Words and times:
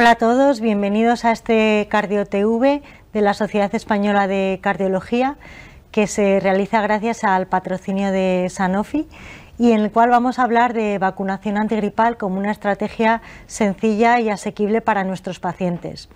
Hola 0.00 0.12
a 0.12 0.14
todos, 0.14 0.60
bienvenidos 0.60 1.24
a 1.24 1.32
este 1.32 1.88
Cardio 1.90 2.24
TV 2.24 2.82
de 3.12 3.20
la 3.20 3.34
Sociedad 3.34 3.74
Española 3.74 4.28
de 4.28 4.60
Cardiología 4.62 5.38
que 5.90 6.06
se 6.06 6.38
realiza 6.38 6.80
gracias 6.80 7.24
al 7.24 7.48
patrocinio 7.48 8.12
de 8.12 8.46
Sanofi 8.48 9.08
y 9.58 9.72
en 9.72 9.80
el 9.80 9.90
cual 9.90 10.10
vamos 10.10 10.38
a 10.38 10.44
hablar 10.44 10.72
de 10.72 10.98
vacunación 10.98 11.58
antigripal 11.58 12.16
como 12.16 12.38
una 12.38 12.52
estrategia 12.52 13.22
sencilla 13.46 14.20
y 14.20 14.30
asequible 14.30 14.80
para 14.80 15.04
nuestros 15.04 15.40
pacientes. 15.40 16.08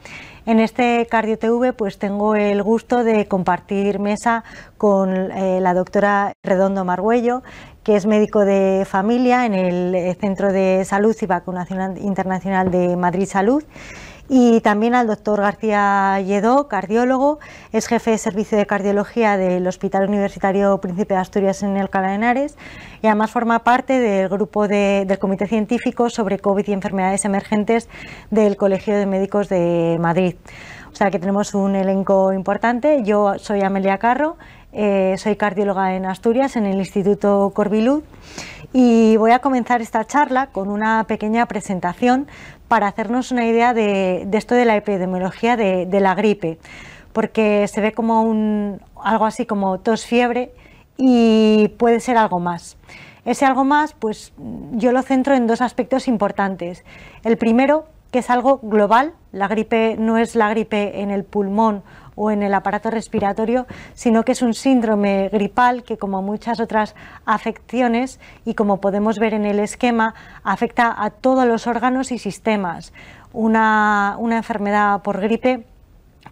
En 0.46 0.60
este 0.60 1.06
Cardio 1.10 1.38
TV 1.38 1.72
pues 1.72 1.98
tengo 1.98 2.34
el 2.34 2.62
gusto 2.62 3.04
de 3.04 3.26
compartir 3.26 3.98
mesa 3.98 4.44
con 4.78 5.32
eh, 5.32 5.60
la 5.60 5.74
doctora 5.74 6.32
Redondo 6.42 6.84
Margüello, 6.84 7.42
que 7.82 7.96
es 7.96 8.06
médico 8.06 8.44
de 8.44 8.86
familia 8.88 9.44
en 9.46 9.54
el 9.54 9.94
eh, 9.94 10.16
Centro 10.20 10.52
de 10.52 10.84
Salud 10.84 11.16
y 11.20 11.26
Vacunación 11.26 11.96
Internacional 11.98 12.70
de 12.70 12.96
Madrid 12.96 13.26
Salud 13.26 13.64
y 14.34 14.62
también 14.62 14.94
al 14.94 15.08
doctor 15.08 15.42
García 15.42 16.18
Lledó, 16.22 16.66
cardiólogo, 16.66 17.38
es 17.70 17.86
jefe 17.86 18.12
de 18.12 18.18
servicio 18.18 18.56
de 18.56 18.64
cardiología 18.64 19.36
del 19.36 19.66
Hospital 19.66 20.08
Universitario 20.08 20.78
Príncipe 20.78 21.12
de 21.12 21.20
Asturias 21.20 21.62
en 21.62 21.76
el 21.76 21.90
Henares 21.92 22.56
y 23.02 23.08
además 23.08 23.30
forma 23.30 23.58
parte 23.58 24.00
del 24.00 24.30
grupo 24.30 24.68
del 24.68 25.18
Comité 25.18 25.46
Científico 25.46 26.08
sobre 26.08 26.38
COVID 26.38 26.66
y 26.66 26.72
enfermedades 26.72 27.26
emergentes 27.26 27.90
del 28.30 28.56
Colegio 28.56 28.96
de 28.96 29.04
Médicos 29.04 29.50
de 29.50 29.98
Madrid. 30.00 30.36
O 30.90 30.96
sea 30.96 31.10
que 31.10 31.18
tenemos 31.18 31.52
un 31.52 31.76
elenco 31.76 32.32
importante. 32.32 33.02
Yo 33.02 33.38
soy 33.38 33.60
Amelia 33.60 33.98
Carro, 33.98 34.38
eh, 34.72 35.14
soy 35.18 35.36
cardióloga 35.36 35.94
en 35.94 36.06
Asturias, 36.06 36.56
en 36.56 36.64
el 36.64 36.78
Instituto 36.78 37.52
Corbilud, 37.54 38.02
y 38.72 39.16
voy 39.16 39.32
a 39.32 39.40
comenzar 39.40 39.82
esta 39.82 40.04
charla 40.06 40.46
con 40.46 40.68
una 40.68 41.04
pequeña 41.04 41.46
presentación 41.46 42.26
para 42.68 42.86
hacernos 42.86 43.30
una 43.30 43.44
idea 43.44 43.74
de, 43.74 44.26
esto 44.32 44.54
de 44.54 44.64
la 44.64 44.76
epidemiología 44.76 45.56
de, 45.56 46.00
la 46.00 46.14
gripe, 46.14 46.58
porque 47.12 47.68
se 47.68 47.80
ve 47.82 47.92
como 47.92 48.22
un, 48.22 48.80
algo 49.02 49.26
así 49.26 49.44
como 49.44 49.78
tos 49.80 50.06
fiebre 50.06 50.54
y 50.96 51.68
puede 51.76 52.00
ser 52.00 52.16
algo 52.16 52.40
más. 52.40 52.78
Ese 53.24 53.44
algo 53.44 53.64
más, 53.64 53.92
pues 53.92 54.32
yo 54.72 54.90
lo 54.90 55.02
centro 55.02 55.34
en 55.34 55.46
dos 55.46 55.60
aspectos 55.60 56.08
importantes. 56.08 56.84
El 57.24 57.36
primero, 57.36 57.84
que 58.10 58.20
es 58.20 58.30
algo 58.30 58.58
global, 58.62 59.12
la 59.32 59.48
gripe 59.48 59.96
no 59.98 60.16
es 60.16 60.34
la 60.34 60.48
gripe 60.48 61.02
en 61.02 61.10
el 61.10 61.24
pulmón 61.24 61.82
o 62.14 62.30
en 62.30 62.42
el 62.42 62.54
aparato 62.54 62.90
respiratorio, 62.90 63.66
sino 63.94 64.22
que 64.24 64.32
es 64.32 64.42
un 64.42 64.54
síndrome 64.54 65.28
gripal 65.30 65.82
que, 65.82 65.98
como 65.98 66.22
muchas 66.22 66.60
otras 66.60 66.94
afecciones, 67.24 68.20
y 68.44 68.54
como 68.54 68.80
podemos 68.80 69.18
ver 69.18 69.34
en 69.34 69.46
el 69.46 69.60
esquema, 69.60 70.14
afecta 70.44 70.94
a 70.96 71.10
todos 71.10 71.46
los 71.46 71.66
órganos 71.66 72.12
y 72.12 72.18
sistemas. 72.18 72.92
Una, 73.32 74.16
una 74.18 74.36
enfermedad 74.36 75.02
por 75.02 75.20
gripe 75.20 75.64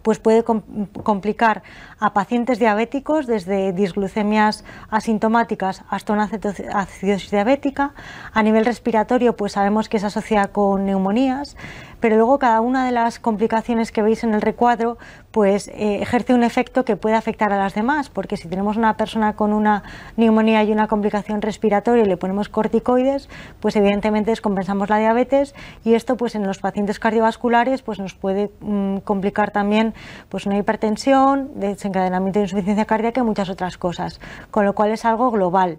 pues 0.01 0.19
puede 0.19 0.43
complicar 0.43 1.63
a 1.99 2.13
pacientes 2.13 2.59
diabéticos 2.59 3.27
desde 3.27 3.73
disglucemias 3.73 4.63
asintomáticas 4.89 5.83
hasta 5.89 6.13
una 6.13 6.29
acidosis 6.73 7.31
diabética. 7.31 7.93
A 8.33 8.43
nivel 8.43 8.65
respiratorio, 8.65 9.35
pues 9.35 9.53
sabemos 9.53 9.89
que 9.89 9.99
se 9.99 10.07
asocia 10.07 10.47
con 10.47 10.85
neumonías, 10.85 11.55
pero 11.99 12.15
luego 12.15 12.39
cada 12.39 12.61
una 12.61 12.85
de 12.85 12.91
las 12.91 13.19
complicaciones 13.19 13.91
que 13.91 14.01
veis 14.01 14.23
en 14.23 14.33
el 14.33 14.41
recuadro 14.41 14.97
pues 15.31 15.69
eh, 15.69 15.99
ejerce 16.01 16.33
un 16.33 16.43
efecto 16.43 16.83
que 16.83 16.97
puede 16.97 17.15
afectar 17.15 17.53
a 17.53 17.57
las 17.57 17.73
demás, 17.73 18.09
porque 18.09 18.35
si 18.35 18.49
tenemos 18.49 18.75
una 18.75 18.97
persona 18.97 19.35
con 19.35 19.53
una 19.53 19.83
neumonía 20.17 20.63
y 20.63 20.71
una 20.71 20.87
complicación 20.87 21.41
respiratoria 21.41 22.03
y 22.03 22.07
le 22.07 22.17
ponemos 22.17 22.49
corticoides, 22.49 23.29
pues 23.59 23.75
evidentemente 23.75 24.31
descompensamos 24.31 24.89
la 24.89 24.97
diabetes 24.97 25.55
y 25.85 25.93
esto 25.93 26.17
pues 26.17 26.35
en 26.35 26.45
los 26.45 26.59
pacientes 26.59 26.99
cardiovasculares 26.99 27.81
pues 27.81 27.99
nos 27.99 28.13
puede 28.13 28.51
mm, 28.59 28.97
complicar 28.97 29.51
también 29.51 29.80
pues 30.29 30.45
una 30.45 30.57
hipertensión, 30.57 31.51
desencadenamiento 31.55 32.39
de 32.39 32.45
insuficiencia 32.45 32.85
cardíaca 32.85 33.21
y 33.21 33.23
muchas 33.23 33.49
otras 33.49 33.77
cosas, 33.77 34.19
con 34.51 34.65
lo 34.65 34.73
cual 34.73 34.91
es 34.91 35.05
algo 35.05 35.31
global. 35.31 35.77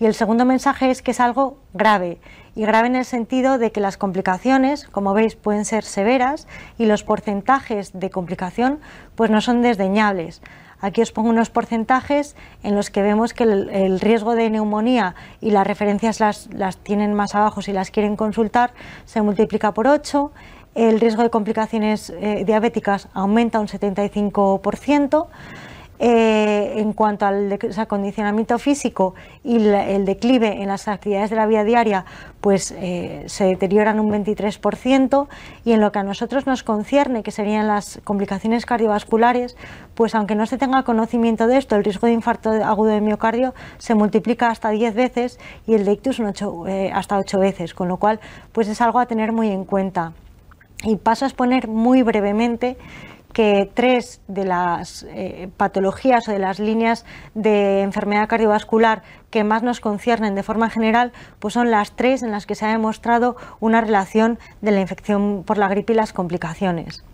Y 0.00 0.06
el 0.06 0.14
segundo 0.14 0.44
mensaje 0.44 0.90
es 0.90 1.02
que 1.02 1.10
es 1.10 1.20
algo 1.20 1.58
grave, 1.74 2.20
y 2.58 2.62
grave 2.62 2.88
en 2.88 2.96
el 2.96 3.04
sentido 3.04 3.56
de 3.56 3.70
que 3.70 3.80
las 3.80 3.96
complicaciones, 3.96 4.88
como 4.88 5.14
veis, 5.14 5.36
pueden 5.36 5.64
ser 5.64 5.84
severas 5.84 6.48
y 6.76 6.86
los 6.86 7.04
porcentajes 7.04 7.92
de 7.92 8.10
complicación 8.10 8.80
pues 9.14 9.30
no 9.30 9.40
son 9.40 9.62
desdeñables. 9.62 10.42
Aquí 10.80 11.00
os 11.02 11.12
pongo 11.12 11.30
unos 11.30 11.50
porcentajes 11.50 12.34
en 12.64 12.74
los 12.74 12.90
que 12.90 13.02
vemos 13.02 13.32
que 13.32 13.44
el, 13.44 14.00
riesgo 14.00 14.34
de 14.34 14.50
neumonía 14.50 15.14
y 15.40 15.52
las 15.52 15.66
referencias 15.66 16.18
las, 16.18 16.48
las, 16.52 16.78
tienen 16.78 17.14
más 17.14 17.36
abajo 17.36 17.62
si 17.62 17.72
las 17.72 17.90
quieren 17.92 18.16
consultar, 18.16 18.72
se 19.04 19.22
multiplica 19.22 19.72
por 19.72 19.86
8, 19.86 20.32
el 20.78 21.00
riesgo 21.00 21.24
de 21.24 21.30
complicaciones 21.30 22.10
eh, 22.10 22.44
diabéticas 22.46 23.08
aumenta 23.12 23.58
un 23.58 23.66
75%, 23.66 25.26
eh, 26.00 26.74
en 26.76 26.92
cuanto 26.92 27.26
al 27.26 27.58
acondicionamiento 27.76 28.56
físico 28.60 29.16
y 29.42 29.56
el 29.56 30.04
declive 30.04 30.62
en 30.62 30.68
las 30.68 30.86
actividades 30.86 31.30
de 31.30 31.34
la 31.34 31.46
vida 31.46 31.64
diaria, 31.64 32.04
pues 32.40 32.72
eh, 32.78 33.24
se 33.26 33.46
deterioran 33.46 33.98
un 33.98 34.08
23% 34.12 35.26
y 35.64 35.72
en 35.72 35.80
lo 35.80 35.90
que 35.90 35.98
a 35.98 36.04
nosotros 36.04 36.46
nos 36.46 36.62
concierne, 36.62 37.24
que 37.24 37.32
serían 37.32 37.66
las 37.66 38.00
complicaciones 38.04 38.64
cardiovasculares, 38.64 39.56
pues 39.96 40.14
aunque 40.14 40.36
no 40.36 40.46
se 40.46 40.56
tenga 40.56 40.84
conocimiento 40.84 41.48
de 41.48 41.56
esto, 41.56 41.74
el 41.74 41.82
riesgo 41.82 42.06
de 42.06 42.12
infarto 42.12 42.50
agudo 42.50 42.90
de 42.90 43.00
miocardio 43.00 43.52
se 43.78 43.96
multiplica 43.96 44.50
hasta 44.50 44.70
10 44.70 44.94
veces 44.94 45.40
y 45.66 45.74
el 45.74 45.84
de 45.84 45.94
ictus 45.94 46.20
eh, 46.20 46.92
hasta 46.94 47.18
8 47.18 47.40
veces, 47.40 47.74
con 47.74 47.88
lo 47.88 47.96
cual 47.96 48.20
pues 48.52 48.68
es 48.68 48.80
algo 48.80 49.00
a 49.00 49.06
tener 49.06 49.32
muy 49.32 49.48
en 49.48 49.64
cuenta. 49.64 50.12
Y 50.88 50.96
paso 50.96 51.26
a 51.26 51.28
exponer 51.28 51.68
muy 51.68 52.02
brevemente 52.02 52.78
que 53.34 53.70
tres 53.74 54.22
de 54.26 54.46
las 54.46 55.04
eh, 55.10 55.50
patologías 55.58 56.26
o 56.28 56.32
de 56.32 56.38
las 56.38 56.58
líneas 56.58 57.04
de 57.34 57.82
enfermedad 57.82 58.26
cardiovascular 58.26 59.02
que 59.28 59.44
más 59.44 59.62
nos 59.62 59.80
conciernen 59.80 60.34
de 60.34 60.42
forma 60.42 60.70
general, 60.70 61.12
pues 61.40 61.52
son 61.52 61.70
las 61.70 61.92
tres 61.92 62.22
en 62.22 62.30
las 62.30 62.46
que 62.46 62.54
se 62.54 62.64
ha 62.64 62.70
demostrado 62.70 63.36
una 63.60 63.82
relación 63.82 64.38
de 64.62 64.70
la 64.70 64.80
infección 64.80 65.42
por 65.44 65.58
la 65.58 65.68
gripe 65.68 65.92
y 65.92 65.96
las 65.96 66.14
complicaciones. 66.14 67.04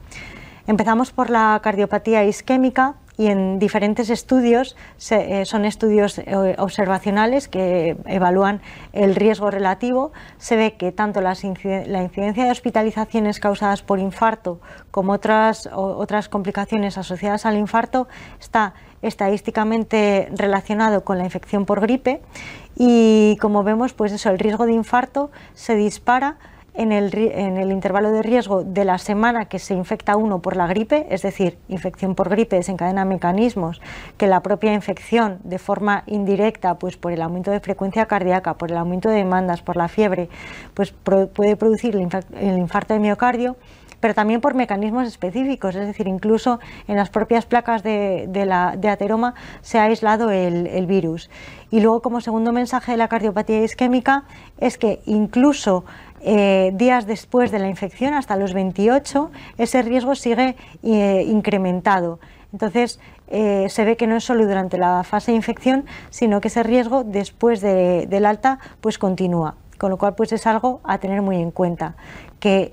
Empezamos 0.68 1.10
por 1.10 1.30
la 1.30 1.58
cardiopatía 1.60 2.24
isquémica, 2.24 2.94
y 3.16 3.26
en 3.28 3.58
diferentes 3.58 4.10
estudios, 4.10 4.76
eh, 5.10 5.44
son 5.44 5.64
estudios 5.64 6.18
eh, 6.18 6.56
observacionales 6.58 7.48
que 7.48 7.96
evalúan 8.06 8.60
el 8.92 9.14
riesgo 9.14 9.50
relativo, 9.50 10.12
se 10.38 10.56
ve 10.56 10.74
que 10.74 10.90
tanto 10.92 11.20
la 11.20 11.32
incidencia 11.32 12.44
de 12.44 12.50
hospitalizaciones 12.50 13.38
causadas 13.38 13.82
por 13.82 13.98
infarto 13.98 14.60
como 14.90 15.12
otras, 15.12 15.68
otras 15.72 16.28
complicaciones 16.28 16.98
asociadas 16.98 17.46
al 17.46 17.56
infarto 17.56 18.08
está 18.40 18.74
estadísticamente 19.02 20.28
relacionado 20.36 21.04
con 21.04 21.18
la 21.18 21.24
infección 21.24 21.66
por 21.66 21.80
gripe 21.80 22.22
y 22.76 23.36
como 23.40 23.62
vemos 23.62 23.92
pues 23.92 24.12
eso 24.12 24.30
el 24.30 24.38
riesgo 24.38 24.66
de 24.66 24.72
infarto 24.72 25.30
se 25.52 25.76
dispara 25.76 26.36
en 26.74 26.90
el, 26.90 27.70
intervalo 27.70 28.10
de 28.10 28.22
riesgo 28.22 28.64
de 28.64 28.84
la 28.84 28.98
semana 28.98 29.46
que 29.46 29.60
se 29.60 29.74
infecta 29.74 30.16
uno 30.16 30.40
por 30.40 30.56
la 30.56 30.66
gripe, 30.66 31.06
es 31.08 31.22
decir, 31.22 31.56
infección 31.68 32.16
por 32.16 32.28
gripe 32.28 32.56
desencadena 32.56 33.04
mecanismos 33.04 33.80
que 34.16 34.26
la 34.26 34.40
propia 34.40 34.74
infección 34.74 35.38
de 35.44 35.58
forma 35.58 36.02
indirecta, 36.06 36.74
pues 36.74 36.96
por 36.96 37.12
el 37.12 37.22
aumento 37.22 37.52
de 37.52 37.60
frecuencia 37.60 38.06
cardíaca, 38.06 38.54
por 38.54 38.72
el 38.72 38.76
aumento 38.76 39.08
de 39.08 39.16
demandas, 39.16 39.62
por 39.62 39.76
la 39.76 39.86
fiebre, 39.88 40.28
pues 40.74 40.92
puede 40.92 41.56
producir 41.56 41.94
el, 41.94 42.58
infarto 42.58 42.94
de 42.94 43.00
miocardio 43.00 43.56
pero 44.00 44.12
también 44.12 44.42
por 44.42 44.52
mecanismos 44.52 45.08
específicos, 45.08 45.74
es 45.76 45.86
decir, 45.86 46.06
incluso 46.06 46.60
en 46.88 46.96
las 46.96 47.08
propias 47.08 47.46
placas 47.46 47.82
de, 47.82 48.28
ateroma 48.86 49.34
se 49.62 49.78
ha 49.78 49.84
aislado 49.84 50.30
el, 50.30 50.86
virus. 50.86 51.30
Y 51.70 51.80
luego, 51.80 52.02
como 52.02 52.20
segundo 52.20 52.52
mensaje 52.52 52.92
de 52.92 52.98
la 52.98 53.08
cardiopatía 53.08 53.64
isquémica, 53.64 54.24
es 54.58 54.76
que 54.76 55.00
incluso 55.06 55.86
eh, 56.26 56.72
días 56.74 57.06
después 57.06 57.50
de 57.50 57.58
la 57.58 57.68
infección, 57.68 58.14
hasta 58.14 58.36
los 58.36 58.54
28, 58.54 59.30
ese 59.58 59.82
riesgo 59.82 60.14
sigue 60.14 60.56
eh, 60.82 61.22
incrementado. 61.28 62.18
Entonces, 62.50 62.98
eh, 63.28 63.66
se 63.68 63.84
ve 63.84 63.98
que 63.98 64.06
no 64.06 64.16
es 64.16 64.24
solo 64.24 64.46
durante 64.46 64.78
la 64.78 65.04
fase 65.04 65.32
de 65.32 65.36
infección, 65.36 65.84
sino 66.08 66.40
que 66.40 66.48
ese 66.48 66.62
riesgo 66.62 67.04
después 67.04 67.60
del 67.60 68.24
alta 68.24 68.58
pues 68.80 68.96
continúa. 68.96 69.56
Con 69.76 69.90
lo 69.90 69.98
cual, 69.98 70.14
pues 70.14 70.32
es 70.32 70.46
algo 70.46 70.80
a 70.82 70.96
tener 70.96 71.20
muy 71.20 71.36
en 71.36 71.50
cuenta, 71.50 71.94
que 72.40 72.72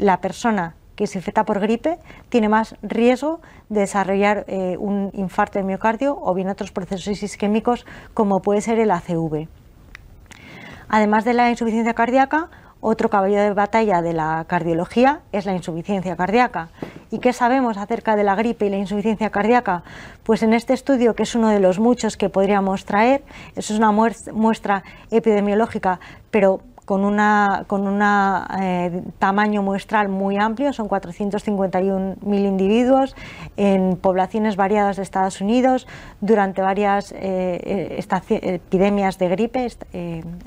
la 0.00 0.20
persona 0.20 0.74
que 0.96 1.06
se 1.06 1.18
infecta 1.18 1.44
por 1.44 1.60
gripe 1.60 1.98
tiene 2.28 2.48
más 2.48 2.76
riesgo 2.82 3.40
de 3.68 3.80
desarrollar 3.80 4.46
un 4.78 5.10
infarto 5.12 5.58
de 5.58 5.64
miocardio 5.64 6.18
o 6.20 6.34
bien 6.34 6.48
otros 6.48 6.72
procesos 6.72 7.22
isquémicos 7.22 7.84
como 8.14 8.40
puede 8.40 8.62
ser 8.62 8.78
el 8.78 8.90
ACV. 8.90 9.48
Además 10.88 11.24
de 11.24 11.34
la 11.34 11.50
insuficiencia 11.50 11.94
cardíaca, 11.94 12.48
otro 12.86 13.08
caballo 13.08 13.40
de 13.40 13.54
batalla 13.54 14.02
de 14.02 14.12
la 14.12 14.44
cardiología 14.46 15.22
es 15.32 15.46
la 15.46 15.54
insuficiencia 15.54 16.16
cardíaca. 16.16 16.68
¿Y 17.10 17.18
qué 17.18 17.32
sabemos 17.32 17.78
acerca 17.78 18.14
de 18.14 18.24
la 18.24 18.34
gripe 18.34 18.66
y 18.66 18.68
la 18.68 18.76
insuficiencia 18.76 19.30
cardíaca? 19.30 19.84
Pues 20.22 20.42
en 20.42 20.52
este 20.52 20.74
estudio, 20.74 21.14
que 21.14 21.22
es 21.22 21.34
uno 21.34 21.48
de 21.48 21.60
los 21.60 21.78
muchos 21.78 22.18
que 22.18 22.28
podríamos 22.28 22.84
traer, 22.84 23.22
eso 23.56 23.72
es 23.72 23.78
una 23.78 23.90
muestra 23.90 24.84
epidemiológica, 25.10 25.98
pero 26.30 26.60
con 26.84 27.06
un 27.06 27.16
con 27.66 27.86
una, 27.86 28.46
eh, 28.60 29.02
tamaño 29.18 29.62
muestral 29.62 30.10
muy 30.10 30.36
amplio, 30.36 30.74
son 30.74 30.86
451.000 30.86 32.16
individuos 32.46 33.16
en 33.56 33.96
poblaciones 33.96 34.56
variadas 34.56 34.96
de 34.96 35.04
Estados 35.04 35.40
Unidos 35.40 35.86
durante 36.20 36.60
varias 36.60 37.14
eh, 37.16 38.04
epidemias 38.28 39.18
de 39.18 39.28
gripe, 39.30 39.68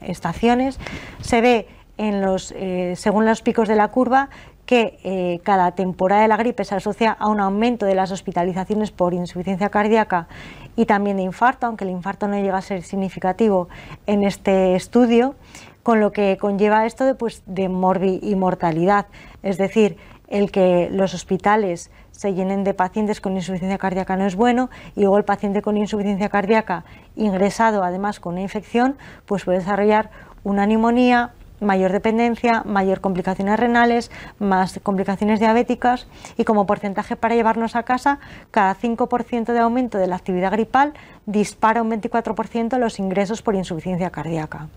estaciones. 0.04 0.80
Se 1.22 1.42
ve 1.42 1.68
los, 1.98 2.54
según 2.96 3.26
los 3.26 3.42
picos 3.42 3.68
de 3.68 3.76
la 3.76 3.88
curva 3.90 4.30
que 4.68 5.00
eh, 5.04 5.40
cada 5.44 5.72
temporada 5.72 6.22
de 6.22 6.28
la 6.28 6.36
gripe 6.36 6.66
se 6.66 6.76
asocia 6.76 7.14
a 7.14 7.30
un 7.30 7.40
aumento 7.40 7.86
de 7.86 7.96
las 7.96 8.12
hospitalizaciones 8.12 8.92
por 8.92 9.14
insuficiencia 9.14 9.70
cardíaca 9.70 10.28
y 10.76 10.86
también 10.86 11.18
de 11.18 11.24
infarto, 11.24 11.66
aunque 11.66 11.86
el 11.86 11.90
infarto 11.90 12.28
no 12.28 12.36
llega 12.36 12.58
a 12.58 12.62
ser 12.62 12.84
significativo 12.84 13.70
en 14.06 14.24
este 14.24 14.76
estudio, 14.76 15.36
con 15.84 16.02
lo 16.02 16.12
que 16.12 16.38
conlleva 16.38 16.86
esto 16.86 17.06
de, 17.06 17.16
pues, 17.16 17.44
de 17.46 17.70
morbi 17.70 18.20
y 18.22 18.36
mortalidad, 18.36 19.06
es 19.42 19.58
decir, 19.58 19.96
el 20.28 20.52
que 20.52 20.90
los 20.92 21.14
hospitales 21.14 21.90
se 22.12 22.34
llenen 22.34 22.66
de 22.66 22.74
pacientes 22.74 23.22
con 23.22 23.38
insuficiencia 23.38 23.78
cardíaca 23.78 24.18
no 24.18 24.26
es 24.26 24.36
bueno 24.36 24.70
y 24.98 25.02
luego 25.02 25.18
el 25.18 25.24
paciente 25.24 25.62
con 25.62 25.78
insuficiencia 25.78 26.28
cardíaca 26.28 26.84
ingresado 27.16 27.84
además 27.84 28.20
con 28.20 28.34
una 28.34 28.42
infección 28.42 28.98
pues 29.26 29.46
puede 29.46 29.60
desarrollar 29.60 30.10
una 30.44 30.66
neumonía, 30.66 31.32
mayor 31.60 31.92
dependencia, 31.92 32.64
mayor 32.66 33.02
complicaciones 33.02 33.60
renales, 33.60 34.12
más 34.40 34.80
complicaciones 34.84 35.40
diabéticas 35.40 36.08
y 36.38 36.44
como 36.44 36.66
porcentaje 36.66 37.16
para 37.16 37.36
llevarnos 37.36 37.76
a 37.76 37.84
casa, 37.84 38.20
cada 38.52 38.76
5% 38.76 39.54
de 39.54 39.60
aumento 39.60 39.98
de 39.98 40.08
la 40.08 40.16
actividad 40.16 40.52
gripal 40.52 40.94
dispara 41.26 41.82
un 41.82 41.92
24% 41.92 42.78
los 42.78 43.00
ingresos 43.00 43.42
por 43.42 43.56
insuficiencia 43.56 44.10
cardíaca. 44.10 44.68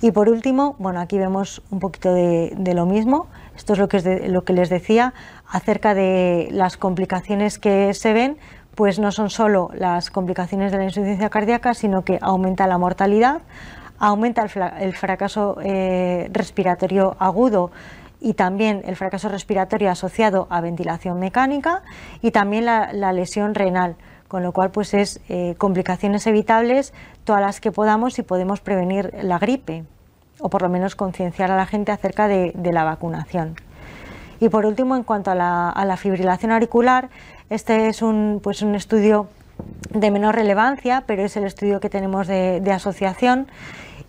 Y 0.00 0.12
por 0.12 0.28
último, 0.28 0.76
bueno, 0.78 1.00
aquí 1.00 1.18
vemos 1.18 1.60
un 1.70 1.80
poquito 1.80 2.14
de, 2.14 2.72
lo 2.74 2.86
mismo. 2.86 3.26
Esto 3.56 3.72
es 3.72 3.80
lo 3.80 3.88
que, 3.88 3.96
es 3.96 4.28
lo 4.30 4.44
que 4.44 4.52
les 4.52 4.68
decía 4.68 5.12
acerca 5.48 5.94
de 5.94 6.48
las 6.52 6.76
complicaciones 6.76 7.58
que 7.58 7.92
se 7.94 8.12
ven, 8.12 8.36
pues 8.76 9.00
no 9.00 9.10
son 9.10 9.28
solo 9.28 9.70
las 9.74 10.10
complicaciones 10.10 10.70
de 10.70 10.78
la 10.78 10.84
insuficiencia 10.84 11.30
cardíaca, 11.30 11.74
sino 11.74 12.04
que 12.04 12.18
aumenta 12.22 12.68
la 12.68 12.78
mortalidad, 12.78 13.40
aumenta 13.98 14.42
el, 14.42 14.92
fracaso 14.94 15.58
eh, 15.62 16.28
respiratorio 16.32 17.16
agudo 17.18 17.70
y 18.20 18.34
también 18.34 18.82
el 18.84 18.96
fracaso 18.96 19.28
respiratorio 19.28 19.90
asociado 19.90 20.46
a 20.50 20.60
ventilación 20.60 21.18
mecánica 21.18 21.82
y 22.20 22.30
también 22.30 22.64
la, 22.64 23.12
lesión 23.12 23.54
renal, 23.54 23.96
con 24.26 24.42
lo 24.42 24.52
cual 24.52 24.70
pues 24.70 24.94
es 24.94 25.20
eh, 25.28 25.54
complicaciones 25.58 26.26
evitables 26.26 26.92
todas 27.24 27.40
las 27.40 27.60
que 27.60 27.72
podamos 27.72 28.18
y 28.18 28.22
podemos 28.22 28.60
prevenir 28.60 29.12
la 29.22 29.38
gripe 29.38 29.84
o 30.40 30.48
por 30.48 30.62
lo 30.62 30.68
menos 30.68 30.94
concienciar 30.94 31.50
a 31.50 31.56
la 31.56 31.66
gente 31.66 31.92
acerca 31.92 32.28
de, 32.28 32.52
la 32.72 32.84
vacunación. 32.84 33.56
Y 34.40 34.48
por 34.50 34.66
último, 34.66 34.94
en 34.94 35.02
cuanto 35.02 35.32
a 35.32 35.34
la, 35.34 35.96
fibrilación 35.96 36.52
auricular, 36.52 37.08
este 37.50 37.88
es 37.88 38.02
un, 38.02 38.40
pues 38.42 38.62
un 38.62 38.76
estudio 38.76 39.26
de 39.90 40.12
menor 40.12 40.36
relevancia, 40.36 41.02
pero 41.06 41.24
es 41.24 41.36
el 41.36 41.44
estudio 41.44 41.80
que 41.80 41.90
tenemos 41.90 42.28
de, 42.28 42.60
de 42.60 42.70
asociación 42.70 43.48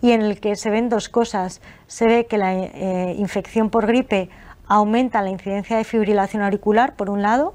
y 0.02 0.12
en 0.12 0.22
el 0.22 0.40
que 0.40 0.56
se 0.56 0.70
ven 0.70 0.88
dos 0.88 1.08
cosas. 1.08 1.60
Se 1.86 2.06
ve 2.06 2.26
que 2.26 2.38
la 2.38 2.54
eh, 2.54 3.14
infección 3.18 3.70
por 3.70 3.86
gripe 3.86 4.30
aumenta 4.66 5.22
la 5.22 5.30
incidencia 5.30 5.76
de 5.76 5.84
fibrilación 5.84 6.42
auricular, 6.42 6.94
por 6.94 7.10
un 7.10 7.22
lado, 7.22 7.54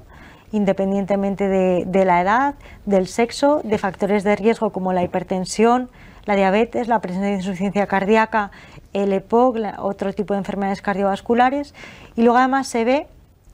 independientemente 0.52 1.48
de, 1.48 2.04
la 2.04 2.20
edad, 2.20 2.54
del 2.84 3.06
sexo, 3.06 3.60
de 3.64 3.78
factores 3.78 4.22
de 4.22 4.36
riesgo 4.36 4.70
como 4.70 4.92
la 4.92 5.02
hipertensión, 5.02 5.90
la 6.24 6.36
diabetes, 6.36 6.88
la 6.88 7.00
presencia 7.00 7.30
de 7.30 7.36
insuficiencia 7.36 7.86
cardíaca, 7.86 8.50
el 8.92 9.12
EPOC, 9.12 9.58
otro 9.78 10.12
tipo 10.12 10.34
de 10.34 10.38
enfermedades 10.38 10.82
cardiovasculares. 10.82 11.74
Y 12.16 12.22
luego 12.22 12.38
además 12.38 12.68
se 12.68 12.84
ve 12.84 13.06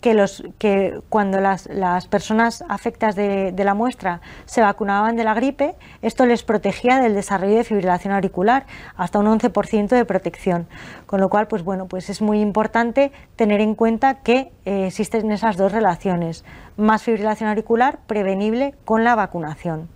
que, 0.02 0.14
los, 0.14 0.42
que 0.58 1.00
cuando 1.08 1.40
las, 1.40 1.68
personas 2.08 2.64
afectas 2.68 3.14
de, 3.14 3.54
la 3.56 3.72
muestra 3.72 4.20
se 4.46 4.60
vacunaban 4.60 5.14
de 5.14 5.22
la 5.22 5.32
gripe, 5.32 5.76
esto 6.02 6.26
les 6.26 6.42
protegía 6.42 6.98
del 6.98 7.14
desarrollo 7.14 7.56
de 7.56 7.64
fibrilación 7.64 8.12
auricular, 8.12 8.66
hasta 8.96 9.20
un 9.20 9.26
11% 9.26 9.88
de 9.88 10.04
protección. 10.04 10.66
Con 11.06 11.20
lo 11.20 11.30
cual, 11.30 11.46
pues 11.46 11.62
bueno, 11.62 11.86
pues 11.86 12.10
es 12.10 12.20
muy 12.20 12.40
importante 12.40 13.12
tener 13.36 13.60
en 13.60 13.76
cuenta 13.76 14.16
que 14.16 14.50
eh, 14.64 14.88
existen 14.88 15.30
esas 15.30 15.56
dos 15.56 15.70
relaciones, 15.70 16.44
más 16.76 17.04
fibrilación 17.04 17.48
auricular 17.48 18.00
prevenible 18.08 18.74
con 18.84 19.04
la 19.04 19.14
vacunación. 19.14 19.88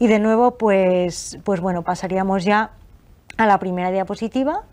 Y 0.00 0.08
de 0.08 0.18
nuevo, 0.18 0.58
pues, 0.58 1.38
pues 1.44 1.60
bueno, 1.60 1.82
pasaríamos 1.82 2.44
ya 2.44 2.72
a 3.36 3.46
la 3.46 3.60
primera 3.60 3.92
diapositiva, 3.92 4.64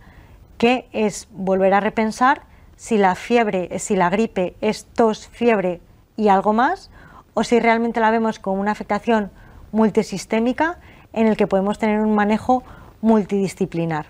que 0.58 0.88
es 0.92 1.28
volver 1.32 1.76
a 1.76 1.80
repensar 1.82 2.52
si 2.84 2.98
la 2.98 3.16
fiebre, 3.16 3.80
si 3.80 3.96
la 3.96 4.10
gripe 4.10 4.56
es 4.60 4.84
tos, 4.84 5.30
fiebre 5.30 5.80
y 6.18 6.28
algo 6.28 6.52
más, 6.52 6.92
o 7.34 7.46
si 7.46 7.58
realmente 7.62 8.02
la 8.02 8.12
vemos 8.12 8.40
como 8.40 8.60
una 8.60 8.72
afectación 8.72 9.32
multisistémica 9.72 10.80
en 11.14 11.28
el 11.28 11.38
que 11.38 11.48
podemos 11.48 11.80
tener 11.80 12.02
un 12.02 12.14
manejo 12.14 12.62
multidisciplinar. 13.00 14.08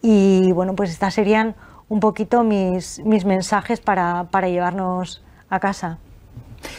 Y 0.00 0.52
bueno, 0.52 0.76
pues 0.76 0.90
estas 0.90 1.12
serían 1.12 1.56
un 1.88 1.98
poquito 1.98 2.44
mis, 2.44 3.04
mis 3.04 3.24
mensajes 3.24 3.80
para, 3.80 4.28
para 4.30 4.48
llevarnos 4.48 5.24
a 5.50 5.58
casa. 5.58 5.98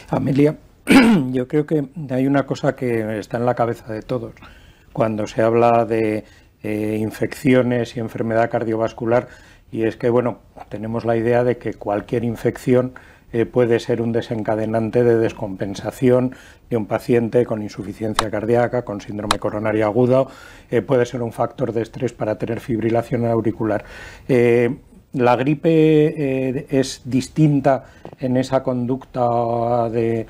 Amelia, 0.10 0.56
yo 1.32 1.50
creo 1.50 1.66
que 1.66 1.90
hay 2.12 2.28
una 2.28 2.44
cosa 2.44 2.78
que 2.78 3.20
está 3.20 3.36
en 3.36 3.46
la 3.46 3.56
cabeza 3.56 3.92
de 3.92 4.04
todos. 4.04 4.36
Cuando 4.94 5.28
se 5.28 5.42
habla 5.42 5.84
de 5.84 6.24
eh, 6.64 6.98
infecciones 6.98 7.98
y 7.98 8.00
enfermedad 8.00 8.50
cardiovascular, 8.50 9.28
y 9.72 9.84
es 9.84 9.96
que, 9.96 10.10
bueno, 10.10 10.40
tenemos 10.70 11.06
la 11.06 11.16
idea 11.16 11.44
de 11.44 11.58
que 11.58 11.74
cualquier 11.74 12.24
infección 12.24 12.94
eh, 13.32 13.46
puede 13.46 13.80
ser 13.80 14.02
un 14.02 14.12
desencadenante 14.12 15.04
de 15.04 15.18
descompensación 15.18 16.34
de 16.70 16.78
un 16.78 16.88
paciente 16.88 17.46
con 17.46 17.62
insuficiencia 17.62 18.32
cardíaca, 18.32 18.84
con 18.84 19.02
síndrome 19.02 19.38
coronario 19.38 19.86
agudo, 19.86 20.30
eh, 20.72 20.82
puede 20.82 21.06
ser 21.06 21.22
un 21.22 21.32
factor 21.32 21.72
de 21.72 21.84
estrés 21.84 22.12
para 22.12 22.40
tener 22.40 22.60
fibrilación 22.60 23.26
auricular. 23.26 23.86
Eh, 24.28 24.76
la 25.14 25.36
gripe 25.36 26.68
es 26.70 27.02
distinta 27.06 27.86
en 28.20 28.38
esa 28.38 28.62
conducta 28.62 29.90
de, 29.90 30.28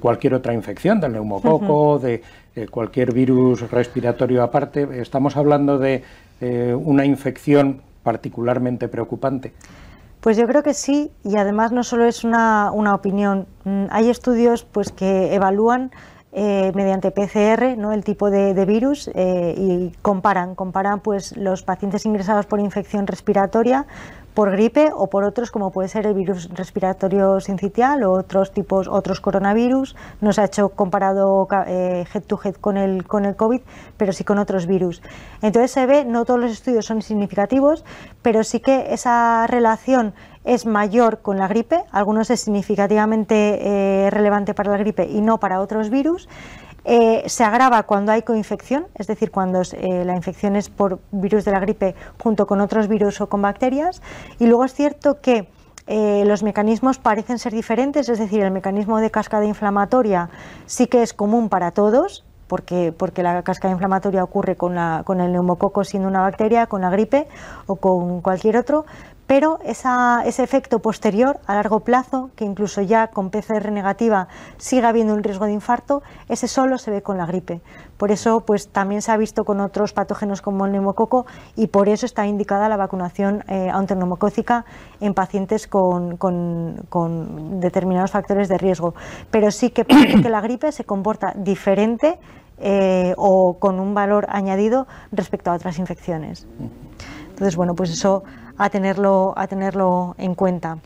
cualquier 0.00 0.34
otra 0.34 0.54
infección, 0.54 1.00
del 1.00 1.14
neumococo, 1.14 1.98
de 1.98 2.22
cualquier 2.70 3.12
virus 3.12 3.68
respiratorio 3.72 4.44
aparte. 4.44 4.86
Estamos 5.00 5.36
hablando 5.36 5.80
de 5.80 6.04
una 6.76 7.04
infección 7.04 7.80
particularmente 8.04 8.86
preocupante? 8.86 9.52
Pues 10.20 10.36
yo 10.36 10.46
creo 10.46 10.62
que 10.62 10.72
sí, 10.72 11.10
y 11.24 11.36
además 11.36 11.72
no 11.72 11.82
solo 11.82 12.06
es 12.06 12.24
una, 12.24 12.70
opinión. 12.94 13.46
Mm, 13.64 13.86
hay 13.90 14.08
estudios 14.08 14.64
pues, 14.64 14.92
que 14.92 15.34
evalúan 15.34 15.90
eh, 16.32 16.72
mediante 16.74 17.10
PCR 17.10 17.76
¿no? 17.76 17.92
el 17.92 18.04
tipo 18.04 18.30
de, 18.30 18.64
virus 18.64 19.10
eh, 19.14 19.54
y 19.56 19.92
comparan, 20.00 20.54
comparan 20.54 21.00
pues, 21.00 21.36
los 21.36 21.62
pacientes 21.62 22.06
ingresados 22.06 22.46
por 22.46 22.60
infección 22.60 23.06
respiratoria 23.06 23.86
por 24.34 24.50
gripe 24.50 24.90
o 24.94 25.08
por 25.08 25.24
otros 25.24 25.50
como 25.50 25.70
puede 25.70 25.88
ser 25.88 26.06
el 26.06 26.14
virus 26.14 26.50
respiratorio 26.52 27.40
sincitial 27.40 28.02
o 28.02 28.12
otros 28.12 28.52
tipos 28.52 28.88
otros 28.88 29.20
coronavirus. 29.20 29.96
No 30.20 30.32
se 30.32 30.40
ha 30.40 30.44
hecho 30.44 30.70
comparado 30.70 31.46
eh, 31.66 32.04
head 32.12 32.22
to 32.24 32.38
head 32.42 32.54
con 32.56 32.76
el 32.76 33.06
con 33.06 33.24
el 33.24 33.36
covid 33.36 33.60
pero 33.96 34.12
sí 34.12 34.24
con 34.24 34.38
otros 34.38 34.66
virus. 34.66 35.00
Entonces 35.40 35.70
se 35.70 35.86
ve 35.86 36.04
no 36.04 36.24
todos 36.24 36.40
los 36.40 36.50
estudios 36.50 36.84
son 36.84 37.00
significativos 37.00 37.84
pero 38.22 38.42
sí 38.42 38.60
que 38.60 38.92
esa 38.92 39.46
relación 39.46 40.14
es 40.44 40.66
mayor 40.66 41.20
con 41.20 41.38
la 41.38 41.48
gripe. 41.48 41.84
Algunos 41.90 42.28
es 42.30 42.40
significativamente 42.40 43.60
eh, 43.62 44.10
relevante 44.10 44.52
para 44.52 44.72
la 44.72 44.78
gripe 44.78 45.06
y 45.06 45.20
no 45.20 45.38
para 45.38 45.60
otros 45.60 45.88
virus 45.88 46.28
eh, 46.84 47.22
se 47.26 47.44
agrava 47.44 47.82
cuando 47.84 48.12
hay 48.12 48.22
coinfección, 48.22 48.86
es 48.94 49.06
decir, 49.06 49.30
cuando 49.30 49.62
eh, 49.62 50.04
la 50.04 50.14
infección 50.14 50.54
es 50.54 50.68
por 50.68 51.00
virus 51.12 51.44
de 51.44 51.52
la 51.52 51.60
gripe 51.60 51.94
junto 52.22 52.46
con 52.46 52.60
otros 52.60 52.88
virus 52.88 53.20
o 53.20 53.28
con 53.28 53.40
bacterias. 53.42 54.02
Y 54.38 54.46
luego 54.46 54.64
es 54.64 54.74
cierto 54.74 55.20
que 55.20 55.48
eh, 55.86 56.24
los 56.26 56.42
mecanismos 56.42 56.98
parecen 56.98 57.38
ser 57.38 57.52
diferentes, 57.52 58.08
es 58.08 58.18
decir, 58.18 58.42
el 58.42 58.50
mecanismo 58.50 59.00
de 59.00 59.10
cascada 59.10 59.44
inflamatoria 59.44 60.30
sí 60.66 60.86
que 60.86 61.02
es 61.02 61.12
común 61.12 61.48
para 61.48 61.70
todos, 61.70 62.24
porque, 62.48 62.92
porque 62.96 63.22
la 63.22 63.42
cascada 63.42 63.72
inflamatoria 63.72 64.22
ocurre 64.22 64.56
con, 64.56 64.74
la, 64.74 65.02
con 65.04 65.20
el 65.20 65.32
neumococo 65.32 65.84
siendo 65.84 66.08
una 66.08 66.20
bacteria, 66.20 66.66
con 66.66 66.82
la 66.82 66.90
gripe 66.90 67.26
o 67.66 67.76
con 67.76 68.20
cualquier 68.20 68.56
otro, 68.56 68.84
pero 69.26 69.58
ese 69.64 70.42
efecto 70.42 70.80
posterior 70.80 71.38
a 71.46 71.54
largo 71.54 71.80
plazo, 71.80 72.30
que 72.36 72.44
incluso 72.44 72.82
ya 72.82 73.06
con 73.08 73.30
PCR 73.30 73.72
negativa 73.72 74.28
sigue 74.58 74.86
habiendo 74.86 75.14
un 75.14 75.22
riesgo 75.22 75.46
de 75.46 75.52
infarto, 75.52 76.02
ese 76.28 76.46
solo 76.46 76.76
se 76.76 76.90
ve 76.90 77.02
con 77.02 77.16
la 77.16 77.24
gripe. 77.24 77.62
Por 77.96 78.10
eso 78.10 78.40
pues, 78.40 78.68
también 78.68 79.00
se 79.00 79.12
ha 79.12 79.16
visto 79.16 79.44
con 79.44 79.60
otros 79.60 79.92
patógenos 79.92 80.42
como 80.42 80.66
el 80.66 80.72
neumococo 80.72 81.24
y 81.56 81.68
por 81.68 81.88
eso 81.88 82.04
está 82.04 82.26
indicada 82.26 82.68
la 82.68 82.76
vacunación 82.76 83.42
eh, 83.48 83.70
antineumocócica 83.72 84.66
en 85.00 85.14
pacientes 85.14 85.66
con, 85.68 86.18
determinados 87.60 88.10
factores 88.10 88.48
de 88.48 88.58
riesgo. 88.58 88.94
Pero 89.30 89.50
sí 89.50 89.70
que 89.70 89.84
parece 89.84 90.20
que 90.20 90.28
la 90.28 90.42
gripe 90.42 90.70
se 90.70 90.84
comporta 90.84 91.32
diferente 91.34 92.18
eh, 92.58 93.14
o 93.16 93.56
con 93.58 93.80
un 93.80 93.94
valor 93.94 94.26
añadido 94.28 94.86
respecto 95.12 95.50
a 95.50 95.54
otras 95.54 95.78
infecciones. 95.78 96.46
Entonces, 97.30 97.56
bueno, 97.56 97.74
pues 97.74 97.90
eso 97.90 98.22
a 98.58 98.70
tenerlo, 98.70 99.34
a 99.36 99.46
tenerlo 99.46 100.14
en 100.18 100.34
cuenta. 100.34 100.78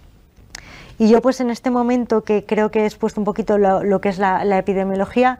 Y 0.99 1.09
yo 1.09 1.23
pues 1.23 1.41
en 1.41 1.51
este 1.51 1.71
momento 1.71 2.23
que 2.25 2.45
creo 2.45 2.71
que 2.71 2.81
he 2.81 2.87
expuesto 2.87 3.21
un 3.21 3.25
poquito 3.25 3.57
lo, 3.57 4.01
que 4.01 4.09
es 4.09 4.19
la, 4.19 4.59
epidemiología, 4.59 5.39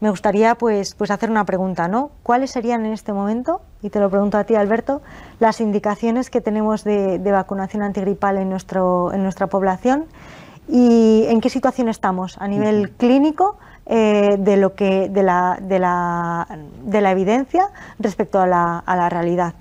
me 0.00 0.08
gustaría 0.08 0.54
pues, 0.54 0.94
pues 0.94 1.10
hacer 1.10 1.30
una 1.30 1.44
pregunta, 1.44 1.88
¿no? 1.88 2.10
¿Cuáles 2.22 2.52
serían 2.52 2.86
en 2.86 2.92
este 2.92 3.12
momento, 3.12 3.60
y 3.82 3.90
te 3.90 3.98
lo 3.98 4.08
pregunto 4.08 4.38
a 4.38 4.44
ti 4.44 4.54
Alberto, 4.54 5.02
las 5.40 5.60
indicaciones 5.60 6.30
que 6.30 6.40
tenemos 6.40 6.84
de, 6.84 7.18
de 7.18 7.32
vacunación 7.32 7.82
antigripal 7.82 8.38
en, 8.38 8.48
nuestro, 8.48 9.12
en 9.12 9.22
nuestra 9.22 9.48
población 9.48 10.06
y 10.68 11.24
en 11.28 11.40
qué 11.40 11.50
situación 11.50 11.88
estamos 11.88 12.38
a 12.38 12.46
nivel 12.46 12.92
clínico? 12.92 13.58
Eh, 13.92 14.36
de, 14.38 14.56
lo 14.56 14.76
que, 14.76 15.08
de, 15.08 15.24
la, 15.24 15.58
de, 15.60 15.80
la, 15.80 16.46
de 16.84 17.00
la 17.00 17.10
evidencia 17.10 17.70
respecto 17.98 18.38
a 18.38 18.46
la, 18.46 18.78
a 18.78 18.94
la 18.94 19.08
realidad. 19.08 19.54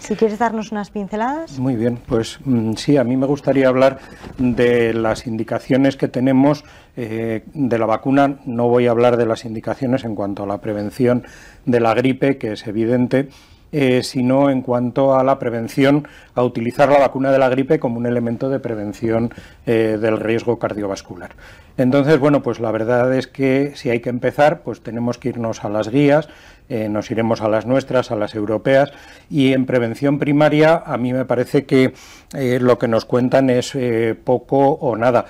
Si 0.00 0.16
quieres 0.16 0.40
darnos 0.40 0.72
unas 0.72 0.90
pinceladas. 0.90 1.60
Muy 1.60 1.76
bien, 1.76 2.00
pues 2.04 2.40
mm, 2.44 2.72
sí, 2.72 2.96
a 2.96 3.04
mí 3.04 3.16
me 3.16 3.26
gustaría 3.26 3.68
hablar 3.68 4.00
de 4.36 4.92
las 4.94 5.28
indicaciones 5.28 5.96
que 5.96 6.08
tenemos 6.08 6.64
eh, 6.96 7.44
de 7.54 7.78
la 7.78 7.86
vacuna. 7.86 8.40
No 8.46 8.66
voy 8.66 8.88
a 8.88 8.90
hablar 8.90 9.16
de 9.16 9.26
las 9.26 9.44
indicaciones 9.44 10.04
en 10.04 10.16
cuanto 10.16 10.42
a 10.42 10.46
la 10.48 10.58
prevención 10.58 11.22
de 11.64 11.78
la 11.78 11.94
gripe, 11.94 12.36
que 12.36 12.54
es 12.54 12.66
evidente. 12.66 13.28
Eh, 13.70 14.02
sino 14.02 14.48
en 14.48 14.62
cuanto 14.62 15.14
a 15.14 15.22
la 15.22 15.38
prevención, 15.38 16.08
a 16.34 16.42
utilizar 16.42 16.88
la 16.88 17.00
vacuna 17.00 17.30
de 17.30 17.38
la 17.38 17.50
gripe 17.50 17.78
como 17.78 17.98
un 17.98 18.06
elemento 18.06 18.48
de 18.48 18.60
prevención 18.60 19.30
del 19.66 20.18
riesgo 20.18 20.58
cardiovascular. 20.58 21.32
Entonces, 21.78 22.18
bueno, 22.18 22.42
pues 22.42 22.58
la 22.58 22.72
verdad 22.72 23.14
es 23.14 23.28
que 23.28 23.72
si 23.76 23.88
hay 23.88 24.00
que 24.00 24.10
empezar, 24.10 24.62
pues 24.62 24.80
tenemos 24.80 25.16
que 25.16 25.28
irnos 25.28 25.64
a 25.64 25.68
las 25.68 25.88
guías, 25.88 26.28
eh, 26.68 26.88
nos 26.88 27.08
iremos 27.12 27.40
a 27.40 27.48
las 27.48 27.66
nuestras, 27.66 28.10
a 28.10 28.16
las 28.16 28.34
europeas, 28.34 28.90
y 29.30 29.52
en 29.52 29.64
prevención 29.64 30.18
primaria 30.18 30.82
a 30.84 30.98
mí 30.98 31.12
me 31.12 31.24
parece 31.24 31.66
que 31.66 31.94
eh, 32.34 32.58
lo 32.60 32.78
que 32.80 32.88
nos 32.88 33.04
cuentan 33.04 33.48
es 33.48 33.76
eh, 33.76 34.16
poco 34.22 34.72
o 34.72 34.96
nada. 34.96 35.26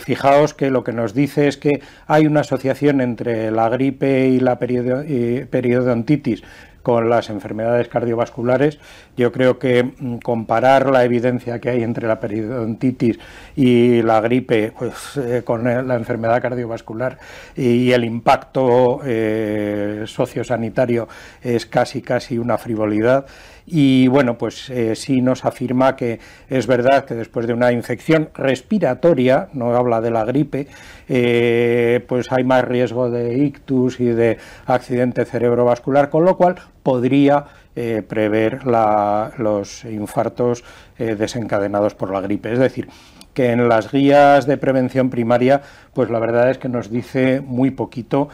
fijaos 0.00 0.52
que 0.52 0.70
lo 0.70 0.84
que 0.84 0.92
nos 0.92 1.14
dice 1.14 1.48
es 1.48 1.56
que 1.56 1.80
hay 2.06 2.26
una 2.26 2.40
asociación 2.40 3.00
entre 3.00 3.50
la 3.50 3.68
gripe 3.68 4.28
y 4.28 4.40
la 4.40 4.58
periodontitis 4.58 6.42
con 6.84 7.08
las 7.08 7.30
enfermedades 7.30 7.88
cardiovasculares. 7.88 8.78
Yo 9.16 9.32
creo 9.32 9.58
que 9.58 9.82
mm, 9.82 10.18
comparar 10.18 10.90
la 10.90 11.02
evidencia 11.02 11.58
que 11.58 11.70
hay 11.70 11.82
entre 11.82 12.06
la 12.06 12.20
periodontitis 12.20 13.18
y 13.56 14.02
la 14.02 14.20
gripe 14.20 14.72
pues, 14.78 15.16
eh, 15.16 15.42
con 15.44 15.64
la 15.64 15.94
enfermedad 15.96 16.42
cardiovascular 16.42 17.18
y 17.56 17.90
el 17.90 18.04
impacto 18.04 19.00
eh, 19.02 20.04
sociosanitario 20.06 21.08
es 21.42 21.64
casi 21.66 22.02
casi 22.02 22.38
una 22.38 22.58
frivolidad. 22.58 23.26
Y 23.66 24.08
bueno, 24.08 24.36
pues 24.36 24.68
eh, 24.68 24.94
sí 24.94 25.22
nos 25.22 25.44
afirma 25.44 25.96
que 25.96 26.20
es 26.48 26.66
verdad 26.66 27.06
que 27.06 27.14
después 27.14 27.46
de 27.46 27.54
una 27.54 27.72
infección 27.72 28.28
respiratoria, 28.34 29.48
no 29.54 29.74
habla 29.74 30.00
de 30.02 30.10
la 30.10 30.24
gripe, 30.24 30.68
eh, 31.08 32.04
pues 32.06 32.30
hay 32.30 32.44
más 32.44 32.64
riesgo 32.64 33.10
de 33.10 33.38
ictus 33.38 34.00
y 34.00 34.06
de 34.06 34.36
accidente 34.66 35.24
cerebrovascular, 35.24 36.10
con 36.10 36.24
lo 36.24 36.36
cual 36.36 36.56
podría 36.82 37.46
eh, 37.74 38.02
prever 38.06 38.66
los 38.66 39.84
infartos 39.84 40.62
desencadenados 40.98 41.94
por 41.94 42.12
la 42.12 42.20
gripe. 42.20 42.52
Es 42.52 42.58
decir, 42.58 42.88
que 43.32 43.50
en 43.50 43.68
las 43.68 43.90
guías 43.90 44.46
de 44.46 44.58
prevención 44.58 45.10
primaria, 45.10 45.62
pues 45.92 46.08
la 46.08 46.20
verdad 46.20 46.50
es 46.50 46.58
que 46.58 46.68
nos 46.68 46.88
dice 46.88 47.40
muy 47.40 47.72
poquito 47.72 48.28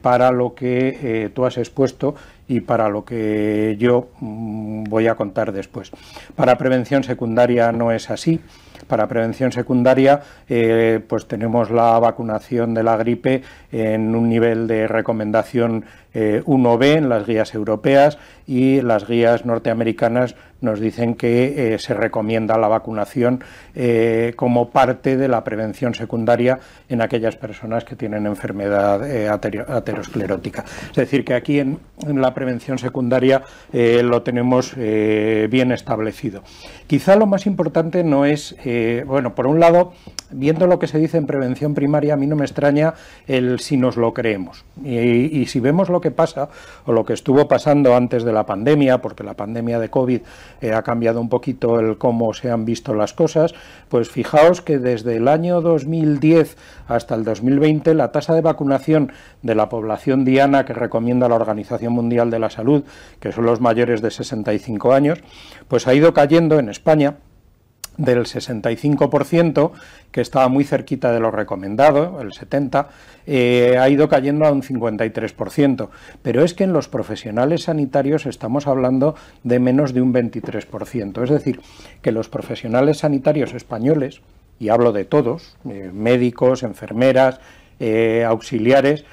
para 0.00 0.30
lo 0.30 0.54
que 0.54 1.30
tú 1.34 1.44
has 1.44 1.58
expuesto 1.58 2.14
y 2.48 2.60
para 2.60 2.88
lo 2.88 3.04
que 3.04 3.76
yo 3.78 4.08
mm, 4.20 4.84
voy 4.84 5.06
a 5.06 5.14
contar 5.14 5.52
después. 5.52 5.92
Para 6.34 6.58
prevención 6.58 7.04
secundaria 7.04 7.70
no 7.72 7.92
es 7.92 8.10
así. 8.10 8.40
Para 8.86 9.06
prevención 9.06 9.52
secundaria, 9.52 10.20
eh, 10.48 11.00
pues 11.06 11.26
tenemos 11.26 11.70
la 11.70 11.98
vacunación 11.98 12.74
de 12.74 12.82
la 12.82 12.96
gripe 12.96 13.42
en 13.72 14.14
un 14.14 14.28
nivel 14.28 14.66
de 14.66 14.86
recomendación 14.86 15.84
1B 16.14 16.84
eh, 16.84 16.94
en 16.94 17.08
las 17.08 17.26
guías 17.26 17.54
europeas 17.54 18.18
y 18.46 18.80
las 18.80 19.06
guías 19.06 19.44
norteamericanas 19.44 20.34
nos 20.60 20.80
dicen 20.80 21.14
que 21.14 21.74
eh, 21.74 21.78
se 21.78 21.94
recomienda 21.94 22.58
la 22.58 22.66
vacunación 22.66 23.44
como 24.34 24.70
parte 24.70 25.16
de 25.16 25.28
la 25.28 25.44
prevención 25.44 25.94
secundaria 25.94 26.58
en 26.88 27.00
aquellas 27.00 27.36
personas 27.36 27.84
que 27.84 27.94
tienen 27.94 28.26
enfermedad 28.26 29.02
aterosclerótica. 29.70 30.64
Es 30.90 30.96
decir, 30.96 31.24
que 31.24 31.34
aquí 31.34 31.60
en, 31.60 31.78
en 32.04 32.20
la 32.20 32.34
prevención 32.34 32.78
secundaria 32.78 33.42
lo 33.72 34.22
tenemos 34.22 34.74
bien 34.74 35.70
establecido. 35.70 36.42
Quizá 36.88 37.14
lo 37.14 37.26
más 37.26 37.46
importante 37.46 38.02
no 38.02 38.24
es 38.24 38.56
bueno, 39.06 39.34
por 39.34 39.46
un 39.46 39.60
lado, 39.60 39.92
viendo 40.30 40.66
lo 40.66 40.78
que 40.78 40.86
se 40.86 40.98
dice 40.98 41.16
en 41.18 41.26
prevención 41.26 41.74
primaria, 41.74 42.14
a 42.14 42.16
mí 42.16 42.26
no 42.26 42.36
me 42.36 42.44
extraña 42.44 42.94
el 43.26 43.60
si 43.60 43.76
nos 43.76 43.96
lo 43.96 44.12
creemos. 44.12 44.64
Y, 44.84 45.46
si 45.46 45.60
vemos 45.60 45.88
lo 45.88 46.00
que 46.00 46.10
pasa 46.10 46.48
o 46.84 46.92
lo 46.92 47.04
que 47.04 47.12
estuvo 47.12 47.48
pasando 47.48 47.94
antes 47.96 48.24
de 48.24 48.32
la 48.32 48.44
pandemia, 48.44 48.98
porque 49.00 49.24
la 49.24 49.34
pandemia 49.34 49.78
de 49.78 49.88
COVID 49.88 50.20
eh, 50.60 50.72
ha 50.72 50.82
cambiado 50.82 51.20
un 51.20 51.28
poquito 51.28 51.80
el 51.80 51.96
cómo 51.98 52.34
se 52.34 52.50
han 52.50 52.64
visto 52.64 52.94
las 52.94 53.14
cosas, 53.14 53.54
pues 53.88 54.10
fijaos 54.10 54.60
que 54.60 54.78
desde 54.78 55.16
el 55.16 55.28
año 55.28 55.60
2010 55.60 56.56
hasta 56.86 57.14
el 57.14 57.24
2020 57.24 57.94
la 57.94 58.12
tasa 58.12 58.34
de 58.34 58.40
vacunación 58.40 59.12
de 59.42 59.54
la 59.54 59.68
población 59.68 60.24
diana 60.24 60.64
que 60.64 60.74
recomienda 60.74 61.28
la 61.28 61.36
Organización 61.36 61.92
Mundial 61.92 62.30
de 62.30 62.38
la 62.38 62.50
Salud, 62.50 62.84
que 63.20 63.32
son 63.32 63.46
los 63.46 63.60
mayores 63.60 64.02
de 64.02 64.10
65 64.10 64.92
años, 64.92 65.20
pues 65.68 65.86
ha 65.86 65.94
ido 65.94 66.12
cayendo 66.12 66.58
en 66.58 66.68
España 66.68 67.16
del 67.98 68.20
65%, 68.20 69.72
que 70.10 70.22
estaba 70.22 70.48
muy 70.48 70.64
cerquita 70.64 71.12
de 71.12 71.20
lo 71.20 71.30
recomendado, 71.30 72.20
el 72.22 72.32
70%, 72.32 72.86
eh, 73.26 73.76
ha 73.78 73.88
ido 73.90 74.08
cayendo 74.08 74.46
a 74.46 74.52
un 74.52 74.62
53%. 74.62 75.90
Pero 76.22 76.42
es 76.42 76.54
que 76.54 76.64
en 76.64 76.72
los 76.72 76.88
profesionales 76.88 77.64
sanitarios 77.64 78.24
estamos 78.24 78.66
hablando 78.66 79.16
de 79.42 79.58
menos 79.58 79.92
de 79.92 80.00
un 80.00 80.14
23%. 80.14 81.22
Es 81.22 81.30
decir, 81.30 81.60
que 82.00 82.12
los 82.12 82.30
profesionales 82.30 82.98
sanitarios 82.98 83.52
españoles, 83.52 84.22
y 84.58 84.70
hablo 84.70 84.92
de 84.92 85.04
todos, 85.04 85.56
eh, 85.68 85.90
médicos, 85.92 86.62
enfermeras, 86.62 87.40
eh, 87.80 88.24
auxiliares, 88.26 89.04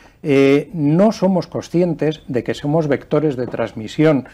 no 0.73 1.11
somos 1.11 1.45
conscientes 1.45 2.23
de 2.27 2.43
que 2.43 2.55
somos 2.55 2.87
vectores 2.87 3.35
de 3.35 3.45
transmisión 3.45 4.25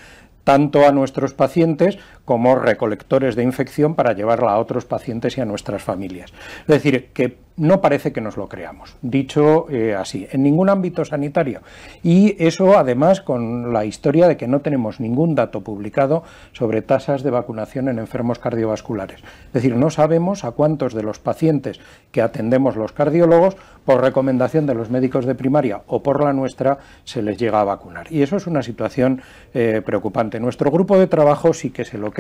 tanto 0.44 0.88
a 0.88 0.92
nuestros 0.92 1.34
pacientes 1.34 1.98
como 2.32 2.56
recolectores 2.56 3.36
de 3.36 3.44
infección 3.44 3.94
para 3.94 4.14
llevarla 4.14 4.54
a 4.54 4.60
otros 4.60 4.86
pacientes 4.86 5.38
y 5.38 5.42
a 5.42 5.46
nuestras 5.46 5.84
familias. 5.84 6.32
Es 6.62 6.68
decir, 6.68 7.10
que 7.12 7.40
no 7.58 7.82
parece 7.82 8.14
que 8.14 8.22
nos 8.22 8.38
lo 8.38 8.48
creamos, 8.48 8.96
dicho 9.02 9.70
eh, 9.70 9.94
así, 9.94 10.28
en 10.32 10.42
ningún 10.42 10.70
ámbito 10.70 11.04
sanitario. 11.04 11.62
Y 12.02 12.42
eso 12.44 12.78
además 12.78 13.20
con 13.20 13.74
la 13.74 13.84
historia 13.84 14.28
de 14.28 14.38
que 14.38 14.48
no 14.48 14.62
tenemos 14.62 15.00
ningún 15.00 15.36
dato 15.36 15.62
publicado 15.62 16.24
sobre 16.54 16.82
tasas 16.82 17.22
de 17.22 17.32
vacunación 17.32 17.90
en 17.90 18.00
enfermos 18.00 18.40
cardiovasculares. 18.40 19.20
Es 19.48 19.54
decir, 19.54 19.76
no 19.76 19.90
sabemos 19.90 20.46
a 20.46 20.52
cuántos 20.52 20.94
de 20.94 21.04
los 21.04 21.20
pacientes 21.20 21.82
que 22.12 22.22
atendemos 22.22 22.78
los 22.78 22.94
cardiólogos, 22.94 23.58
por 23.86 24.02
recomendación 24.02 24.68
de 24.68 24.76
los 24.76 24.90
médicos 24.90 25.26
de 25.26 25.36
primaria 25.36 25.82
o 25.88 26.04
por 26.04 26.24
la 26.24 26.34
nuestra, 26.34 26.78
se 27.04 27.22
les 27.22 27.38
llega 27.38 27.62
a 27.62 27.64
vacunar. 27.64 28.06
Y 28.12 28.22
eso 28.22 28.38
es 28.38 28.48
una 28.48 28.62
situación 28.62 29.22
eh, 29.54 29.82
preocupante. 29.84 30.40
Nuestro 30.40 30.70
grupo 30.72 31.00
de 31.00 31.08
trabajo 31.08 31.54
sí 31.54 31.72
que 31.72 31.84
se 31.84 31.98
lo 31.98 32.12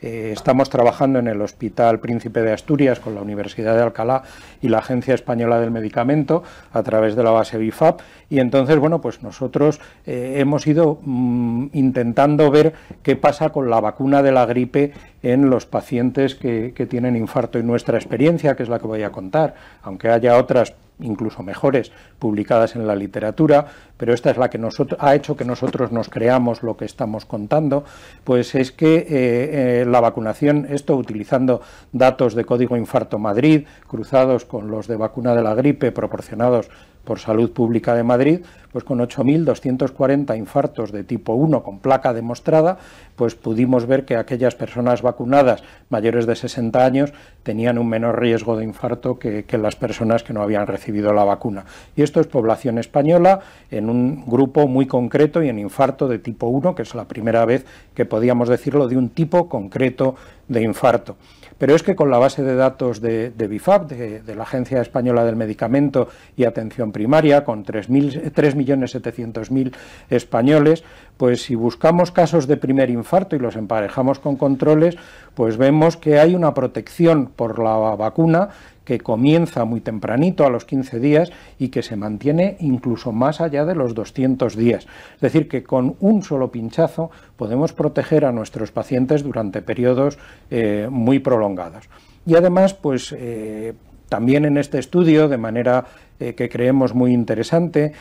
Eh, 0.00 0.30
estamos 0.32 0.70
trabajando 0.70 1.18
en 1.18 1.26
el 1.26 1.40
Hospital 1.42 1.98
Príncipe 1.98 2.42
de 2.42 2.52
Asturias 2.52 3.00
con 3.00 3.14
la 3.14 3.20
Universidad 3.20 3.74
de 3.74 3.82
Alcalá 3.82 4.22
y 4.62 4.68
la 4.68 4.78
Agencia 4.78 5.14
Española 5.14 5.58
del 5.58 5.72
Medicamento 5.72 6.44
a 6.72 6.82
través 6.82 7.16
de 7.16 7.24
la 7.24 7.30
base 7.30 7.58
BIFAP 7.58 8.00
y 8.30 8.38
entonces, 8.38 8.78
bueno, 8.78 9.00
pues 9.00 9.22
nosotros 9.22 9.80
eh, 10.06 10.34
hemos 10.36 10.66
ido 10.66 11.00
mm, 11.02 11.68
intentando 11.72 12.50
ver 12.50 12.74
qué 13.02 13.16
pasa 13.16 13.50
con 13.50 13.70
la 13.70 13.80
vacuna 13.80 14.22
de 14.22 14.32
la 14.32 14.46
gripe 14.46 14.92
en 15.22 15.50
los 15.50 15.66
pacientes 15.66 16.36
que 16.36 16.86
tienen 16.88 17.16
infarto. 17.16 17.58
Y 17.58 17.64
nuestra 17.64 17.98
experiencia, 17.98 18.54
que 18.54 18.62
es 18.62 18.68
la 18.68 18.78
que 18.78 18.86
voy 18.86 19.02
a 19.02 19.10
contar, 19.10 19.54
aunque 19.82 20.08
haya 20.10 20.36
otras 20.36 20.74
incluso 21.00 21.42
mejores, 21.42 21.92
publicadas 22.18 22.76
en 22.76 22.86
la 22.86 22.96
literatura, 22.96 23.66
pero 23.96 24.14
esta 24.14 24.30
es 24.30 24.36
la 24.36 24.50
que 24.50 24.60
ha 24.98 25.14
hecho 25.14 25.36
que 25.36 25.44
nosotros 25.44 25.92
nos 25.92 26.08
creamos 26.08 26.62
lo 26.62 26.76
que 26.76 26.84
estamos 26.84 27.24
contando, 27.24 27.84
pues 28.24 28.54
es 28.54 28.72
que 28.72 28.96
eh, 28.96 29.06
eh, 29.10 29.84
la 29.86 30.00
vacunación, 30.00 30.66
esto 30.70 30.96
utilizando 30.96 31.60
datos 31.92 32.34
de 32.34 32.44
Código 32.44 32.76
Infarto 32.76 33.18
Madrid, 33.18 33.66
cruzados 33.86 34.44
con 34.44 34.70
los 34.70 34.86
de 34.86 34.96
vacuna 34.96 35.34
de 35.34 35.42
la 35.42 35.54
gripe 35.54 35.92
proporcionados 35.92 36.70
por 37.08 37.20
Salud 37.20 37.52
Pública 37.52 37.94
de 37.94 38.02
Madrid, 38.02 38.40
pues 38.70 38.84
con 38.84 38.98
8.240 38.98 40.36
infartos 40.36 40.92
de 40.92 41.04
tipo 41.04 41.32
1 41.32 41.62
con 41.62 41.78
placa 41.78 42.12
demostrada, 42.12 42.76
pues 43.16 43.34
pudimos 43.34 43.86
ver 43.86 44.04
que 44.04 44.14
aquellas 44.14 44.54
personas 44.54 45.00
vacunadas 45.00 45.62
mayores 45.88 46.26
de 46.26 46.36
60 46.36 46.84
años 46.84 47.14
tenían 47.44 47.78
un 47.78 47.88
menor 47.88 48.20
riesgo 48.20 48.58
de 48.58 48.64
infarto 48.64 49.18
que, 49.18 49.46
las 49.56 49.74
personas 49.74 50.22
que 50.22 50.34
no 50.34 50.42
habían 50.42 50.66
recibido 50.66 51.14
la 51.14 51.24
vacuna. 51.24 51.64
Y 51.96 52.02
esto 52.02 52.20
es 52.20 52.26
población 52.26 52.76
española 52.76 53.40
en 53.70 53.88
un 53.88 54.26
grupo 54.26 54.68
muy 54.68 54.86
concreto 54.86 55.42
y 55.42 55.48
en 55.48 55.58
infarto 55.58 56.08
de 56.08 56.18
tipo 56.18 56.48
1, 56.48 56.74
que 56.74 56.82
es 56.82 56.94
la 56.94 57.08
primera 57.08 57.46
vez 57.46 57.64
que 57.94 58.04
podíamos 58.04 58.50
decirlo 58.50 58.86
de 58.86 58.98
un 58.98 59.08
tipo 59.08 59.48
concreto 59.48 60.14
de 60.46 60.62
infarto. 60.62 61.16
Pero 61.58 61.74
es 61.74 61.82
que 61.82 61.96
con 61.96 62.10
la 62.10 62.18
base 62.18 62.42
de 62.42 62.54
datos 62.54 63.00
de, 63.00 63.32
BIFAP, 63.36 63.90
de, 63.90 64.34
la 64.34 64.44
Agencia 64.44 64.80
Española 64.80 65.24
del 65.24 65.36
Medicamento 65.36 66.08
y 66.36 66.44
Atención 66.44 66.92
Primaria, 66.92 67.44
con 67.44 67.64
3.700.000 67.64 69.74
españoles, 70.08 70.84
pues 71.16 71.42
si 71.42 71.56
buscamos 71.56 72.12
casos 72.12 72.46
de 72.46 72.56
primer 72.56 72.90
infarto 72.90 73.34
y 73.34 73.40
los 73.40 73.56
emparejamos 73.56 74.20
con 74.20 74.36
controles, 74.36 74.96
pues 75.34 75.56
vemos 75.56 75.96
que 75.96 76.20
hay 76.20 76.36
una 76.36 76.54
protección 76.54 77.26
por 77.26 77.58
la 77.58 77.74
vacuna 77.96 78.50
que 78.88 79.00
comienza 79.00 79.66
muy 79.66 79.82
tempranito, 79.82 80.46
a 80.46 80.48
los 80.48 80.64
15 80.64 80.98
días, 80.98 81.30
y 81.58 81.68
que 81.68 81.82
se 81.82 81.94
mantiene 81.94 82.56
incluso 82.58 83.12
más 83.12 83.42
allá 83.42 83.66
de 83.66 83.74
los 83.74 83.92
200 83.92 84.56
días. 84.56 84.86
Es 85.16 85.20
decir, 85.20 85.46
que 85.46 85.62
con 85.62 85.96
un 86.00 86.22
solo 86.22 86.50
pinchazo 86.50 87.10
podemos 87.36 87.74
proteger 87.74 88.24
a 88.24 88.32
nuestros 88.32 88.72
pacientes 88.72 89.22
durante 89.22 89.60
periodos 89.60 90.18
eh, 90.50 90.88
muy 90.90 91.18
prolongados. 91.18 91.90
Y 92.24 92.34
además, 92.34 92.72
pues 92.72 93.14
eh, 93.14 93.74
también 94.08 94.46
en 94.46 94.56
este 94.56 94.78
estudio, 94.78 95.28
de 95.28 95.36
manera 95.36 95.84
eh, 96.18 96.32
que 96.32 96.48
creemos 96.48 96.94
muy 96.94 97.12
interesante, 97.12 97.92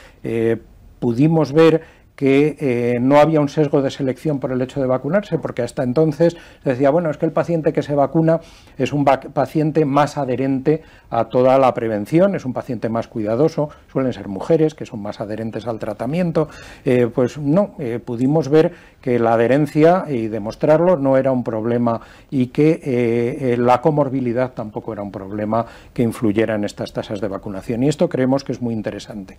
pudimos 0.99 1.51
ver 1.51 1.81
que 2.17 2.57
eh, 2.59 2.97
no 2.99 3.19
había 3.19 3.39
un 3.39 3.47
sesgo 3.47 3.83
de 3.83 3.91
selección 3.91 4.39
por 4.39 4.51
el 4.51 4.59
hecho 4.61 4.81
de 4.81 4.87
vacunarse, 4.87 5.37
porque 5.37 5.61
hasta 5.61 5.83
entonces 5.83 6.35
se 6.63 6.69
decía, 6.71 6.89
bueno, 6.89 7.11
es 7.11 7.17
que 7.17 7.27
el 7.27 7.31
paciente 7.31 7.71
que 7.71 7.83
se 7.83 7.93
vacuna 7.93 8.41
es 8.77 8.91
un 8.91 9.05
paciente 9.05 9.85
más 9.85 10.17
adherente 10.17 10.81
a 11.11 11.25
toda 11.25 11.59
la 11.59 11.73
prevención, 11.75 12.35
es 12.35 12.43
un 12.43 12.53
paciente 12.53 12.89
más 12.89 13.07
cuidadoso, 13.07 13.69
suelen 13.91 14.13
ser 14.13 14.27
mujeres 14.29 14.73
que 14.73 14.87
son 14.87 14.99
más 14.99 15.21
adherentes 15.21 15.67
al 15.67 15.77
tratamiento, 15.77 16.49
eh, 16.85 17.07
pues 17.13 17.37
no, 17.37 17.75
eh, 17.77 17.99
pudimos 18.03 18.49
ver 18.49 18.73
que 19.07 19.19
la 19.19 19.35
adherencia 19.35 20.03
y 20.09 20.27
demostrarlo 20.27 20.97
no 20.97 21.15
era 21.15 21.31
un 21.31 21.41
problema 21.41 22.01
y 22.29 22.47
que 22.47 23.55
la 23.57 23.79
comorbilidad 23.79 24.51
tampoco 24.51 24.91
era 24.91 25.01
un 25.01 25.13
problema 25.13 25.65
que 25.93 26.03
influyera 26.03 26.55
en 26.55 26.65
estas 26.65 26.91
tasas 26.91 27.21
de 27.21 27.29
vacunación. 27.29 27.83
Y 27.83 27.87
esto 27.87 28.09
creemos 28.09 28.43
que 28.43 28.51
es 28.51 28.61
muy 28.61 28.73
interesante. 28.73 29.37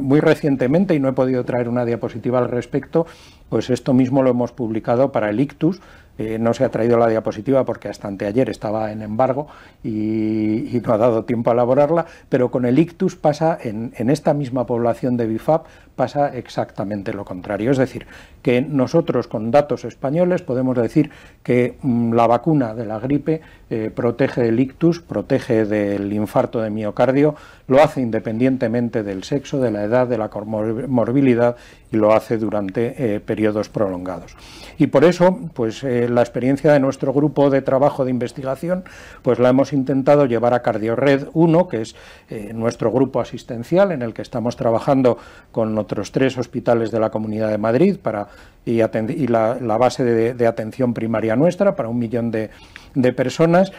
muy 0.00 0.18
recientemente, 0.18 0.96
y 0.96 0.98
no 0.98 1.08
he 1.08 1.12
podido 1.12 1.44
traer 1.44 1.68
una 1.68 1.84
diapositiva 1.84 2.40
al 2.40 2.48
respecto, 2.48 3.06
pues 3.48 3.70
esto 3.70 3.94
mismo 3.94 4.20
lo 4.24 4.30
hemos 4.30 4.50
publicado 4.50 5.12
para 5.12 5.30
el 5.30 5.38
ictus, 5.38 5.80
eh, 6.18 6.38
no 6.38 6.52
se 6.52 6.64
ha 6.64 6.68
traído 6.68 6.98
la 6.98 7.08
diapositiva 7.08 7.64
porque 7.64 7.88
hasta 7.88 8.06
anteayer 8.06 8.50
estaba 8.50 8.92
en 8.92 9.00
embargo 9.00 9.48
y, 9.82 10.80
no 10.84 10.92
ha 10.92 10.98
dado 10.98 11.24
tiempo 11.24 11.50
a 11.50 11.54
elaborarla, 11.54 12.04
pero 12.28 12.50
con 12.50 12.66
el 12.66 12.78
ictus 12.78 13.16
pasa 13.16 13.56
en, 13.60 13.94
en, 13.96 14.10
esta 14.10 14.34
misma 14.34 14.66
población 14.66 15.16
de 15.16 15.26
BIFAP 15.26 15.66
pasa 15.96 16.28
exactamente 16.36 17.14
lo 17.14 17.24
contrario. 17.24 17.70
Es 17.70 17.78
decir, 17.78 18.06
que 18.42 18.60
nosotros 18.60 19.28
con 19.28 19.50
datos 19.50 19.84
españoles 19.84 20.42
podemos 20.42 20.76
decir 20.76 21.10
que 21.42 21.76
mm, 21.80 22.12
la 22.12 22.26
vacuna 22.26 22.74
de 22.74 22.84
la 22.84 22.98
gripe 22.98 23.40
eh, 23.70 23.90
protege 23.94 24.42
del 24.42 24.60
ictus, 24.60 25.00
protege 25.00 25.64
del 25.64 26.12
infarto 26.12 26.60
de 26.60 26.68
miocardio, 26.68 27.36
lo 27.68 27.82
hace 27.82 28.00
independientemente 28.02 29.02
del 29.02 29.24
sexo, 29.24 29.60
de 29.60 29.70
la 29.70 29.84
edad, 29.84 30.06
de 30.06 30.18
la 30.18 30.28
morbilidad 30.88 31.56
y 31.90 31.96
lo 31.96 32.12
hace 32.12 32.36
durante 32.36 33.14
eh, 33.14 33.20
periodos 33.20 33.68
prolongados. 33.68 34.36
Y 34.76 34.88
por 34.88 35.04
eso, 35.04 35.38
pues 35.54 35.84
eh, 35.84 36.08
la 36.08 36.20
experiencia 36.20 36.72
de 36.72 36.80
nuestro 36.80 37.12
grupo 37.12 37.48
de 37.48 37.62
trabajo 37.62 38.04
de 38.04 38.10
investigación, 38.10 38.84
pues 39.22 39.38
la 39.38 39.50
hemos 39.50 39.72
intentado 39.72 40.26
llevar 40.26 40.54
a 40.54 40.62
CardioRed 40.62 41.28
1, 41.32 41.68
que 41.68 41.82
es 41.82 41.94
nuestro 42.54 42.90
grupo 42.90 43.20
asistencial 43.20 43.92
en 43.92 44.02
el 44.02 44.14
que 44.14 44.22
estamos 44.22 44.56
trabajando 44.56 45.18
con 45.50 45.76
otros 45.78 46.12
tres 46.12 46.36
hospitales 46.38 46.90
de 46.90 47.00
la 47.00 47.10
Comunidad 47.10 47.50
de 47.50 47.58
Madrid 47.58 47.96
para 48.02 48.28
y, 48.64 48.76
la, 49.26 49.76
base 49.78 50.04
de, 50.04 50.46
atención 50.46 50.94
primaria 50.94 51.34
nuestra 51.36 51.74
para 51.74 51.88
un 51.88 51.98
millón 51.98 52.30
de, 52.30 52.50
personas, 53.16 53.72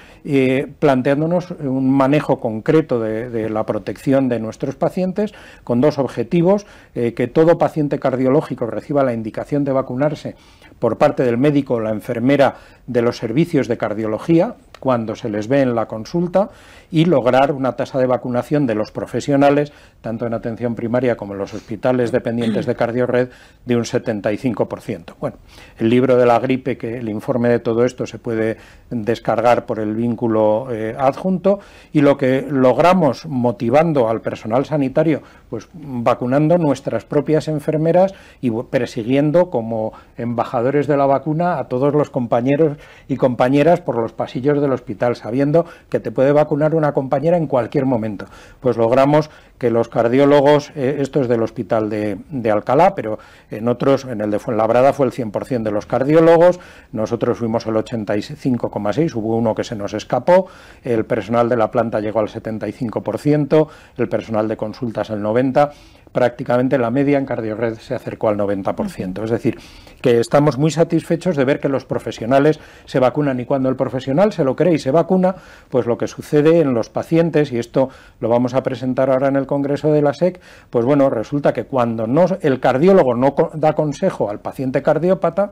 planteándonos 0.80 1.52
un 1.52 1.90
manejo 1.92 2.40
concreto 2.40 3.00
de, 3.00 3.50
la 3.50 3.66
protección 3.66 4.30
de 4.30 4.40
nuestros 4.40 4.76
pacientes 4.76 5.34
con 5.64 5.82
dos 5.82 5.98
objetivos, 5.98 6.66
eh, 6.96 7.14
que 7.14 7.28
todo 7.28 7.58
paciente 7.58 8.00
cardiológico 8.00 8.66
reciba 8.66 9.04
la 9.04 9.14
indicación 9.14 9.64
de 9.64 9.72
vacunarse 9.72 10.36
por 10.80 10.98
parte 10.98 11.24
del 11.24 11.38
médico 11.38 11.76
o 11.76 11.80
la 11.80 11.92
enfermera 11.92 12.56
de 12.88 13.02
los 13.02 13.18
servicios 13.18 13.68
de 13.68 13.78
cardiología 13.78 14.56
cuando 14.84 15.16
se 15.16 15.30
les 15.30 15.48
ve 15.48 15.62
en 15.62 15.76
la 15.76 15.86
consulta 15.86 16.50
y 16.92 17.06
lograr 17.06 17.54
una 17.54 17.78
tasa 17.78 18.00
de 18.00 18.06
vacunación 18.06 18.68
de 18.68 18.76
los 18.76 18.92
profesionales, 18.92 19.72
tanto 20.02 20.28
en 20.28 20.34
atención 20.34 20.76
primaria 20.76 21.16
como 21.16 21.32
en 21.32 21.40
los 21.40 21.54
hospitales 21.54 22.12
dependientes 22.12 22.66
de 22.66 22.76
Cardiored, 22.76 23.30
de 23.66 23.78
un 23.78 23.84
75%. 23.84 25.14
Bueno, 25.22 25.38
el 25.78 25.90
libro 25.90 26.18
de 26.18 26.26
la 26.26 26.38
gripe, 26.40 26.78
que 26.78 26.98
el 26.98 27.08
informe 27.08 27.48
de 27.48 27.60
todo 27.60 27.86
esto 27.86 28.06
se 28.06 28.20
puede 28.20 28.58
descargar 29.04 29.66
por 29.66 29.80
el 29.80 29.96
vínculo 29.96 30.68
eh, 30.72 30.96
adjunto 30.98 31.60
y 31.92 32.02
lo 32.02 32.18
que 32.18 32.46
logramos 32.50 33.26
motivando 33.26 34.10
al 34.10 34.22
personal 34.22 34.66
sanitario, 34.66 35.22
pues 35.50 35.68
vacunando 35.74 36.58
nuestras 36.58 37.06
propias 37.06 37.48
enfermeras 37.48 38.14
y 38.42 38.52
persiguiendo 38.52 39.50
como 39.50 39.94
embajadores 40.18 40.88
de 40.88 40.98
la 40.98 41.06
vacuna 41.06 41.60
a 41.60 41.68
todos 41.68 41.94
los 41.94 42.10
compañeros 42.10 42.78
y 43.08 43.18
compañeras 43.18 43.82
por 43.82 43.98
los 43.98 44.14
pasillos 44.14 44.62
del 44.62 44.72
hospital, 44.72 45.16
sabiendo 45.16 45.66
que 45.90 46.00
te 46.00 46.12
puede 46.12 46.32
vacunar 46.32 46.76
una 46.76 46.94
compañera 46.94 47.38
en 47.38 47.48
cualquier 47.48 47.86
momento. 47.86 48.26
Pues 48.60 48.78
logramos 48.78 49.30
que 49.64 49.70
los 49.70 49.88
cardiólogos, 49.88 50.74
eh, 50.76 50.98
esto 51.00 51.22
es 51.22 51.30
del 51.30 51.42
hospital 51.42 51.90
de, 51.90 52.52
Alcalá, 52.52 52.96
pero 52.96 53.18
en 53.50 53.70
otros, 53.70 54.04
en 54.04 54.20
el 54.20 54.30
de 54.30 54.38
Fuenlabrada 54.38 54.92
fue 54.92 55.06
el 55.06 55.14
100% 55.14 55.64
de 55.64 55.72
los 55.72 55.86
cardiólogos, 55.86 56.60
nosotros 56.92 57.38
fuimos 57.38 57.66
el 57.66 57.76
85,6, 57.76 59.16
hubo 59.16 59.38
uno 59.38 59.56
que 59.56 59.64
se 59.64 59.78
nos 59.78 59.94
escapó, 59.94 60.48
el 60.84 61.06
personal 61.06 61.48
de 61.48 61.56
la 61.56 61.72
planta 61.72 62.02
llegó 62.02 62.20
al 62.20 62.28
75%, 62.28 63.70
el 63.96 64.10
personal 64.10 64.50
de 64.50 64.58
consultas 64.58 65.10
al 65.12 65.24
90%, 65.24 65.72
prácticamente 66.14 66.78
la 66.78 66.92
media 66.92 67.18
en 67.18 67.26
Cardiored 67.26 67.76
se 67.80 67.96
acercó 67.96 68.30
al 68.30 68.38
90%. 68.38 69.24
Es 69.24 69.30
decir, 69.30 69.58
que 70.02 70.20
estamos 70.20 70.58
muy 70.58 70.72
satisfechos 70.72 71.36
de 71.36 71.44
ver 71.44 71.60
que 71.60 71.70
los 71.70 71.86
profesionales 71.86 72.60
se 72.86 73.00
vacunan 73.00 73.40
y 73.40 73.46
cuando 73.46 73.70
el 73.70 73.76
profesional 73.76 74.32
se 74.32 74.44
lo 74.44 74.56
cree 74.56 74.76
y 74.76 74.80
se 74.80 74.92
vacuna, 74.92 75.36
pues 75.70 75.86
lo 75.86 75.98
que 75.98 76.08
sucede 76.08 76.60
en 76.60 76.74
los 76.74 76.90
pacientes, 76.90 77.52
y 77.52 77.58
esto 77.58 77.90
lo 78.20 78.30
vamos 78.30 78.54
a 78.54 78.64
presentar 78.64 79.10
ahora 79.10 79.28
en 79.28 79.36
el 79.36 79.48
Congreso 79.48 79.92
de 79.92 80.02
la 80.02 80.14
SEC, 80.14 80.40
pues 80.70 80.86
bueno, 80.86 81.10
resulta 81.10 81.54
que 81.54 81.66
cuando 81.66 82.06
no, 82.06 82.26
el 82.42 82.60
cardiólogo 82.60 83.16
no 83.16 83.36
da 83.54 83.74
consejo 83.74 84.30
al 84.30 84.40
paciente 84.40 84.82
cardiópata, 84.82 85.52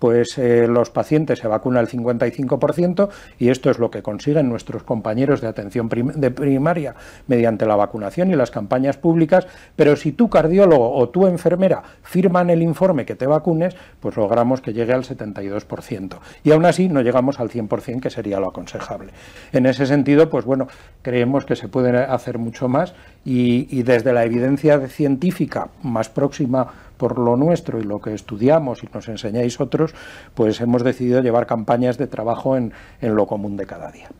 pues 0.00 0.38
eh, 0.38 0.66
los 0.66 0.90
pacientes 0.90 1.38
se 1.38 1.46
vacunan 1.46 1.82
el 1.82 1.88
55% 1.88 3.08
y 3.38 3.50
esto 3.50 3.70
es 3.70 3.78
lo 3.78 3.90
que 3.90 4.02
consiguen 4.02 4.48
nuestros 4.48 4.82
compañeros 4.82 5.40
de 5.40 5.46
atención 5.46 5.88
de 5.88 6.30
primaria 6.32 6.96
mediante 7.28 7.66
la 7.66 7.76
vacunación 7.76 8.30
y 8.30 8.34
las 8.34 8.50
campañas 8.50 8.96
públicas, 8.96 9.46
pero 9.76 9.94
si 9.94 10.12
tu 10.12 10.28
cardiólogo 10.28 10.92
o 10.92 11.08
tu 11.10 11.26
enfermera 11.26 11.82
firman 12.02 12.50
el 12.50 12.62
informe 12.62 13.04
que 13.04 13.14
te 13.14 13.26
vacunes, 13.26 13.76
pues 14.00 14.16
logramos 14.16 14.60
que 14.60 14.72
llegue 14.72 14.94
al 14.94 15.04
72%. 15.04 16.18
Y 16.42 16.52
aún 16.52 16.64
así 16.64 16.88
no 16.88 17.02
llegamos 17.02 17.38
al 17.38 17.50
100%, 17.50 18.00
que 18.00 18.10
sería 18.10 18.40
lo 18.40 18.48
aconsejable. 18.48 19.12
En 19.52 19.66
ese 19.66 19.84
sentido, 19.84 20.30
pues 20.30 20.46
bueno, 20.46 20.66
creemos 21.02 21.44
que 21.44 21.56
se 21.56 21.68
puede 21.68 21.96
hacer 21.98 22.38
mucho 22.38 22.68
más 22.68 22.94
y 23.22 23.82
desde 23.82 24.14
la 24.14 24.24
evidencia 24.24 24.88
científica 24.88 25.68
más 25.82 26.08
próxima 26.08 26.89
por 27.00 27.18
lo 27.18 27.34
nuestro 27.34 27.80
y 27.80 27.82
lo 27.82 27.98
que 27.98 28.12
estudiamos 28.12 28.84
y 28.84 28.88
nos 28.92 29.08
enseñáis 29.08 29.58
otros, 29.58 29.94
pues 30.34 30.60
hemos 30.60 30.84
decidido 30.84 31.22
llevar 31.22 31.46
campañas 31.46 31.96
de 31.96 32.06
trabajo 32.06 32.58
en, 32.58 32.72
lo 33.00 33.26
común 33.26 33.56
de 33.56 33.64
cada 33.64 33.90
día. 33.90 34.10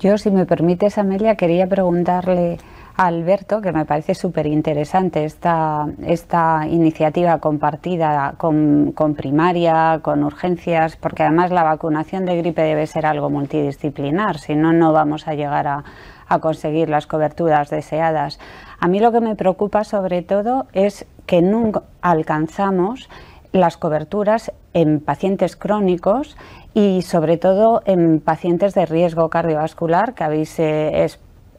Yo, 0.00 0.16
si 0.16 0.30
me 0.30 0.46
permites, 0.46 0.96
Amelia, 0.96 1.34
quería 1.34 1.66
preguntarle 1.66 2.56
a 2.96 3.06
Alberto, 3.06 3.60
que 3.60 3.72
me 3.72 3.84
parece 3.84 4.14
súper 4.14 4.46
interesante 4.46 5.26
esta, 5.26 5.86
esta 6.06 6.66
iniciativa 6.66 7.38
compartida 7.38 8.34
con, 8.38 8.92
con, 8.92 9.14
primaria, 9.14 10.00
con 10.02 10.24
urgencias, 10.24 10.96
porque 10.96 11.24
además 11.24 11.50
la 11.50 11.64
vacunación 11.64 12.24
de 12.24 12.38
gripe 12.38 12.62
debe 12.62 12.86
ser 12.86 13.04
algo 13.04 13.28
multidisciplinar, 13.28 14.38
si 14.38 14.54
no, 14.54 14.72
no 14.72 14.94
vamos 14.94 15.28
a 15.28 15.34
llegar 15.34 15.66
a, 15.66 15.84
a 16.28 16.38
conseguir 16.38 16.88
las 16.88 17.06
coberturas 17.06 17.68
deseadas. 17.68 18.38
A 18.80 18.88
mí 18.88 19.00
lo 19.00 19.12
que 19.12 19.20
me 19.20 19.36
preocupa 19.36 19.84
sobre 19.84 20.22
todo 20.22 20.66
es 20.72 21.06
que 21.28 21.42
nunca 21.42 21.82
alcanzamos 22.00 23.08
las 23.52 23.76
coberturas 23.76 24.50
en 24.72 24.98
pacientes 24.98 25.56
crónicos 25.56 26.36
y 26.72 27.02
sobre 27.02 27.36
todo 27.36 27.82
en 27.84 28.20
pacientes 28.20 28.74
de 28.74 28.86
riesgo 28.86 29.28
cardiovascular 29.28 30.14
que 30.14 30.24
habéis 30.24 30.58
eh, 30.58 31.06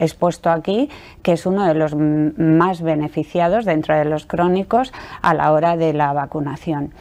expuesto 0.00 0.50
aquí, 0.50 0.90
que 1.22 1.32
es 1.32 1.46
uno 1.46 1.66
de 1.66 1.74
los 1.74 1.94
más 1.94 2.82
beneficiados 2.82 3.64
dentro 3.64 3.96
de 3.96 4.06
los 4.06 4.26
crónicos 4.26 4.92
a 5.22 5.34
la 5.34 5.52
hora 5.52 5.76
de 5.76 5.92
la 5.92 6.12
vacunación. 6.12 6.92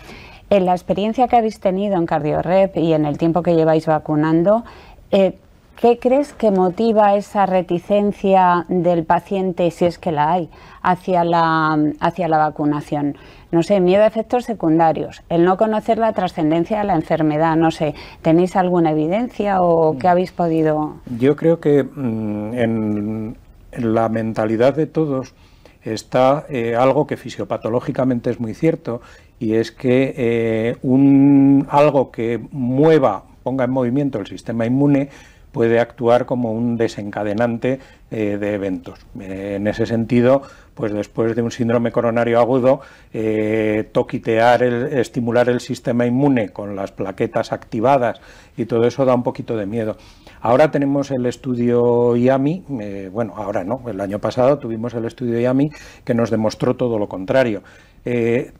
En 0.52 0.66
la 0.66 0.74
experiencia 0.74 1.28
que 1.28 1.38
habéis 1.38 1.60
tenido 1.60 1.96
en 1.96 2.06
CardioRep 2.06 2.78
y 2.78 2.94
en 2.94 3.06
el 3.06 3.18
tiempo 3.18 3.42
que 3.42 3.56
lleváis 3.56 3.88
vacunando, 3.88 4.64
eh, 5.12 5.40
¿Qué 5.80 5.98
crees 5.98 6.34
que 6.34 6.52
motiva 6.52 7.16
esa 7.16 7.46
reticencia 7.46 8.66
del 8.68 9.06
paciente, 9.06 9.72
si 9.72 9.86
es 9.86 9.98
que 9.98 10.12
la 10.12 10.34
hay, 10.34 10.50
hacia 10.82 11.24
la, 11.24 11.80
hacia 12.02 12.28
la 12.28 12.38
vacunación? 12.38 13.16
No 13.54 13.64
sé, 13.64 13.80
miedo 13.80 14.04
a 14.04 14.08
efectos 14.08 14.44
secundarios, 14.44 15.24
el 15.30 15.46
no 15.46 15.56
conocer 15.56 15.98
la 15.98 16.12
trascendencia 16.12 16.80
de 16.80 16.84
la 16.84 16.96
enfermedad, 16.96 17.56
no 17.56 17.72
sé, 17.72 17.96
¿tenéis 18.22 18.58
alguna 18.58 18.92
evidencia 18.92 19.62
o 19.62 19.98
qué 19.98 20.10
habéis 20.10 20.34
podido...? 20.34 20.96
Yo 21.18 21.38
creo 21.38 21.62
que 21.62 21.84
mm, 21.84 22.54
en, 22.56 23.38
la 23.72 24.10
mentalidad 24.10 24.76
de 24.76 24.86
todos 24.86 25.34
está 25.82 26.46
eh, 26.50 26.76
algo 26.76 27.08
que 27.08 27.16
fisiopatológicamente 27.16 28.32
es 28.32 28.42
muy 28.42 28.54
cierto 28.54 29.00
y 29.40 29.54
es 29.54 29.72
que 29.72 30.14
eh, 30.18 30.76
un, 30.82 31.66
algo 31.70 32.12
que 32.12 32.38
mueva, 32.52 33.24
ponga 33.44 33.64
en 33.64 33.72
movimiento 33.72 34.20
el 34.20 34.28
sistema 34.28 34.66
inmune, 34.66 35.10
puede 35.52 35.80
actuar 35.80 36.26
como 36.26 36.52
un 36.52 36.78
desencadenante 36.78 37.80
eh, 38.12 38.38
de 38.40 38.54
eventos. 38.54 39.00
Eh, 39.20 39.56
en 39.58 39.68
ese 39.68 39.86
sentido, 39.86 40.42
pues 40.74 40.94
después 40.94 41.36
de 41.36 41.42
un 41.42 41.52
síndrome 41.52 41.92
coronario 41.92 42.40
agudo, 42.40 42.82
eh, 43.14 43.90
toquitear, 43.92 44.64
el, 44.64 44.98
estimular 44.98 45.50
el 45.50 45.60
sistema 45.60 46.06
inmune 46.06 46.50
con 46.50 46.76
las 46.76 46.92
plaquetas 46.92 47.52
activadas 47.52 48.22
y 48.58 48.66
todo 48.66 48.86
eso 48.86 49.06
da 49.06 49.14
un 49.14 49.24
poquito 49.24 49.58
de 49.58 49.66
miedo. 49.66 49.98
Ahora 50.42 50.72
tenemos 50.72 51.12
el 51.12 51.26
estudio 51.26 52.16
IAMI, 52.16 52.64
bueno, 53.12 53.34
ahora 53.36 53.66
no, 53.66 53.82
el 53.90 54.00
año 54.00 54.20
pasado 54.20 54.58
tuvimos 54.58 54.94
el 54.94 55.04
estudio 55.04 55.38
IAMI 55.38 55.70
que 56.06 56.14
nos 56.14 56.30
demostró 56.30 56.78
todo 56.78 56.98
lo 56.98 57.10
contrario. 57.10 57.62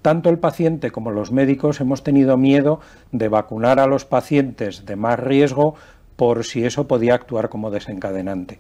tanto 0.02 0.30
el 0.30 0.40
paciente 0.40 0.92
como 0.92 1.10
los 1.12 1.32
médicos 1.32 1.80
hemos 1.80 2.04
tenido 2.04 2.36
miedo 2.36 2.82
de 3.14 3.30
vacunar 3.30 3.80
a 3.80 3.88
los 3.88 4.04
pacientes 4.04 4.86
de 4.86 4.98
más 4.98 5.18
riesgo 5.22 5.76
por 6.20 6.44
si 6.44 6.66
eso 6.66 6.86
podía 6.86 7.14
actuar 7.14 7.48
como 7.48 7.72
desencadenante. 7.72 8.60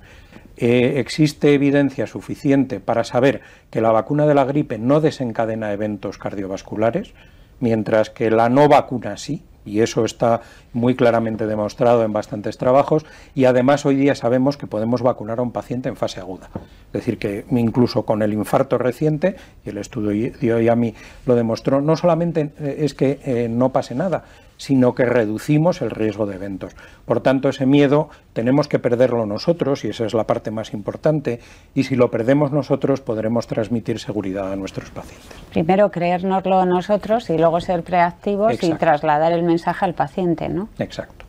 Eh, 0.55 0.93
existe 0.95 1.53
evidencia 1.53 2.07
suficiente 2.07 2.79
para 2.79 3.03
saber 3.03 3.41
que 3.69 3.81
la 3.81 3.91
vacuna 3.91 4.25
de 4.25 4.33
la 4.33 4.45
gripe 4.45 4.77
no 4.77 5.01
desencadena 5.01 5.73
eventos 5.73 6.17
cardiovasculares, 6.17 7.13
mientras 7.59 8.11
que 8.11 8.31
la 8.31 8.47
no 8.47 8.69
vacuna 8.69 9.17
sí, 9.17 9.43
y 9.65 9.81
eso 9.81 10.05
está 10.05 10.39
muy 10.71 10.95
claramente 10.95 11.47
demostrado 11.47 12.05
en 12.05 12.13
bastantes 12.13 12.57
trabajos 12.57 13.05
y 13.35 13.43
además 13.43 13.85
hoy 13.85 13.97
día 13.97 14.15
sabemos 14.15 14.55
que 14.55 14.65
podemos 14.65 15.01
vacunar 15.01 15.39
a 15.39 15.41
un 15.41 15.51
paciente 15.51 15.89
en 15.89 15.97
fase 15.97 16.21
aguda. 16.21 16.49
Es 16.55 16.93
decir, 16.93 17.17
que 17.17 17.43
incluso 17.51 18.03
con 18.03 18.21
el 18.21 18.31
infarto 18.31 18.77
reciente, 18.77 19.35
y 19.65 19.69
el 19.69 19.77
estudio 19.77 20.31
de 20.31 20.53
hoy 20.53 20.69
a 20.69 20.77
mí 20.77 20.95
lo 21.25 21.35
demostró, 21.35 21.81
no 21.81 21.97
solamente 21.97 22.53
eh, 22.57 22.77
es 22.79 22.93
que 22.93 23.19
eh, 23.25 23.49
no 23.49 23.73
pase 23.73 23.95
nada, 23.95 24.23
sino 24.59 24.93
que 24.93 25.05
reducimos 25.05 25.81
el 25.81 25.89
riesgo 25.89 26.25
de 26.25 26.35
eventos. 26.35 26.75
Por 27.05 27.21
tanto, 27.21 27.47
ese 27.47 27.65
miedo 27.65 28.09
tenemos 28.33 28.67
que 28.67 28.77
perderlo 28.77 29.25
nosotros, 29.25 29.85
y 29.85 29.87
esa 29.87 30.05
es 30.05 30.13
la 30.13 30.27
parte 30.27 30.51
más 30.51 30.73
importante, 30.73 31.39
y 31.73 31.85
si 31.85 31.95
lo 31.95 32.11
perdemos 32.11 32.51
nosotros 32.51 32.99
podremos 32.99 33.47
transmitir 33.47 33.99
seguridad 33.99 34.51
a 34.51 34.57
nuestros 34.57 34.91
pacientes. 34.91 35.29
Primero 35.51 35.89
creérnoslo 35.89 36.65
nosotros 36.65 37.29
y 37.29 37.37
luego 37.37 37.61
ser 37.61 37.83
preactivos 37.83 38.61
y 38.61 38.73
trasladar 38.73 39.31
el 39.31 39.43
mensaje 39.43 39.85
al 39.85 39.93
paciente, 39.93 40.49
¿no? 40.49 40.67
Exacto. 40.77 41.25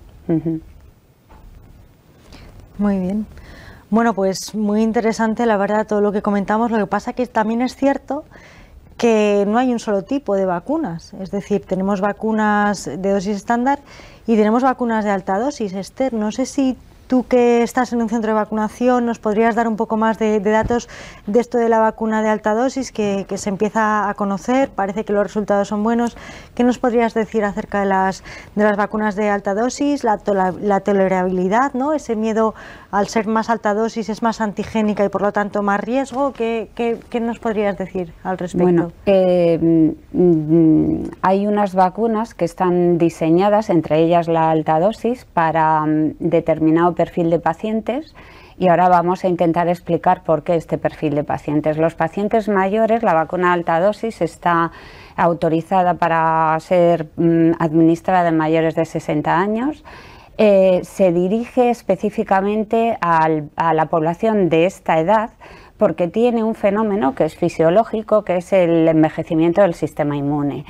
Muy 2.79 2.99
bien. 2.99 3.27
Bueno, 3.91 4.13
pues 4.13 4.55
muy 4.55 4.83
interesante 4.83 5.47
la 5.47 5.57
verdad 5.57 5.87
todo 5.87 6.01
lo 6.01 6.11
que 6.11 6.23
comentamos. 6.23 6.71
Lo 6.73 6.79
que 6.79 6.87
pasa 6.87 7.13
que 7.13 7.27
también 7.27 7.63
es 7.63 7.77
cierto 7.77 8.25
que 9.01 9.47
no 9.49 9.57
hay 9.57 9.73
un 9.73 9.79
solo 9.79 10.03
tipo 10.03 10.37
de 10.37 10.45
vacunas. 10.45 11.15
Es 11.15 11.31
decir, 11.31 11.65
tenemos 11.65 12.03
vacunas 12.03 12.85
de 12.85 13.11
dosis 13.11 13.35
estándar 13.35 13.79
y 14.27 14.37
tenemos 14.37 14.63
vacunas 14.63 15.07
de 15.07 15.11
alta 15.11 15.39
dosis. 15.39 15.73
Esther, 15.73 16.13
no 16.13 16.31
sé 16.31 16.45
si 16.45 16.77
Tú 17.11 17.25
que 17.27 17.65
estás 17.65 17.93
en 17.93 18.03
un 18.03 18.09
centro 18.09 18.29
de 18.29 18.35
vacunación, 18.35 19.05
¿nos 19.05 19.19
podrías 19.19 19.57
dar 19.57 19.67
un 19.67 19.75
poco 19.75 19.97
más 19.97 20.17
de, 20.21 20.39
datos 20.39 20.89
de 21.27 21.41
esto 21.41 21.59
de 21.59 21.69
la 21.69 21.81
vacuna 21.81 22.23
de 22.23 22.29
alta 22.29 22.55
dosis 22.55 22.93
que, 22.93 23.27
se 23.35 23.49
empieza 23.49 24.09
a 24.09 24.15
conocer? 24.15 24.71
Parece 24.71 25.05
que 25.05 25.13
los 25.13 25.25
resultados 25.25 25.67
son 25.67 25.83
buenos. 25.83 26.17
¿Qué 26.55 26.63
nos 26.63 26.79
podrías 26.79 27.13
decir 27.13 27.43
acerca 27.43 27.81
de 27.81 27.87
las, 27.87 28.23
de 28.55 28.63
las 28.63 28.77
vacunas 28.77 29.17
de 29.17 29.29
alta 29.29 29.55
dosis, 29.55 30.05
la, 30.05 30.19
tolerabilidad, 30.19 31.75
¿no? 31.75 31.95
ese 31.95 32.15
miedo 32.15 32.55
al 32.93 33.09
ser 33.09 33.27
más 33.27 33.51
alta 33.51 33.75
dosis 33.75 34.09
es 34.09 34.23
más 34.23 34.41
antigénica 34.41 35.05
y 35.05 35.09
por 35.09 35.23
lo 35.23 35.33
tanto 35.33 35.63
más 35.63 35.81
riesgo? 35.81 36.33
¿Qué, 36.33 36.71
nos 37.21 37.41
podrías 37.41 37.77
decir 37.77 38.13
al 38.23 38.39
respecto? 38.39 38.63
Bueno, 38.63 38.93
eh, 39.07 39.97
hay 41.23 41.47
unas 41.49 41.75
vacunas 41.75 42.35
que 42.35 42.45
están 42.45 42.99
diseñadas, 42.99 43.69
entre 43.69 43.99
ellas 43.99 44.29
la 44.29 44.53
alta 44.53 44.79
dosis, 44.79 45.25
para 45.25 45.85
mm, 45.85 46.15
determinado 46.21 47.00
perfil 47.01 47.31
de 47.31 47.39
pacientes 47.39 48.15
y 48.59 48.69
ahora 48.69 48.91
vamos 48.91 49.25
a 49.25 49.29
intentar 49.29 49.69
explicar 49.69 50.23
por 50.23 50.43
qué 50.43 50.55
este 50.55 50.77
perfil 50.77 51.15
de 51.15 51.25
pacientes. 51.25 51.79
Los 51.79 51.95
pacientes 51.95 52.47
mayores, 52.47 53.03
la 53.03 53.15
vacuna 53.15 53.55
alta 53.55 53.81
dosis 53.81 54.21
está 54.21 54.71
autorizada 55.17 55.95
para 55.95 56.55
ser 56.61 57.09
mm, 57.17 57.53
administrada 57.59 58.29
en 58.29 58.37
mayores 58.37 58.75
de 58.75 58.85
60 58.85 59.35
años. 59.35 59.83
Eh, 60.37 60.81
se 60.83 61.11
dirige 61.11 61.71
específicamente 61.71 62.99
a 63.01 63.73
la 63.73 63.87
población 63.87 64.51
de 64.51 64.67
esta 64.67 65.01
edad 65.01 65.31
porque 65.79 66.07
tiene 66.09 66.45
un 66.45 66.55
fenómeno 66.55 67.15
que 67.15 67.25
es 67.25 67.35
fisiológico, 67.35 68.25
que 68.25 68.37
es 68.37 68.53
el 68.53 68.87
envejecimiento 68.87 69.63
del 69.63 69.73
sistema 69.73 70.19
inmune. 70.19 70.67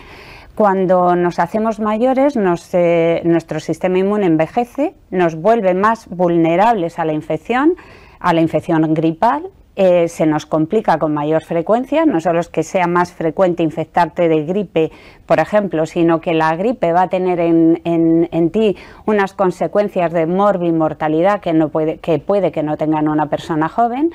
Cuando 0.60 1.16
nos 1.16 1.38
hacemos 1.38 1.80
mayores, 1.80 2.38
eh, 2.74 3.22
nuestro 3.24 3.60
sistema 3.60 3.96
inmune 3.96 4.26
envejece, 4.26 4.92
nos 5.10 5.34
vuelve 5.36 5.72
más 5.72 6.06
vulnerables 6.10 6.98
a 6.98 7.06
la 7.06 7.14
infección, 7.14 7.76
a 8.18 8.34
la 8.34 8.42
infección 8.42 8.92
gripal, 8.92 9.48
eh, 9.74 10.08
se 10.08 10.26
nos 10.26 10.44
complica 10.44 10.98
con 10.98 11.14
mayor 11.14 11.44
frecuencia, 11.44 12.04
no 12.04 12.20
solo 12.20 12.40
es 12.40 12.50
que 12.50 12.62
sea 12.62 12.86
más 12.86 13.10
frecuente 13.10 13.62
infectarte 13.62 14.28
de 14.28 14.44
gripe, 14.44 14.92
por 15.24 15.38
ejemplo, 15.38 15.86
sino 15.86 16.20
que 16.20 16.34
la 16.34 16.54
gripe 16.56 16.92
va 16.92 17.04
a 17.04 17.08
tener 17.08 17.40
en, 17.40 18.50
ti 18.52 18.76
unas 19.06 19.32
consecuencias 19.32 20.12
de 20.12 20.26
morbimortalidad 20.26 21.40
que, 21.40 21.54
no 21.54 21.70
puede, 21.70 21.96
que 22.00 22.18
puede 22.18 22.52
que 22.52 22.62
no 22.62 22.76
tengan 22.76 23.08
una 23.08 23.30
persona 23.30 23.70
joven. 23.70 24.12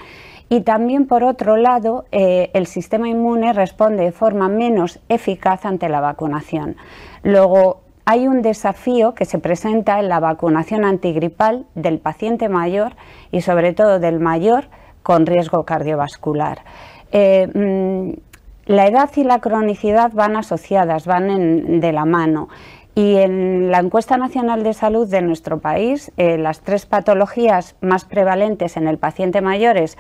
Y 0.50 0.62
también, 0.62 1.08
por 1.08 1.24
otro 1.24 1.58
lado, 1.58 2.06
eh, 2.12 2.52
el 2.54 2.68
sistema 2.68 3.10
inmune 3.10 3.52
responde 3.54 4.04
de 4.04 4.12
forma 4.12 4.48
menos 4.48 5.00
eficaz 5.10 5.66
ante 5.66 5.90
la 5.90 6.02
vacunación. 6.02 6.76
Luego, 7.24 7.82
hay 8.06 8.28
un 8.28 8.44
desafío 8.44 9.16
que 9.16 9.26
se 9.26 9.40
presenta 9.40 10.00
en 10.00 10.10
la 10.10 10.20
vacunación 10.20 10.86
antigripal 10.86 11.66
del 11.74 11.98
paciente 11.98 12.50
mayor 12.50 12.94
y 13.32 13.42
sobre 13.42 13.74
todo 13.74 14.00
del 14.00 14.20
mayor 14.20 14.66
con 15.02 15.26
riesgo 15.26 15.64
cardiovascular. 15.66 16.60
Eh, 17.12 17.48
mm, 17.48 18.20
la 18.68 18.88
edad 18.88 19.10
y 19.16 19.24
la 19.24 19.40
cronicidad 19.40 20.12
van 20.14 20.36
asociadas, 20.36 21.08
van 21.08 21.80
de 21.80 21.92
la 21.92 22.06
mano. 22.06 22.50
Y 22.96 23.18
en 23.18 23.72
la 23.72 23.80
encuesta 23.80 24.18
nacional 24.18 24.64
de 24.64 24.74
salud 24.74 25.08
de 25.08 25.22
nuestro 25.22 25.60
país, 25.60 26.12
eh, 26.18 26.38
las 26.38 26.62
tres 26.62 26.86
patologías 26.86 27.76
más 27.82 28.06
prevalentes 28.06 28.78
en 28.78 28.88
el 28.88 28.98
paciente 28.98 29.42
mayor 29.42 29.78
es 29.78 29.98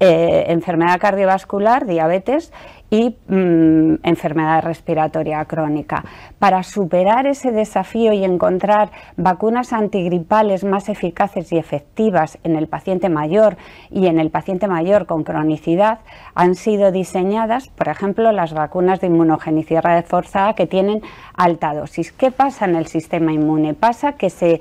eh, 0.00 0.44
enfermedad 0.48 1.00
cardiovascular, 1.00 1.84
diabetes 1.84 2.52
y 2.90 3.16
mm, 3.26 3.96
enfermedad 4.02 4.62
respiratoria 4.62 5.44
crónica. 5.44 6.04
Para 6.38 6.62
superar 6.62 7.26
ese 7.26 7.50
desafío 7.50 8.12
y 8.12 8.24
encontrar 8.24 8.90
vacunas 9.16 9.72
antigripales 9.72 10.64
más 10.64 10.88
eficaces 10.88 11.52
y 11.52 11.58
efectivas 11.58 12.38
en 12.44 12.56
el 12.56 12.68
paciente 12.68 13.08
mayor 13.08 13.56
y 13.90 14.06
en 14.06 14.18
el 14.18 14.30
paciente 14.30 14.68
mayor 14.68 15.06
con 15.06 15.24
cronicidad, 15.24 15.98
han 16.34 16.54
sido 16.54 16.92
diseñadas, 16.92 17.68
por 17.68 17.88
ejemplo, 17.88 18.32
las 18.32 18.54
vacunas 18.54 19.00
de 19.00 19.08
inmunogenicidad 19.08 19.82
reforzada 19.82 20.54
que 20.54 20.66
tienen 20.66 21.02
alta 21.34 21.74
dosis. 21.74 22.12
¿Qué 22.12 22.30
pasa 22.30 22.64
en 22.64 22.76
el 22.76 22.86
sistema 22.86 23.32
inmune? 23.32 23.74
Pasa 23.74 24.12
que 24.12 24.30
se, 24.30 24.60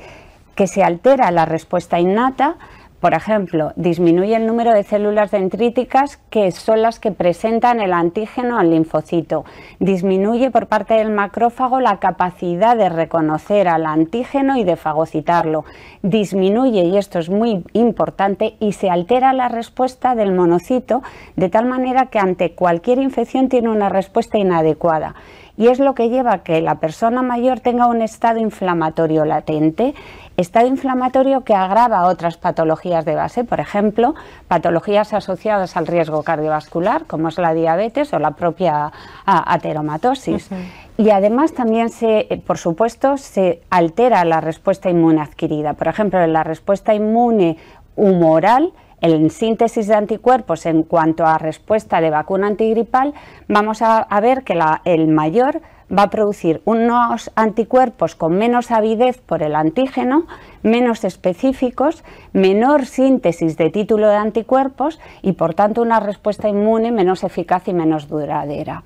que 0.55 0.67
se 0.67 0.83
altera 0.83 1.31
la 1.31 1.45
respuesta 1.45 1.99
innata, 1.99 2.57
por 2.99 3.13
ejemplo, 3.13 3.73
disminuye 3.75 4.35
el 4.35 4.47
número 4.47 4.73
de 4.73 4.83
células 4.83 5.29
dendríticas 5.29 6.17
que 6.31 6.51
son 6.51 6.81
las 6.81 6.99
que 6.99 7.11
presentan 7.11 7.79
el 7.79 7.93
antígeno 7.93 8.57
al 8.57 8.71
linfocito. 8.71 9.45
Disminuye 9.79 10.49
por 10.49 10.65
parte 10.65 10.95
del 10.95 11.11
macrófago 11.11 11.79
la 11.79 11.99
capacidad 11.99 12.75
de 12.75 12.89
reconocer 12.89 13.67
al 13.67 13.85
antígeno 13.85 14.57
y 14.57 14.63
de 14.63 14.77
fagocitarlo. 14.77 15.63
Disminuye, 16.01 16.85
y 16.85 16.97
esto 16.97 17.19
es 17.19 17.29
muy 17.29 17.63
importante, 17.73 18.55
y 18.59 18.73
se 18.73 18.89
altera 18.89 19.31
la 19.33 19.47
respuesta 19.47 20.15
del 20.15 20.31
monocito 20.31 21.03
de 21.35 21.49
tal 21.49 21.65
manera 21.65 22.07
que 22.07 22.17
ante 22.17 22.53
cualquier 22.53 22.97
infección 22.97 23.47
tiene 23.47 23.69
una 23.69 23.89
respuesta 23.89 24.39
inadecuada 24.39 25.13
y 25.57 25.67
es 25.67 25.79
lo 25.79 25.95
que 25.95 26.09
lleva 26.09 26.33
a 26.33 26.43
que 26.43 26.61
la 26.61 26.75
persona 26.75 27.23
mayor 27.23 27.59
tenga 27.59 27.87
un 27.87 28.01
estado 28.01 28.39
inflamatorio 28.39 29.25
latente, 29.25 29.95
estado 30.37 30.67
inflamatorio 30.67 31.43
que 31.43 31.55
agrava 31.55 32.05
otras 32.05 32.37
patologías 32.37 33.03
de 33.05 33.15
base, 33.15 33.43
por 33.43 33.59
ejemplo, 33.59 34.13
patologías 34.47 35.13
asociadas 35.13 35.75
al 35.75 35.87
riesgo 35.87 36.21
cardiovascular, 36.21 37.05
como 37.05 37.29
es 37.29 37.39
la 37.39 37.55
diabetes 37.55 38.13
o 38.13 38.19
la 38.19 38.31
propia 38.31 38.91
ateromatosis. 39.25 40.49
Y 40.97 41.09
además 41.09 41.53
también 41.53 41.89
se, 41.89 42.41
por 42.45 42.59
supuesto, 42.59 43.17
se 43.17 43.61
altera 43.71 44.23
la 44.25 44.41
respuesta 44.41 44.89
inmune 44.89 45.21
adquirida. 45.21 45.73
Por 45.73 45.87
ejemplo, 45.87 46.21
en 46.21 46.33
la 46.33 46.43
respuesta 46.43 46.93
inmune 46.93 47.57
humoral, 47.95 48.73
en 49.01 49.29
síntesis 49.29 49.87
de 49.87 49.95
anticuerpos 49.95 50.65
en 50.65 50.83
cuanto 50.83 51.25
a 51.25 51.37
respuesta 51.37 52.01
de 52.01 52.09
vacuna 52.09 52.47
antigripal, 52.47 53.13
vamos 53.47 53.81
a, 53.81 54.07
ver 54.21 54.43
que 54.43 54.57
el 54.85 55.07
mayor 55.07 55.61
va 55.95 56.03
a 56.03 56.09
producir 56.09 56.61
unos 56.65 57.31
anticuerpos 57.35 58.15
con 58.15 58.37
menos 58.37 58.71
avidez 58.71 59.21
por 59.21 59.41
el 59.43 59.55
antígeno, 59.55 60.25
menos 60.63 61.03
específicos, 61.03 62.03
menor 62.33 62.85
síntesis 62.85 63.57
de 63.57 63.69
título 63.69 64.09
de 64.09 64.17
anticuerpos 64.17 64.99
y 65.21 65.33
por 65.33 65.53
tanto 65.53 65.81
una 65.81 65.99
respuesta 65.99 66.49
inmune 66.49 66.91
menos 66.91 67.23
eficaz 67.23 67.67
y 67.67 67.73
menos 67.73 68.07
duradera. 68.07 68.83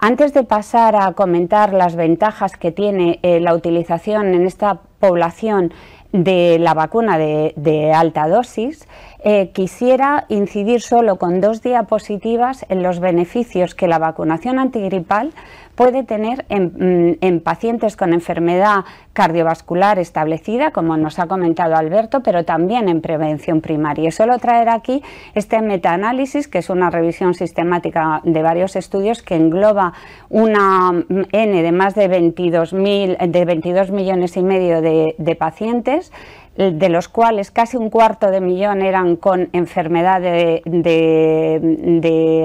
Antes 0.00 0.34
de 0.34 0.42
pasar 0.42 0.96
a 0.96 1.12
comentar 1.12 1.72
las 1.72 1.94
ventajas 1.94 2.56
que 2.56 2.72
tiene 2.72 3.20
eh, 3.22 3.38
la 3.38 3.54
utilización 3.54 4.34
en 4.34 4.46
esta 4.46 4.80
población 4.98 5.72
de 6.12 6.58
la 6.58 6.74
vacuna 6.74 7.18
de, 7.18 7.92
alta 7.94 8.28
dosis, 8.28 8.86
eh, 9.24 9.50
quisiera 9.52 10.24
incidir 10.28 10.80
solo 10.80 11.16
con 11.16 11.40
dos 11.40 11.62
diapositivas 11.62 12.66
en 12.68 12.82
los 12.82 12.98
beneficios 12.98 13.74
que 13.74 13.86
la 13.86 13.98
vacunación 13.98 14.58
antigripal 14.58 15.32
puede 15.74 16.02
tener 16.04 16.44
mm, 16.48 17.18
en, 17.20 17.40
pacientes 17.40 17.96
con 17.96 18.12
enfermedad 18.12 18.84
cardiovascular 19.12 19.98
establecida, 19.98 20.70
como 20.70 20.96
nos 20.96 21.18
ha 21.18 21.26
comentado 21.28 21.76
Alberto, 21.76 22.22
pero 22.22 22.44
también 22.44 22.88
en 22.88 23.00
prevención 23.00 23.60
primaria. 23.60 24.08
Y 24.08 24.12
solo 24.12 24.38
traer 24.38 24.68
aquí 24.68 25.02
este 25.34 25.60
metaanálisis, 25.62 26.48
que 26.48 26.58
es 26.58 26.68
una 26.68 26.90
revisión 26.90 27.34
sistemática 27.34 28.20
de 28.24 28.42
varios 28.42 28.76
estudios 28.76 29.22
que 29.22 29.36
engloba 29.36 29.92
una 30.30 31.04
N 31.32 31.62
de 31.62 31.72
más 31.72 31.94
de 31.94 32.08
22, 32.08 32.72
de 32.72 33.44
22 33.46 33.90
millones 33.90 34.36
y 34.36 34.42
medio 34.42 34.80
de 34.82 35.36
pacientes 35.38 36.12
de 36.56 36.88
los 36.90 37.08
cuales 37.08 37.50
casi 37.50 37.76
un 37.76 37.88
cuarto 37.88 38.30
de 38.30 38.40
millón 38.40 38.82
eran 38.82 39.16
con 39.16 39.48
enfermedad 39.52 40.20
de, 40.20 40.62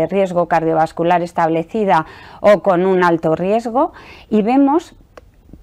riesgo 0.10 0.48
cardiovascular 0.48 1.22
establecida 1.22 2.06
o 2.40 2.62
con 2.62 2.86
un 2.86 3.04
alto 3.04 3.36
riesgo, 3.36 3.92
y 4.30 4.42
vemos, 4.44 4.96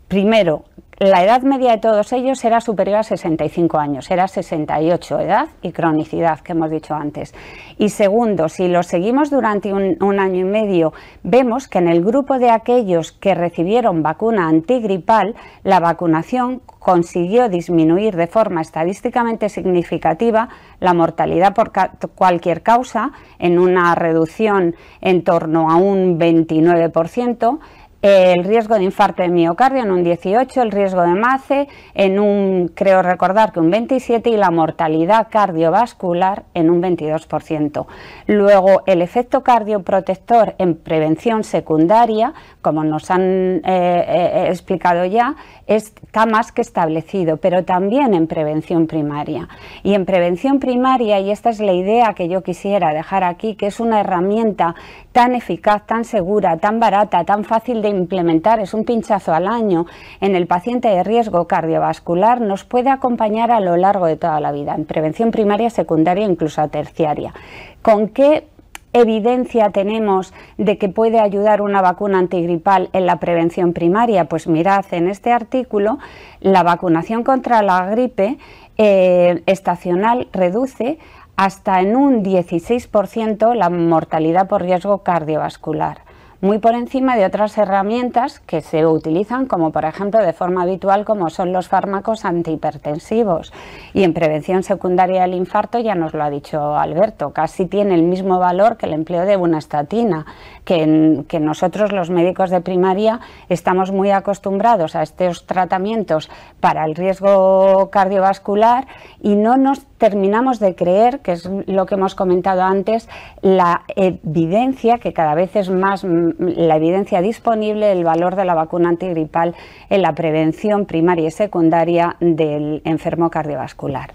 primero, 0.09 0.65
la 0.99 1.25
edad 1.25 1.43
media 1.43 1.73
de 1.73 1.79
todos 1.79 2.13
ellos 2.13 2.45
era 2.45 2.61
superior 2.61 2.99
a 2.99 3.03
65 3.03 3.79
años, 3.79 4.11
era 4.13 4.29
68 4.29 5.19
edad 5.21 5.49
y 5.61 5.73
cronicidad 5.73 6.39
que 6.39 6.53
hemos 6.53 6.71
dicho 6.71 6.95
antes. 6.95 7.35
Y 7.79 7.89
segundo, 7.89 8.49
si 8.49 8.69
lo 8.69 8.85
seguimos 8.85 9.29
durante 9.29 9.73
un, 9.73 10.21
año 10.21 10.41
y 10.41 10.45
medio, 10.45 10.93
vemos 11.25 11.67
que 11.67 11.79
en 11.79 11.89
el 11.89 12.05
grupo 12.05 12.39
de 12.39 12.51
aquellos 12.51 13.11
que 13.11 13.35
recibieron 13.35 14.05
vacuna 14.05 14.49
antigripal, 14.49 15.35
la 15.65 15.81
vacunación 15.81 16.63
consiguió 16.79 17.49
disminuir 17.49 18.15
de 18.15 18.29
forma 18.29 18.61
estadísticamente 18.61 19.49
significativa 19.49 20.49
la 20.79 20.95
mortalidad 20.95 21.55
por 21.55 21.73
cualquier 22.15 22.63
causa 22.63 23.11
en 23.41 23.59
una 23.59 23.97
reducción 23.97 24.77
en 25.01 25.25
torno 25.25 25.71
a 25.71 25.77
un 25.77 26.21
29%, 26.21 27.59
el 28.05 28.45
riesgo 28.45 28.75
de 28.75 28.85
infarto 28.85 29.23
de 29.23 29.31
miocardio 29.31 29.83
en 29.83 29.91
un 29.91 30.05
18, 30.05 30.61
el 30.61 30.71
riesgo 30.71 31.01
de 31.01 31.15
MACE 31.15 31.69
en 31.95 32.19
un, 32.21 32.71
creo 32.75 33.01
recordar 33.01 33.51
que 33.51 33.61
un 33.61 33.71
27 33.71 34.29
y 34.29 34.37
la 34.37 34.51
mortalidad 34.51 35.29
cardiovascular 35.31 36.43
en 36.53 36.69
un 36.69 36.83
22%. 36.83 37.87
Luego, 38.27 38.83
el 38.85 39.01
efecto 39.01 39.43
cardioprotector 39.43 40.55
en 40.59 40.75
prevención 40.75 41.45
secundaria, 41.45 42.35
como 42.61 42.85
nos 42.85 43.11
han 43.11 43.23
eh, 43.23 43.63
eh, 43.65 44.47
explicado 44.51 45.07
ya, 45.07 45.37
está 45.67 46.27
más 46.27 46.53
que 46.53 46.61
establecido, 46.61 47.39
pero 47.39 47.65
también 47.65 48.13
en 48.13 48.27
prevención 48.27 48.87
primaria. 48.87 49.49
Y 49.83 49.95
en 49.95 50.05
prevención 50.05 50.61
primaria, 50.61 51.21
y 51.21 51.31
esta 51.31 51.49
es 51.49 51.59
la 51.59 51.73
idea 51.73 52.13
que 52.13 52.29
yo 52.29 52.43
quisiera 52.43 52.93
dejar 52.93 53.25
aquí, 53.25 53.55
que 53.55 53.69
es 53.69 53.81
una 53.81 54.01
herramienta 54.01 54.75
tan 55.13 55.35
eficaz, 55.35 55.87
tan 55.87 56.05
segura, 56.05 56.59
tan 56.59 56.81
barata, 56.81 57.25
tan 57.25 57.45
fácil 57.45 57.81
de 57.81 57.94
implementar, 57.97 58.61
es 58.61 58.75
un 58.75 58.85
pinchazo 58.85 59.33
al 59.35 59.47
año 59.47 59.87
en 60.21 60.35
el 60.35 60.47
paciente 60.47 60.89
de 60.89 61.03
riesgo 61.05 61.47
cardiovascular, 61.47 62.41
nos 62.41 62.65
puede 62.65 62.91
acompañar 62.91 63.51
a 63.51 63.61
lo 63.61 63.77
largo 63.77 64.07
de 64.07 64.17
toda 64.17 64.41
la 64.41 64.53
vida, 64.53 64.75
en 64.75 64.85
prevención 64.85 65.31
primaria, 65.31 65.71
secundaria, 65.71 66.25
incluso 66.25 66.67
terciaria. 66.69 67.35
¿Con 67.83 68.09
qué 68.09 68.45
evidencia 68.93 69.71
tenemos 69.71 70.33
de 70.57 70.79
que 70.79 70.89
puede 70.89 71.21
ayudar 71.21 71.61
una 71.61 71.83
vacuna 71.83 72.19
antigripal 72.19 72.89
en 72.93 73.07
la 73.07 73.19
prevención 73.19 73.73
primaria? 73.73 74.27
Pues 74.27 74.47
mirad, 74.47 74.85
en 74.93 75.09
este 75.09 75.33
artículo, 75.33 75.99
la 76.41 76.63
vacunación 76.63 77.25
contra 77.25 77.63
la 77.63 77.87
gripe 77.87 78.39
eh, 78.79 79.43
estacional 79.47 80.29
reduce 80.33 80.99
hasta 81.37 81.81
en 81.81 81.97
un 81.97 82.25
16% 82.25 83.55
la 83.55 83.69
mortalidad 83.69 84.49
por 84.49 84.63
riesgo 84.63 84.99
cardiovascular 84.99 86.04
muy 86.45 86.59
por 86.59 86.75
encima 86.75 87.17
de 87.17 87.25
otras 87.25 87.57
herramientas 87.57 88.39
que 88.39 88.61
se 88.61 88.85
utilizan 88.87 89.47
como 89.47 89.73
por 89.73 89.87
ejemplo 89.87 90.21
de 90.21 90.35
forma 90.35 90.63
habitual 90.63 91.07
como 91.07 91.31
son 91.31 91.55
los 91.55 91.69
fármacos 91.69 92.27
antihipertensivos. 92.27 93.51
Y 93.95 94.03
en 94.03 94.13
prevención 94.13 94.63
secundaria 94.63 95.23
del 95.23 95.33
infarto 95.33 95.79
ya 95.79 95.95
nos 95.95 96.13
lo 96.13 96.23
ha 96.23 96.29
dicho 96.29 96.77
Alberto, 96.77 97.31
casi 97.31 97.65
tiene 97.65 97.95
el 97.95 98.03
mismo 98.03 98.39
valor 98.39 98.77
que 98.77 98.85
el 98.85 98.93
empleo 98.93 99.25
de 99.25 99.39
una 99.39 99.57
estatina, 99.57 100.27
que, 100.67 101.25
que 101.29 101.41
nosotros 101.41 101.93
los 101.93 102.11
médicos 102.11 102.51
de 102.51 102.61
primaria 102.61 103.21
estamos 103.49 103.91
muy 103.91 104.11
acostumbrados 104.11 104.97
a 104.97 105.03
estos 105.03 105.47
tratamientos 105.47 106.29
para 106.61 106.85
el 106.85 106.95
riesgo 106.95 107.89
cardiovascular 107.91 108.87
y 109.23 109.35
no 109.35 109.57
nos 109.57 109.87
terminamos 109.97 110.61
de 110.61 110.75
creer, 110.75 111.21
que 111.21 111.33
es 111.33 111.49
lo 111.67 111.87
que 111.87 111.95
hemos 111.95 112.15
comentado 112.15 112.61
antes, 112.61 113.09
la 113.41 113.85
evidencia, 113.97 114.99
que 114.99 115.15
cada 115.15 115.35
vez 115.35 115.57
es 115.57 115.71
más 115.71 116.05
la 116.39 116.77
evidencia 116.77 117.21
disponible 117.21 117.87
del 117.87 118.05
valor 118.05 118.37
de 118.37 118.45
la 118.45 118.55
vacuna 118.55 118.89
antigripal 118.89 119.55
en 119.91 120.03
la 120.03 120.15
prevención 120.15 120.87
primaria 120.87 121.29
y 121.29 121.31
secundaria 121.31 122.17
del 122.21 122.83
enfermo 122.85 123.31
cardiovascular. 123.31 124.13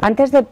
Antes 0.00 0.32
de 0.32 0.46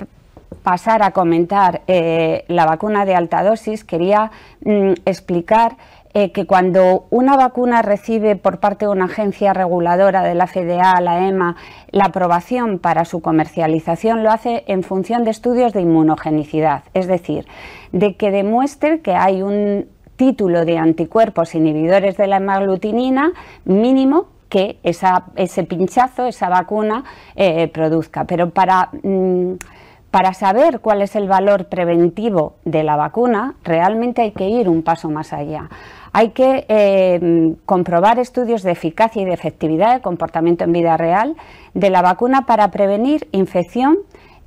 pasar 0.63 1.03
a 1.03 1.11
comentar 1.11 1.83
eh, 1.87 2.45
la 2.49 2.67
vacuna 2.67 3.05
de 3.05 3.15
alta 3.15 3.43
dosis, 3.43 3.85
quería 3.85 4.31
mm, 4.65 4.93
explicar 5.05 5.77
eh, 6.17 6.31
que 6.31 6.47
cuando 6.47 7.07
una 7.11 7.37
vacuna 7.37 7.83
recibe 7.83 8.37
por 8.37 8.61
parte 8.61 8.87
de 8.87 8.93
una 8.93 9.07
agencia 9.07 9.53
reguladora 9.53 10.23
de 10.23 10.37
la 10.37 10.47
FDA, 10.47 11.01
la 11.01 11.27
EMA, 11.27 11.57
la 11.91 12.05
aprobación 12.05 12.79
para 12.79 13.05
su 13.05 13.21
comercialización, 13.21 14.23
lo 14.23 14.31
hace 14.31 14.63
en 14.69 14.85
función 14.85 15.25
de 15.25 15.33
estudios 15.33 15.73
de 15.73 15.81
inmunogenicidad, 15.81 16.85
es 16.95 17.09
decir, 17.09 17.47
de 17.91 18.15
que 18.15 18.31
demuestre 18.31 19.01
que 19.01 19.15
hay 19.15 19.43
un 19.43 19.89
título 20.17 20.65
de 20.65 20.79
anticuerpos 20.79 21.55
inhibidores 21.55 22.17
de 22.17 22.27
la 22.27 22.37
hemaglutinina 22.37 23.33
mínimo 23.65 24.27
que 24.49 24.79
ese 24.83 25.65
pinchazo, 25.65 26.27
esa 26.27 26.49
vacuna, 26.49 27.05
eh, 27.37 27.69
produzca. 27.69 28.25
Pero 28.25 28.51
para... 28.51 28.91
Mm, 29.03 29.55
para 30.15 30.33
saber 30.33 30.79
cuál 30.79 31.03
es 31.03 31.17
el 31.17 31.27
valor 31.27 31.65
preventivo 31.65 32.55
de 32.65 32.85
la 32.85 32.95
vacuna, 32.95 33.57
realmente 33.65 34.23
hay 34.23 34.31
que 34.31 34.49
ir 34.49 34.69
un 34.69 34.85
paso 34.85 35.11
más 35.11 35.33
allá. 35.33 35.69
Hay 36.13 36.29
que 36.29 36.67
eh, 36.69 37.57
comprobar 37.67 38.21
estudios 38.21 38.63
de 38.63 38.71
eficacia 38.71 39.23
y 39.23 39.25
de 39.25 39.33
efectividad 39.33 39.93
de 39.93 40.03
comportamiento 40.03 40.63
en 40.63 40.71
vida 40.71 40.97
real 40.97 41.35
de 41.75 41.91
la 41.91 42.01
vacuna 42.01 42.47
para 42.47 42.71
prevenir 42.71 43.27
infección 43.33 43.99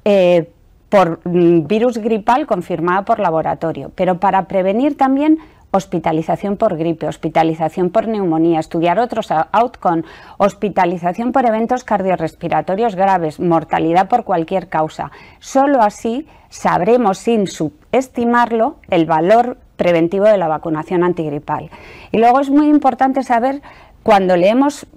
eh, 0.05 0.49
por 0.87 1.19
mm, 1.25 1.67
virus 1.67 1.97
gripal 1.97 2.47
confirmada 2.47 3.03
por 3.03 3.19
laboratorio, 3.19 3.91
pero 3.93 4.21
para 4.21 4.47
prevenir 4.47 4.95
también 4.95 5.37
hospitalización 5.71 6.57
por 6.57 6.77
gripe, 6.77 7.07
hospitalización 7.07 7.89
por 7.89 8.07
neumonía, 8.07 8.59
estudiar 8.59 8.99
otros 8.99 9.31
outcomes, 9.51 10.05
hospitalización 10.37 11.31
por 11.31 11.45
eventos 11.45 11.83
cardiorrespiratorios 11.83 12.95
graves, 12.95 13.39
mortalidad 13.39 14.07
por 14.07 14.23
cualquier 14.23 14.69
causa. 14.69 15.11
Solo 15.39 15.81
así 15.81 16.27
sabremos 16.49 17.17
sin 17.17 17.47
subestimarlo 17.47 18.77
el 18.89 19.05
valor 19.05 19.57
preventivo 19.75 20.25
de 20.25 20.37
la 20.37 20.47
vacunación 20.47 21.03
antigripal. 21.03 21.69
Y 22.11 22.17
luego 22.17 22.39
es 22.39 22.49
muy 22.49 22.67
importante 22.67 23.23
saber 23.23 23.61
cuando 24.03 24.35
leemos 24.35 24.87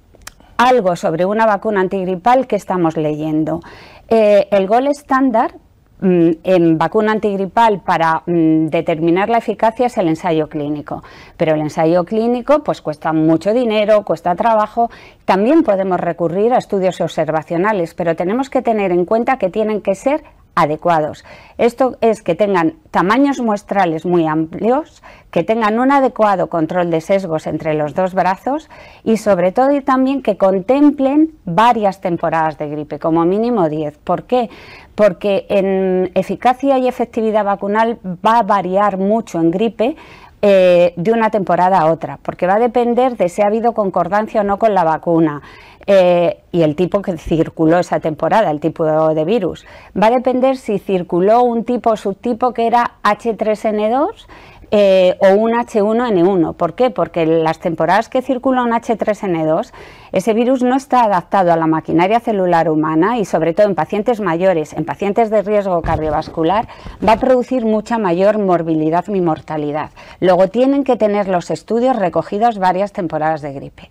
algo 0.57 0.95
sobre 0.97 1.25
una 1.25 1.47
vacuna 1.47 1.81
antigripal 1.81 2.47
que 2.47 2.57
estamos 2.57 2.97
leyendo. 2.97 3.61
Eh, 4.09 4.49
el 4.51 4.67
gol 4.67 4.87
estándar 4.87 5.55
en 6.03 6.79
vacuna 6.79 7.13
antigripal 7.13 7.81
para 7.81 8.23
mm, 8.27 8.67
determinar 8.67 9.29
la 9.29 9.39
eficacia 9.39 9.87
es 9.87 9.99
el 9.99 10.09
ensayo 10.09 10.49
clínico. 10.49 11.03
Pero 11.37 11.55
el 11.55 11.61
ensayo 11.61 12.05
clínico 12.05 12.63
pues 12.63 12.81
cuesta 12.81 13.13
mucho 13.13 13.53
dinero, 13.53 14.05
cuesta 14.05 14.35
trabajo. 14.35 14.91
También 15.25 15.63
podemos 15.63 16.01
recurrir 16.01 16.53
a 16.53 16.59
estudios 16.59 17.01
observacionales, 17.01 17.95
pero 17.95 18.17
tenemos 18.17 18.51
que 18.51 18.63
tener 18.63 18.93
en 18.93 19.05
cuenta 19.05 19.39
que 19.39 19.51
tienen 19.51 19.81
que 19.81 19.95
ser 19.95 20.23
adecuados. 20.63 21.25
Esto 21.59 21.97
es 22.01 22.23
que 22.23 22.35
tengan 22.35 22.75
tamaños 22.91 23.41
muestrales 23.41 24.07
muy 24.07 24.27
amplios, 24.27 25.03
que 25.31 25.45
tengan 25.45 25.79
un 25.79 25.93
adecuado 25.93 26.49
control 26.49 26.91
de 26.91 27.01
sesgos 27.01 27.47
entre 27.47 27.75
los 27.75 27.95
dos 27.95 28.15
brazos 28.15 28.69
y 29.05 29.17
sobre 29.17 29.53
todo 29.53 29.73
y 29.73 29.81
también 29.81 30.23
que 30.23 30.37
contemplen 30.37 31.33
varias 31.45 32.01
temporadas 32.01 32.59
de 32.59 32.69
gripe, 32.69 32.99
como 32.99 33.25
mínimo 33.25 33.69
10. 33.69 33.99
¿Por 33.99 34.25
qué? 34.25 34.51
Porque 34.95 35.47
en 35.49 36.11
eficacia 36.15 36.79
y 36.79 36.89
efectividad 36.89 37.45
vacunal 37.45 37.99
va 38.05 38.39
a 38.39 38.43
variar 38.43 38.97
mucho 38.97 39.39
en 39.39 39.51
gripe, 39.51 39.97
eh, 40.43 40.95
de 40.97 41.13
una 41.13 41.31
temporada 41.31 41.81
a 41.81 41.93
otra, 41.93 42.19
porque 42.23 42.47
va 42.47 42.55
a 42.55 42.59
depender 42.59 43.17
de 43.17 43.29
si 43.29 43.43
ha 43.43 43.47
habido 43.47 43.73
concordancia 43.73 44.41
o 44.41 44.45
no 44.45 44.59
con 44.59 44.75
la 44.75 44.85
vacuna 44.85 45.43
eh, 45.87 46.39
y 46.53 46.63
el 46.63 46.77
tipo 46.77 47.03
que 47.03 47.17
circuló 47.19 47.79
esa 47.79 48.01
temporada, 48.01 48.51
el 48.51 48.61
tipo 48.61 48.87
de 48.87 49.25
virus. 49.25 49.67
Va 50.01 50.07
a 50.07 50.11
depender 50.11 50.57
si 50.57 50.79
circuló 50.79 51.43
un 51.43 51.65
tipo 51.65 51.91
o 51.91 51.97
subtipo 51.97 52.53
que 52.55 52.67
era 52.67 52.93
H3N2 53.03 54.27
eh, 54.71 55.17
o 55.21 55.35
un 55.35 55.53
H1N1. 55.53 56.55
¿Por 56.55 56.75
qué? 56.75 56.91
Porque 56.91 57.23
en 57.23 57.43
las 57.45 57.59
temporadas 57.59 58.09
que 58.09 58.23
circula 58.23 58.63
un 58.63 58.71
H3N2, 58.71 59.73
ese 60.13 60.35
virus 60.35 60.63
no 60.63 60.77
está 60.77 61.05
adaptado 61.05 61.53
a 61.53 61.57
la 61.57 61.67
maquinaria 61.67 62.21
celular 62.21 62.69
humana 62.69 63.19
y 63.19 63.25
sobre 63.25 63.53
todo 63.55 63.67
en 63.67 63.75
pacientes 63.75 64.21
mayores, 64.21 64.73
en 64.73 64.85
pacientes 64.85 65.31
de 65.31 65.43
riesgo 65.43 65.83
cardiovascular, 65.83 66.69
va 67.07 67.13
a 67.13 67.21
producir 67.21 67.65
mucha 67.65 67.99
mayor 67.99 68.39
morbilidad 68.39 69.05
y 69.09 69.21
mortalidad. 69.21 69.91
Luego 70.21 70.49
tienen 70.49 70.85
que 70.85 70.97
tener 70.97 71.29
los 71.29 71.51
estudios 71.51 71.97
recogidos 71.97 72.59
varias 72.59 72.93
temporadas 72.93 73.43
de 73.43 73.53
gripe. 73.53 73.91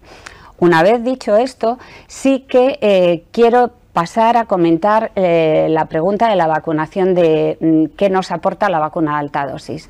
Una 0.60 0.84
vez 0.84 1.04
dicho 1.04 1.38
esto, 1.38 1.78
sí 2.08 2.42
que 2.42 2.78
eh, 2.82 3.24
quiero 3.32 3.72
pasar 3.94 4.38
a 4.38 4.46
comentar 4.46 5.12
eh, 5.15 5.68
la 5.70 5.86
pregunta 5.86 6.30
de 6.30 6.36
la 6.36 6.48
vacunación 6.48 7.15
de 7.15 7.58
mm, 7.60 7.96
qué 7.98 8.10
nos 8.10 8.32
aporta 8.32 8.70
la 8.70 8.80
vacuna 8.80 9.13
de 9.13 9.20
alta 9.20 9.48
dosis. 9.48 9.89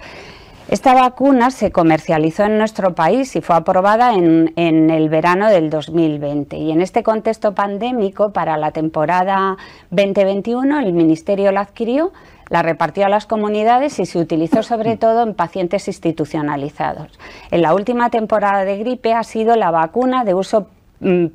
Esta 0.69 0.93
vacuna 0.93 1.49
se 1.49 1.71
comercializó 1.71 2.43
en 2.43 2.60
nuestro 2.60 2.93
país 2.93 3.36
y 3.36 3.41
fue 3.41 3.55
aprobada 3.55 4.13
en, 4.13 4.51
el 4.55 5.10
verano 5.10 5.49
del 5.49 5.71
2020. 5.71 6.58
Y 6.58 6.71
en 6.71 6.82
este 6.82 7.01
contexto 7.01 7.55
pandémico, 7.55 8.34
para 8.34 8.55
la 8.55 8.69
temporada 8.69 9.58
2021, 9.89 10.79
el 10.79 10.93
Ministerio 10.93 11.51
la 11.51 11.62
adquirió, 11.62 12.13
la 12.49 12.62
repartió 12.62 13.08
a 13.08 13.10
las 13.10 13.25
comunidades 13.25 13.97
y 13.97 14.05
se 14.05 14.19
utilizó 14.19 14.62
sobre 14.62 14.95
todo 14.97 15.23
en 15.23 15.34
pacientes 15.34 15.88
institucionalizados. 15.88 17.17
En 17.49 17.63
la 17.63 17.73
última 17.73 18.12
temporada 18.12 18.63
de 18.63 18.77
gripe 18.77 19.15
ha 19.15 19.23
sido 19.23 19.55
la 19.55 19.71
vacuna 19.71 20.23
de 20.23 20.36
uso 20.36 20.67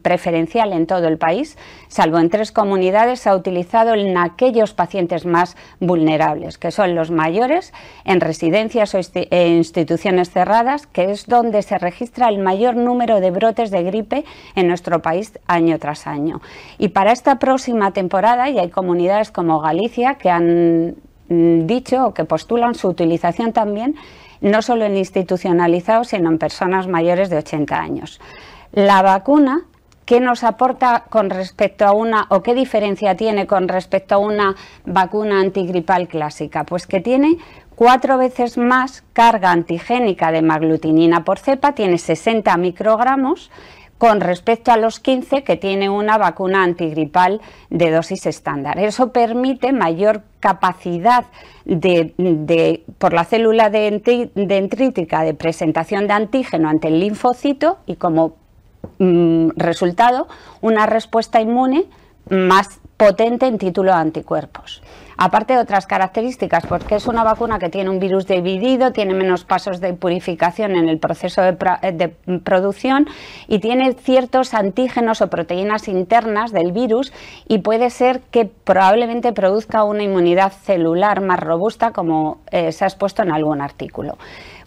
preferencial 0.02 0.72
en 0.72 0.86
todo 0.86 1.08
el 1.08 1.16
país, 1.16 1.56
salvo 1.88 2.18
en 2.18 2.28
tres 2.28 2.52
comunidades, 2.52 3.20
se 3.20 3.30
ha 3.30 3.36
utilizado 3.36 3.94
en 3.94 4.16
aquellos 4.18 4.74
pacientes 4.74 5.24
más 5.24 5.56
vulnerables, 5.80 6.58
que 6.58 6.70
son 6.70 6.94
los 6.94 7.10
mayores, 7.10 7.72
en 8.04 8.20
residencias 8.20 8.94
o 8.94 9.00
e 9.14 9.48
instituciones 9.48 10.30
cerradas, 10.30 10.86
que 10.86 11.10
es 11.10 11.26
donde 11.26 11.62
se 11.62 11.78
registra 11.78 12.28
el 12.28 12.38
mayor 12.38 12.76
número 12.76 13.20
de 13.20 13.30
brotes 13.30 13.70
de 13.70 13.82
gripe 13.82 14.24
en 14.54 14.68
nuestro 14.68 15.00
país 15.00 15.38
año 15.46 15.78
tras 15.78 16.06
año. 16.06 16.40
Y 16.78 16.88
para 16.88 17.12
esta 17.12 17.38
próxima 17.38 17.92
temporada, 17.92 18.50
y 18.50 18.58
hay 18.58 18.70
comunidades 18.70 19.30
como 19.30 19.60
Galicia 19.60 20.14
que 20.14 20.30
han 20.30 20.96
mm, 21.28 21.66
dicho 21.66 22.06
o 22.06 22.14
que 22.14 22.24
postulan 22.24 22.74
su 22.74 22.88
utilización 22.88 23.52
también, 23.52 23.94
no 24.40 24.60
solo 24.60 24.84
en 24.84 24.96
institucionalizados, 24.96 26.08
sino 26.08 26.30
en 26.30 26.38
personas 26.38 26.86
mayores 26.86 27.30
de 27.30 27.38
80 27.38 27.80
años. 27.80 28.20
La 28.74 29.02
vacuna, 29.02 29.66
¿qué 30.04 30.18
nos 30.18 30.42
aporta 30.42 31.04
con 31.08 31.30
respecto 31.30 31.84
a 31.84 31.92
una, 31.92 32.26
o 32.28 32.42
qué 32.42 32.54
diferencia 32.54 33.14
tiene 33.14 33.46
con 33.46 33.68
respecto 33.68 34.16
a 34.16 34.18
una 34.18 34.56
vacuna 34.84 35.38
antigripal 35.38 36.08
clásica? 36.08 36.64
Pues 36.64 36.88
que 36.88 36.98
tiene 36.98 37.36
cuatro 37.76 38.18
veces 38.18 38.58
más 38.58 39.04
carga 39.12 39.52
antigénica 39.52 40.32
de 40.32 40.42
maglutinina 40.42 41.22
por 41.22 41.38
cepa, 41.38 41.76
tiene 41.76 41.98
60 41.98 42.56
microgramos 42.56 43.52
con 43.96 44.20
respecto 44.20 44.72
a 44.72 44.76
los 44.76 44.98
15 44.98 45.44
que 45.44 45.54
tiene 45.54 45.88
una 45.88 46.18
vacuna 46.18 46.64
antigripal 46.64 47.40
de 47.70 47.92
dosis 47.92 48.26
estándar. 48.26 48.80
Eso 48.80 49.12
permite 49.12 49.72
mayor 49.72 50.22
capacidad 50.40 51.26
de, 51.64 52.82
por 52.98 53.12
la 53.12 53.24
célula 53.24 53.70
dendrítica 53.70 55.22
de 55.22 55.34
presentación 55.34 56.08
de 56.08 56.14
antígeno 56.14 56.68
ante 56.68 56.88
el 56.88 56.98
linfocito 56.98 57.78
y 57.86 57.94
como 57.94 58.42
Mm, 58.98 59.50
resultado 59.56 60.26
una 60.60 60.86
respuesta 60.86 61.40
inmune 61.40 61.86
más 62.30 62.80
potente 62.96 63.46
en 63.46 63.58
título 63.58 63.92
de 63.92 63.98
anticuerpos. 63.98 64.82
Aparte 65.16 65.54
de 65.54 65.60
otras 65.60 65.86
características, 65.86 66.66
porque 66.66 66.96
es 66.96 67.06
una 67.06 67.22
vacuna 67.22 67.58
que 67.58 67.68
tiene 67.68 67.90
un 67.90 68.00
virus 68.00 68.26
dividido, 68.26 68.90
tiene 68.92 69.14
menos 69.14 69.44
pasos 69.44 69.80
de 69.80 69.94
purificación 69.94 70.72
en 70.72 70.88
el 70.88 70.98
proceso 70.98 71.40
de, 71.40 71.52
de, 71.92 72.08
producción 72.40 73.06
y 73.46 73.60
tiene 73.60 73.94
ciertos 73.94 74.54
antígenos 74.54 75.20
o 75.22 75.28
proteínas 75.28 75.86
internas 75.86 76.50
del 76.50 76.72
virus 76.72 77.12
y 77.46 77.58
puede 77.58 77.90
ser 77.90 78.22
que 78.32 78.46
probablemente 78.46 79.32
produzca 79.32 79.84
una 79.84 80.02
inmunidad 80.02 80.52
celular 80.52 81.20
más 81.20 81.38
robusta, 81.38 81.92
como 81.92 82.38
eh, 82.50 82.72
se 82.72 82.84
ha 82.84 82.88
expuesto 82.88 83.22
en 83.22 83.30
algún 83.30 83.60
artículo. 83.60 84.18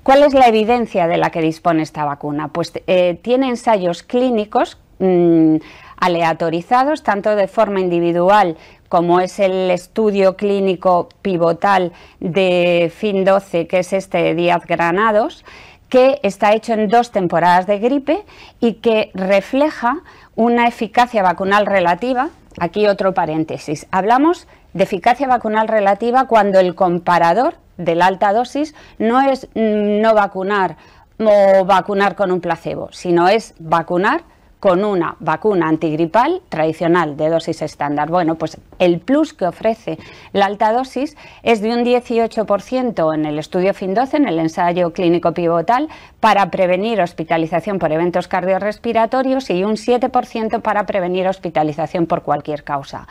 ¿Cuál 0.07 0.23
es 0.23 0.33
la 0.33 0.47
evidencia 0.47 1.05
de 1.05 1.17
la 1.17 1.31
que 1.31 1.41
dispone 1.41 1.83
esta 1.83 2.05
vacuna? 2.05 2.47
Pues 2.47 2.71
eh, 2.87 3.19
tiene 3.21 3.49
ensayos 3.49 4.03
clínicos 4.03 4.77
mm, 4.99 5.57
aleatorizados, 5.97 7.03
tanto 7.03 7.35
de 7.35 7.49
forma 7.49 7.81
individual 7.81 8.55
como 8.87 9.19
es 9.19 9.37
el 9.37 9.69
estudio 9.69 10.37
clínico 10.37 11.09
pivotal 11.21 11.91
de 12.21 12.89
FIN 12.95 13.25
12, 13.25 13.67
que 13.67 13.79
es 13.79 13.91
este 13.91 14.19
de 14.19 14.33
Díaz 14.33 14.65
Granados, 14.65 15.43
que 15.89 16.21
está 16.23 16.53
hecho 16.53 16.71
en 16.71 16.87
dos 16.87 17.11
temporadas 17.11 17.67
de 17.67 17.79
gripe 17.79 18.23
y 18.61 18.75
que 18.75 19.11
refleja 19.13 20.03
una 20.37 20.69
eficacia 20.69 21.21
vacunal 21.21 21.65
relativa. 21.65 22.29
Aquí 22.59 22.87
otro 22.87 23.13
paréntesis. 23.13 23.87
Hablamos 23.91 24.47
de 24.73 24.83
eficacia 24.83 25.27
vacunal 25.27 25.67
relativa 25.67 26.27
cuando 26.27 26.59
el 26.59 26.75
comparador 26.75 27.55
de 27.77 27.95
la 27.95 28.07
alta 28.07 28.33
dosis 28.33 28.73
no 28.97 29.21
es 29.21 29.47
mm, 29.53 30.01
no 30.01 30.13
vacunar 30.15 30.77
o 31.19 31.65
vacunar 31.65 32.15
con 32.15 32.31
un 32.31 32.41
placebo, 32.41 32.89
sino 32.91 33.27
es 33.27 33.53
vacunar 33.59 34.21
con 34.59 34.83
una 34.83 35.15
vacuna 35.19 35.67
antigripal 35.67 36.41
tradicional 36.49 37.15
de 37.15 37.29
dosis 37.29 37.61
estándar. 37.61 38.09
Bueno, 38.09 38.35
pues 38.35 38.57
el 38.79 38.99
plus 38.99 39.33
que 39.33 39.45
ofrece 39.45 39.97
la 40.33 40.45
alta 40.47 40.73
dosis 40.73 41.15
es 41.43 41.61
de 41.61 41.69
un 41.69 41.85
18% 41.85 43.13
en 43.13 43.25
el 43.25 43.37
estudio 43.39 43.73
FIN12, 43.73 44.15
en 44.15 44.27
el 44.27 44.39
ensayo 44.39 44.93
clínico 44.93 45.33
pivotal, 45.33 45.89
para 46.19 46.49
prevenir 46.49 47.01
hospitalización 47.01 47.77
por 47.77 47.91
eventos 47.91 48.27
cardiorrespiratorios 48.27 49.49
y 49.49 49.63
un 49.63 49.75
7% 49.75 50.61
para 50.61 50.85
prevenir 50.85 51.27
hospitalización 51.27 52.07
por 52.07 52.23
cualquier 52.23 52.63
causa. 52.63 53.07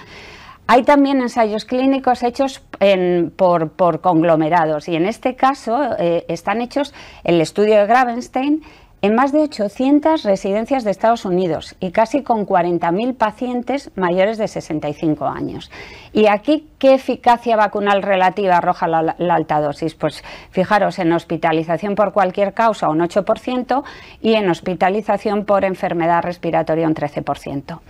Hay 0.69 0.83
también 0.83 1.21
ensayos 1.21 1.65
clínicos 1.65 2.25
hechos 2.25 2.61
por, 3.37 4.01
conglomerados 4.01 4.89
y 4.89 4.97
en 4.97 5.07
este 5.07 5.37
caso 5.37 5.81
eh, 5.97 6.25
están 6.29 6.61
hechos 6.61 6.93
el 7.23 7.41
estudio 7.41 7.77
de 7.77 7.87
Gravenstein 7.87 8.63
en 9.03 9.15
más 9.15 9.33
de 9.33 9.41
800 9.41 10.23
residencias 10.25 10.83
de 10.83 10.91
Estados 10.91 11.25
Unidos 11.25 11.77
y 11.81 11.91
casi 11.91 12.23
con 12.23 12.47
40.000 12.47 13.15
pacientes 13.17 13.91
mayores 13.95 14.39
de 14.39 14.49
65 14.49 15.27
años. 15.27 15.71
¿Y 16.13 16.29
aquí 16.29 16.69
qué 16.79 16.95
eficacia 16.95 17.57
vacunal 17.57 18.03
relativa 18.03 18.57
arroja 18.57 18.89
la, 18.89 19.17
alta 19.31 19.61
dosis? 19.61 19.95
Pues 19.95 20.25
fijaros, 20.51 20.99
en 20.99 21.13
hospitalización 21.13 21.95
por 21.95 22.13
cualquier 22.13 22.55
causa 22.55 22.89
un 22.89 23.01
8% 23.01 23.85
y 24.23 24.35
en 24.35 24.49
hospitalización 24.49 25.45
por 25.45 25.65
enfermedad 25.65 26.23
respiratoria 26.23 26.87
un 26.87 26.95
13%. 26.95 27.81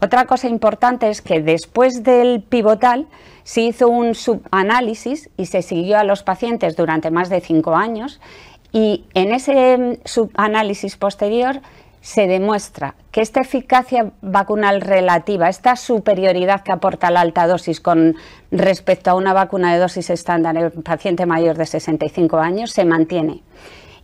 Otra 0.00 0.24
cosa 0.26 0.48
importante 0.48 1.10
es 1.10 1.22
que 1.22 1.40
después 1.40 2.02
del 2.02 2.42
pivotal 2.42 3.06
se 3.44 3.62
hizo 3.62 3.88
un 3.88 4.14
subanálisis 4.14 5.30
y 5.36 5.46
se 5.46 5.62
siguió 5.62 5.98
a 5.98 6.04
los 6.04 6.22
pacientes 6.22 6.76
durante 6.76 7.10
más 7.10 7.28
de 7.28 7.40
cinco 7.40 7.76
años 7.76 8.20
y 8.72 9.04
en 9.14 9.32
ese 9.32 10.00
subanálisis 10.04 10.96
posterior 10.96 11.60
se 12.00 12.26
demuestra 12.26 12.96
que 13.12 13.20
esta 13.20 13.40
eficacia 13.40 14.10
vacunal 14.22 14.80
relativa, 14.80 15.48
esta 15.48 15.76
superioridad 15.76 16.62
que 16.62 16.72
aporta 16.72 17.12
la 17.12 17.20
alta 17.20 17.46
dosis 17.46 17.80
con 17.80 18.16
respecto 18.50 19.10
a 19.10 19.14
una 19.14 19.32
vacuna 19.32 19.72
de 19.72 19.78
dosis 19.78 20.10
estándar 20.10 20.56
en 20.56 20.72
un 20.74 20.82
paciente 20.82 21.26
mayor 21.26 21.56
de 21.56 21.66
65 21.66 22.38
años 22.38 22.72
se 22.72 22.84
mantiene, 22.84 23.42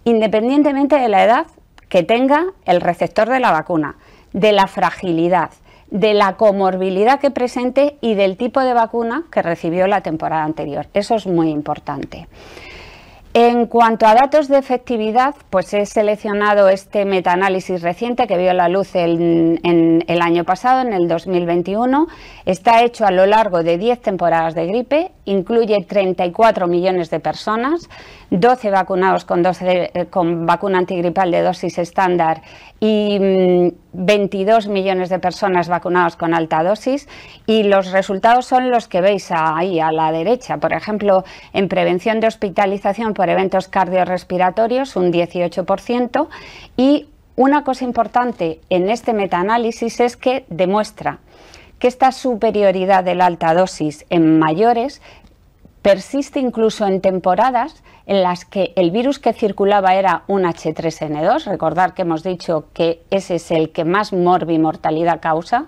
independientemente 0.05 0.97
de 0.97 1.09
la 1.09 1.25
edad 1.25 1.47
que 1.89 2.05
tenga 2.05 2.47
el 2.67 2.81
receptor 2.81 3.29
de 3.29 3.41
la 3.41 3.51
vacuna, 3.51 3.97
de 4.33 4.53
la 4.53 4.69
fragilidad, 4.69 5.51
de 5.91 6.15
la 6.15 6.37
comorbilidad 6.37 7.19
que 7.19 7.31
presente 7.31 7.97
y 8.01 8.15
del 8.15 8.37
tipo 8.37 8.61
de 8.61 8.75
vacuna 8.75 9.25
que 9.33 9.43
recibió 9.43 9.87
la 9.87 10.03
temporada 10.03 10.45
anterior. 10.45 10.87
Eso 10.95 11.17
es 11.17 11.27
muy 11.27 11.51
importante. 11.51 12.29
En 13.35 13.67
cuanto 13.67 14.07
a 14.07 14.15
datos 14.15 14.49
de 14.49 14.57
efectividad, 14.57 15.35
pues 15.51 15.73
he 15.75 15.85
seleccionado 15.85 16.69
este 16.71 17.05
metaanálisis 17.05 17.83
reciente 17.83 18.27
que 18.27 18.39
vio 18.39 18.55
la 18.55 18.69
luz 18.69 18.95
en, 18.95 19.61
el 20.07 20.23
año 20.23 20.45
pasado, 20.45 20.81
en 20.81 20.95
el 20.95 21.09
2021. 21.09 22.09
Está 22.47 22.83
hecho 22.83 23.07
a 23.07 23.11
lo 23.11 23.27
largo 23.27 23.63
de 23.63 23.77
10 23.77 24.01
temporadas 24.01 24.55
de 24.55 24.67
gripe, 24.67 25.13
incluye 25.27 25.85
34 25.87 26.67
millones 26.67 27.11
de 27.11 27.21
personas, 27.21 27.89
12 28.31 28.71
vacunados 28.71 29.27
con, 29.27 29.45
eh, 29.45 30.07
con 30.09 30.47
vacuna 30.47 30.79
antigripal 30.79 31.31
de 31.31 31.43
dosis 31.43 31.79
estándar 31.79 32.41
y 32.81 33.73
22 33.93 34.69
mm, 34.69 34.73
millones 34.73 35.09
de 35.09 35.19
personas 35.19 35.69
vacunadas 35.69 36.17
con 36.17 36.35
alta 36.35 36.63
dosis 36.63 37.09
y 37.47 37.65
los 37.65 37.91
resultados 37.93 38.47
son 38.47 38.71
los 38.71 38.89
que 38.89 39.01
veis 39.01 39.31
ahí 39.31 39.81
a 39.81 39.93
la 39.93 40.13
derecha. 40.13 40.59
Por 40.59 40.73
ejemplo, 40.73 41.25
en 41.53 41.69
prevención 41.69 42.21
de 42.21 42.29
hospitalización 42.29 43.15
por 43.15 43.29
eventos 43.29 43.69
cardiorrespiratorios 43.69 44.97
un 44.97 45.13
18% 45.13 46.29
y 46.77 47.09
una 47.37 47.63
cosa 47.63 47.85
importante 47.85 48.61
en 48.69 48.91
este 48.91 49.13
metaanálisis 49.13 50.01
es 50.01 50.17
que 50.17 50.45
demuestra 50.49 51.21
que 51.79 51.89
esta 51.89 52.13
superioridad 52.13 53.05
de 53.05 53.15
la 53.15 53.27
alta 53.27 53.55
dosis 53.55 54.05
en 54.11 54.39
mayores 54.39 55.01
persiste 55.83 56.41
incluso 56.41 56.87
en 56.87 57.01
temporadas 57.01 57.83
en 58.07 58.23
las 58.23 58.45
que 58.45 58.73
el 58.77 58.91
virus 58.91 59.19
que 59.19 59.33
circulaba 59.33 59.95
era 59.95 60.25
un 60.27 60.43
H3N2, 60.43 61.45
recordar 61.45 61.95
que 61.95 62.03
hemos 62.03 62.23
dicho 62.23 62.67
que 62.73 63.03
ese 63.11 63.37
es 63.37 63.51
el 63.51 63.71
que 63.71 63.85
más 63.85 64.13
morbimortalidad 64.13 65.21
causa 65.21 65.67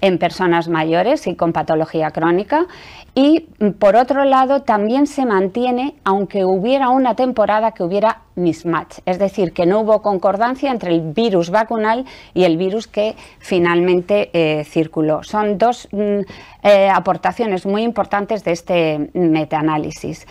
en 0.00 0.18
personas 0.18 0.68
mayores 0.68 1.26
y 1.26 1.34
con 1.34 1.52
patología 1.52 2.10
crónica. 2.10 2.66
Y 3.14 3.40
por 3.78 3.96
otro 3.96 4.24
lado, 4.24 4.62
también 4.62 5.06
se 5.06 5.24
mantiene, 5.24 5.94
aunque 6.04 6.44
hubiera 6.44 6.90
una 6.90 7.14
temporada 7.16 7.72
que 7.72 7.82
hubiera 7.82 8.22
mismatch, 8.34 8.98
es 9.06 9.18
decir, 9.18 9.52
que 9.52 9.64
no 9.64 9.80
hubo 9.80 10.02
concordancia 10.02 10.70
entre 10.70 10.94
el 10.94 11.00
virus 11.12 11.48
vacunal 11.50 12.04
y 12.34 12.44
el 12.44 12.58
virus 12.58 12.86
que 12.86 13.16
finalmente 13.38 14.30
eh, 14.34 14.64
circuló. 14.64 15.22
Son 15.22 15.56
dos 15.56 15.88
mm, 15.92 16.20
eh, 16.62 16.90
aportaciones 16.90 17.64
muy 17.64 17.82
importantes 17.82 18.44
de 18.44 18.52
este 18.52 19.10
metaanálisis. 19.14 20.26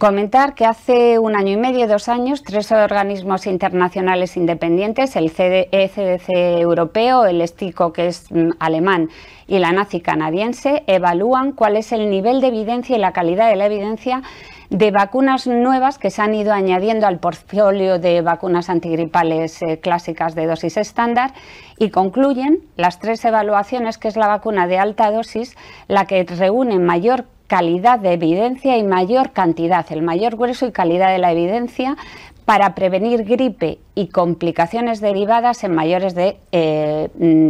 Comentar 0.00 0.54
que 0.54 0.64
hace 0.64 1.18
un 1.18 1.36
año 1.36 1.52
y 1.52 1.56
medio, 1.58 1.86
dos 1.86 2.08
años, 2.08 2.42
tres 2.42 2.72
organismos 2.72 3.46
internacionales 3.46 4.34
independientes, 4.38 5.14
el 5.14 5.30
CDC 5.30 6.30
e 6.30 6.58
europeo, 6.58 7.26
el 7.26 7.46
STICO, 7.46 7.92
que 7.92 8.06
es 8.06 8.32
mm, 8.32 8.52
alemán, 8.60 9.10
y 9.46 9.58
la 9.58 9.72
NACI 9.72 10.00
canadiense, 10.00 10.84
evalúan 10.86 11.52
cuál 11.52 11.76
es 11.76 11.92
el 11.92 12.08
nivel 12.08 12.40
de 12.40 12.46
evidencia 12.46 12.96
y 12.96 12.98
la 12.98 13.12
calidad 13.12 13.50
de 13.50 13.56
la 13.56 13.66
evidencia 13.66 14.22
de 14.70 14.92
vacunas 14.92 15.48
nuevas 15.48 15.98
que 15.98 16.10
se 16.10 16.22
han 16.22 16.34
ido 16.34 16.52
añadiendo 16.52 17.08
al 17.08 17.18
portfolio 17.18 17.98
de 17.98 18.22
vacunas 18.22 18.70
antigripales 18.70 19.60
eh, 19.62 19.80
clásicas 19.80 20.36
de 20.36 20.46
dosis 20.46 20.76
estándar 20.76 21.34
y 21.76 21.90
concluyen 21.90 22.60
las 22.76 23.00
tres 23.00 23.24
evaluaciones 23.24 23.98
que 23.98 24.06
es 24.06 24.16
la 24.16 24.28
vacuna 24.28 24.68
de 24.68 24.78
alta 24.78 25.10
dosis, 25.10 25.56
la 25.88 26.06
que 26.06 26.22
reúne 26.24 26.78
mayor 26.78 27.26
calidad 27.48 27.98
de 27.98 28.12
evidencia 28.12 28.76
y 28.76 28.84
mayor 28.84 29.32
cantidad, 29.32 29.84
el 29.90 30.02
mayor 30.02 30.36
grueso 30.36 30.68
y 30.68 30.72
calidad 30.72 31.10
de 31.10 31.18
la 31.18 31.32
evidencia 31.32 31.96
para 32.44 32.76
prevenir 32.76 33.24
gripe 33.24 33.80
y 33.96 34.06
complicaciones 34.06 35.00
derivadas 35.00 35.64
en 35.64 35.74
mayores 35.74 36.14
de 36.14 36.36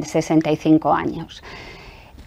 65 0.02 0.88
eh, 0.88 0.92
años. 0.96 1.42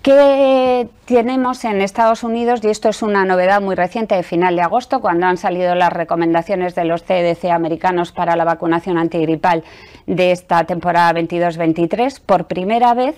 ¿Qué 0.04 0.90
tenemos 1.06 1.64
en 1.64 1.82
Estados 1.82 2.26
Unidos? 2.26 2.60
Y 2.62 2.68
esto 2.68 2.90
es 2.90 3.02
una 3.04 3.24
novedad 3.24 3.62
muy 3.62 3.74
reciente 3.74 4.16
de 4.16 4.24
final 4.24 4.58
de 4.58 4.62
agosto, 4.62 5.00
cuando 5.00 5.28
han 5.28 5.38
salido 5.38 5.76
las 5.76 5.94
recomendaciones 5.94 6.76
de 6.76 6.84
los 6.84 7.04
CDC 7.04 7.46
americanos 7.46 8.12
para 8.12 8.36
la 8.36 8.44
vacunación 8.44 8.98
antigripal 8.98 9.64
de 10.06 10.34
esta 10.34 10.66
temporada 10.66 11.14
22-23. 11.14 12.20
Por 12.20 12.48
primera 12.48 12.94
vez 12.94 13.16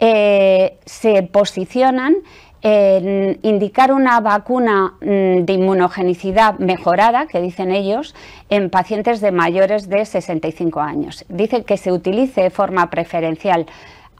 eh, 0.00 0.78
se 0.86 1.22
posicionan 1.22 2.14
en 2.62 3.38
indicar 3.42 3.92
una 3.92 4.18
vacuna 4.20 4.94
mm, 5.02 5.44
de 5.44 5.52
inmunogenicidad 5.52 6.58
mejorada, 6.58 7.26
que 7.26 7.42
dicen 7.42 7.72
ellos, 7.72 8.14
en 8.48 8.70
pacientes 8.70 9.20
de 9.20 9.32
mayores 9.32 9.90
de 9.90 10.06
65 10.06 10.80
años. 10.80 11.26
Dicen 11.28 11.62
que 11.64 11.76
se 11.76 11.92
utilice 11.92 12.40
de 12.40 12.50
forma 12.50 12.88
preferencial 12.88 13.66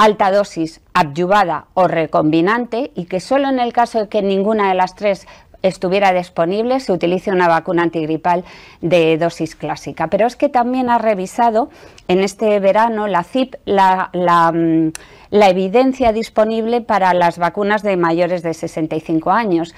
alta 0.03 0.33
dosis 0.33 0.81
adyuvada 0.95 1.67
o 1.75 1.87
recombinante 1.87 2.91
y 2.97 3.05
que 3.05 3.21
solo 3.21 3.49
en 3.49 3.61
el 3.61 3.73
caso 3.73 4.01
de 4.01 4.09
que 4.09 4.21
ninguna 4.21 4.69
de 4.69 4.75
las 4.75 4.97
tres 4.97 5.29
estuviera 5.63 6.13
disponible, 6.13 6.81
se 6.81 6.93
utilice 6.93 7.31
una 7.31 7.47
vacuna 7.47 7.85
antigripal 7.85 8.45
de 8.81 9.17
dosis 9.17 9.55
clásica. 9.55 10.09
Pero 10.09 10.27
es 10.27 10.35
que 10.35 10.49
también 10.49 10.91
ha 10.91 10.99
revisado 10.99 11.71
en 12.09 12.19
este 12.19 12.59
verano 12.59 13.07
la 13.07 13.23
CIP 13.23 13.55
la, 13.65 14.11
mm, 14.53 14.91
la 15.31 15.49
evidencia 15.49 16.13
disponible 16.13 16.81
para 16.81 17.15
las 17.15 17.39
vacunas 17.39 17.85
de 17.85 17.97
mayores 17.97 18.43
de 18.43 18.55
65 18.55 19.31
años 19.31 19.73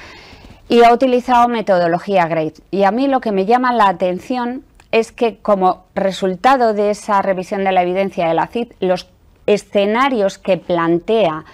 y 0.71 0.85
ha 0.85 0.95
utilizado 0.95 1.49
metodología 1.49 2.27
GRADE. 2.27 2.55
Y 2.71 2.85
a 2.85 2.91
mí 2.91 3.09
lo 3.09 3.21
que 3.21 3.31
me 3.31 3.45
llama 3.45 3.75
la 3.75 3.89
atención 3.89 4.65
es 4.91 5.13
que 5.13 5.37
como 5.37 5.85
resultado 5.95 6.73
de 6.73 6.91
esa 6.91 7.21
revisión 7.21 7.65
de 7.65 7.73
la 7.73 7.83
evidencia 7.83 8.27
de 8.27 8.35
la 8.35 8.47
CIP, 8.47 8.73
los 8.81 9.05
escenarios 9.47 10.39
que 10.39 10.57
plantea 10.57 11.45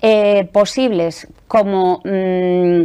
eh, 0.00 0.48
posibles 0.52 1.28
como 1.48 2.00
mm, 2.04 2.82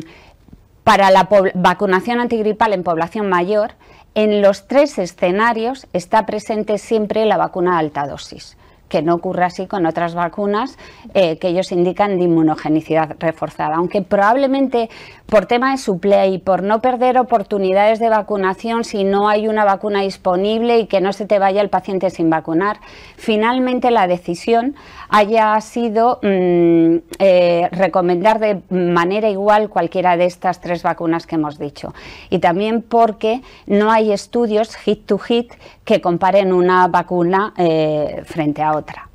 para 0.84 1.12
la 1.12 1.28
vacunación 1.56 2.20
antigripal 2.20 2.74
en 2.74 2.84
población 2.84 3.28
mayor, 3.28 3.72
en 4.16 4.42
los 4.42 4.68
tres 4.68 4.98
escenarios 4.98 5.88
está 5.94 6.26
presente 6.26 6.78
siempre 6.78 7.26
la 7.26 7.38
vacuna 7.38 7.74
de 7.74 7.80
alta 7.80 8.08
dosis 8.08 8.58
que 8.88 9.02
no 9.02 9.16
ocurre 9.16 9.46
así 9.46 9.68
con 9.68 9.86
otras 9.86 10.16
vacunas 10.16 10.78
eh, 11.14 11.38
que 11.38 11.50
ellos 11.50 11.72
indican 11.72 12.18
de 12.18 12.24
inmunogenicidad 12.24 13.16
reforzada. 13.20 13.76
Aunque 13.76 14.02
probablemente 14.02 14.90
por 15.28 15.46
tema 15.46 15.72
de 15.72 15.78
suple 15.78 16.28
y 16.28 16.38
por 16.38 16.64
no 16.64 16.82
perder 16.82 17.18
oportunidades 17.18 18.00
de 18.00 18.10
vacunación 18.10 18.84
si 18.84 19.04
no 19.04 19.28
hay 19.28 19.48
una 19.48 19.66
vacuna 19.66 20.02
disponible 20.02 20.80
y 20.80 20.88
que 20.88 21.02
no 21.02 21.12
se 21.12 21.26
te 21.26 21.38
vaya 21.38 21.62
el 21.62 21.70
paciente 21.70 22.10
sin 22.10 22.30
vacunar, 22.30 22.80
finalmente 23.18 23.92
la 23.92 24.08
decisión 24.08 24.76
haya 25.10 25.60
sido 25.62 26.20
mm, 26.24 26.96
eh, 27.20 27.68
recomendar 27.72 28.40
de 28.40 28.62
manera 28.70 29.30
igual 29.30 29.70
cualquiera 29.70 30.16
de 30.16 30.26
estas 30.26 30.62
tres 30.62 30.82
vacunas 30.82 31.28
que 31.28 31.36
hemos 31.36 31.60
dicho. 31.60 31.94
Y 32.30 32.40
también 32.40 32.82
porque 32.82 33.42
no 33.66 33.92
hay 33.92 34.14
estudios 34.14 34.76
hit 34.76 35.06
to 35.06 35.18
hit 35.18 35.54
que 35.84 36.02
comparen 36.02 36.54
una 36.54 36.88
vacuna 36.88 37.54
eh, 37.58 38.24
frente 38.26 38.62
a 38.62 38.78
otra. 38.78 39.07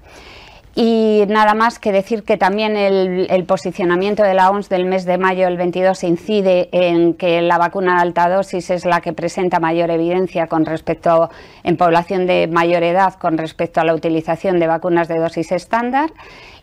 Y 0.75 1.25
nada 1.29 1.53
más 1.53 1.79
que 1.79 1.93
decir 1.93 2.23
que 2.23 2.39
también 2.39 2.77
el, 2.79 3.45
posicionamiento 3.45 4.23
de 4.23 4.33
la 4.33 4.49
OMS 4.49 4.71
del 4.71 4.87
mes 4.87 5.05
de 5.05 5.19
mayo 5.19 5.45
del 5.45 5.59
22 5.59 6.03
incide 6.05 6.71
en 6.73 7.13
que 7.13 7.43
la 7.43 7.59
vacuna 7.59 7.97
de 7.97 8.03
alta 8.03 8.31
dosis 8.31 8.71
es 8.71 8.87
la 8.87 9.03
que 9.03 9.13
presenta 9.13 9.61
mayor 9.61 9.91
evidencia 9.91 10.47
con 10.47 10.65
respecto 10.65 11.29
en 11.63 11.77
población 11.77 12.27
de 12.27 12.47
mayor 12.47 12.85
edad 12.85 13.15
con 13.15 13.37
respecto 13.37 13.83
a 13.83 13.85
la 13.85 13.95
utilización 13.95 14.59
de 14.59 14.67
vacunas 14.67 15.09
de 15.09 15.19
dosis 15.19 15.53
estándar. 15.53 16.11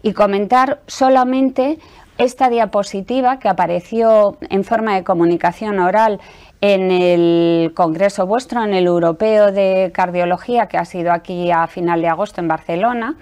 Y 0.01 0.13
comentar 0.13 0.79
solamente 0.87 1.77
esta 2.17 2.49
diapositiva 2.49 3.37
que 3.37 3.47
apareció 3.47 4.37
en 4.49 4.63
forma 4.63 4.95
de 4.95 5.03
comunicación 5.03 5.77
oral 5.77 6.19
en 6.61 6.89
el 6.89 7.73
congreso 7.75 8.25
vuestro, 8.25 8.63
en 8.63 8.73
el 8.73 8.87
europeo 8.87 9.51
de 9.51 9.91
cardiología 9.93 10.67
que 10.67 10.77
ha 10.77 10.85
sido 10.85 11.11
aquí 11.11 11.51
a 11.51 11.67
final 11.67 12.01
de 12.01 12.07
agosto 12.07 12.41
en 12.41 12.47
Barcelona 12.47 13.15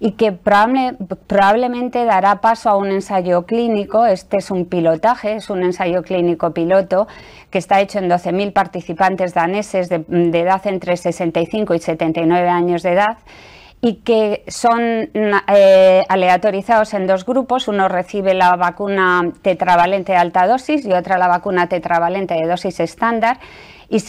y 0.00 0.12
que 0.12 0.32
probablemente 0.32 2.04
dará 2.04 2.40
paso 2.40 2.70
a 2.70 2.76
un 2.76 2.90
ensayo 2.90 3.46
clínico. 3.46 4.06
Este 4.06 4.38
es 4.38 4.50
un 4.50 4.66
pilotaje, 4.66 5.36
es 5.36 5.50
un 5.50 5.62
ensayo 5.62 6.02
clínico 6.02 6.52
piloto 6.52 7.06
que 7.50 7.58
está 7.58 7.80
hecho 7.80 7.98
en 7.98 8.10
12.000 8.10 8.52
participantes 8.52 9.34
daneses 9.34 9.88
de, 9.88 10.04
edad 10.08 10.66
entre 10.66 10.96
65 10.96 11.74
y 11.74 11.78
79 11.78 12.48
años 12.48 12.82
de 12.82 12.92
edad 12.92 13.18
y 13.80 13.96
que 13.96 14.44
son 14.48 14.80
eh, 14.82 16.04
aleatorizados 16.08 16.94
en 16.94 17.06
dos 17.06 17.24
grupos. 17.24 17.68
Uno 17.68 17.88
recibe 17.88 18.34
la 18.34 18.56
vacuna 18.56 19.30
tetravalente 19.42 20.12
de 20.12 20.18
alta 20.18 20.46
dosis 20.46 20.84
y 20.86 20.92
otra 20.92 21.18
la 21.18 21.28
vacuna 21.28 21.68
tetravalente 21.68 22.34
de 22.34 22.46
dosis 22.46 22.80
estándar 22.80 23.38
y 23.94 24.02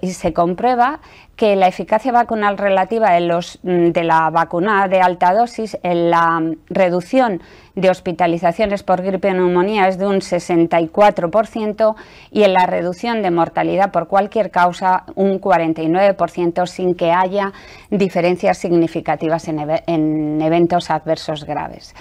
y 0.00 0.12
se 0.12 0.32
comprueba 0.32 1.00
que 1.36 1.54
la 1.54 1.68
eficacia 1.68 2.12
vacunal 2.12 2.56
relativa 2.56 3.10
mm, 3.20 3.90
de 3.90 4.04
la 4.04 4.30
vacuna 4.30 4.88
de 4.88 5.00
alta 5.00 5.34
dosis 5.34 5.76
en 5.82 6.10
la 6.10 6.42
reducción 6.70 7.42
de 7.74 7.90
hospitalizaciones 7.90 8.82
por 8.82 9.02
gripe 9.02 9.28
y 9.28 9.34
neumonía 9.34 9.86
es 9.86 9.98
de 9.98 10.06
un 10.06 10.20
64% 10.20 11.94
y 12.32 12.42
en 12.42 12.54
la 12.54 12.64
reducción 12.64 13.22
de 13.22 13.30
mortalidad 13.30 13.92
por 13.92 14.08
cualquier 14.08 14.50
causa 14.50 15.04
un 15.14 15.38
49% 15.38 16.66
sin 16.66 16.94
que 16.94 17.12
haya 17.12 17.52
diferencias 17.90 18.56
significativas 18.56 19.46
en, 19.48 20.40
eventos 20.40 20.90
adversos 20.90 21.44
graves. 21.44 21.94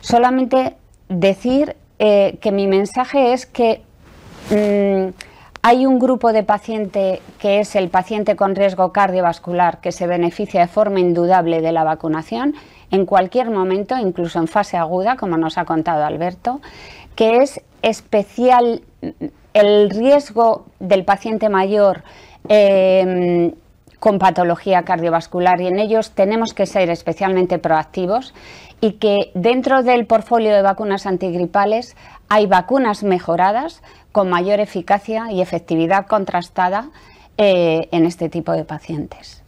Solamente 0.00 0.76
decir 1.08 1.76
eh, 1.98 2.36
que 2.42 2.52
mi 2.52 2.66
mensaje 2.66 3.32
es 3.32 3.46
que 3.46 3.80
mm, 4.50 5.35
hay 5.66 5.84
un 5.84 5.98
grupo 5.98 6.32
de 6.32 6.44
paciente 6.44 7.20
que 7.40 7.58
es 7.58 7.74
el 7.74 7.88
paciente 7.88 8.36
con 8.36 8.54
riesgo 8.54 8.92
cardiovascular 8.92 9.80
que 9.80 9.90
se 9.90 10.06
beneficia 10.06 10.60
de 10.60 10.68
forma 10.68 11.00
indudable 11.00 11.60
de 11.60 11.72
la 11.72 11.82
vacunación 11.82 12.54
en 12.92 13.04
cualquier 13.04 13.50
momento, 13.50 13.96
incluso 13.96 14.38
en 14.38 14.46
fase 14.46 14.76
aguda, 14.76 15.16
como 15.16 15.36
nos 15.36 15.58
ha 15.58 15.64
contado 15.64 16.04
Alberto, 16.04 16.60
que 17.16 17.38
es 17.38 17.60
especial 17.82 18.82
el 19.54 19.90
riesgo 19.90 20.66
del 20.78 21.04
paciente 21.04 21.48
mayor 21.48 22.04
em, 22.48 23.50
con 23.98 24.20
patología 24.20 24.84
cardiovascular. 24.84 25.60
Y 25.60 25.66
en 25.66 25.80
ellos 25.80 26.12
tenemos 26.12 26.54
que 26.54 26.66
ser 26.66 26.90
especialmente 26.90 27.58
proactivos 27.58 28.34
y 28.80 28.92
que 28.92 29.32
dentro 29.34 29.82
del 29.82 30.06
portfolio 30.06 30.54
de 30.54 30.62
vacunas 30.62 31.06
antigripales 31.06 31.96
hay 32.28 32.46
vacunas 32.46 33.02
mejoradas 33.02 33.82
con 34.16 34.30
mayor 34.30 34.60
eficacia 34.60 35.30
y 35.30 35.42
efectividad 35.42 36.06
contrastada 36.06 36.88
eh, 37.36 37.86
en 37.92 38.06
este 38.06 38.30
tipo 38.30 38.52
de 38.52 38.64
pacientes. 38.64 39.42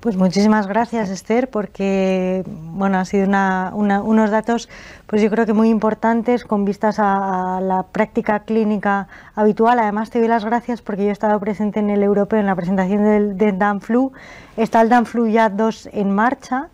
Pues 0.00 0.16
muchísimas 0.16 0.66
gracias 0.66 1.10
Esther, 1.10 1.48
porque 1.48 2.42
bueno, 2.48 2.98
han 2.98 3.06
sido 3.06 3.28
unos 3.72 4.30
datos, 4.32 4.68
pues 5.06 5.22
yo 5.22 5.30
creo 5.30 5.46
que 5.46 5.52
muy 5.52 5.68
importantes 5.68 6.42
con 6.42 6.64
vistas 6.64 6.96
a, 6.98 7.60
la 7.62 7.84
práctica 7.84 8.40
clínica 8.40 9.06
habitual. 9.36 9.78
Además 9.78 10.10
te 10.10 10.18
doy 10.18 10.26
las 10.26 10.44
gracias 10.44 10.82
porque 10.82 11.04
yo 11.04 11.10
he 11.10 11.12
estado 11.12 11.38
presente 11.38 11.78
en 11.78 11.88
el 11.88 12.02
europeo 12.02 12.40
en 12.40 12.46
la 12.46 12.56
presentación 12.56 13.04
del, 13.04 13.38
del 13.38 13.60
DANFLU. 13.60 14.10
Está 14.56 14.80
el 14.80 14.88
DANFLU 14.88 15.28
ya 15.28 15.50
2 15.50 15.90
en 15.92 16.10
marcha 16.12 16.70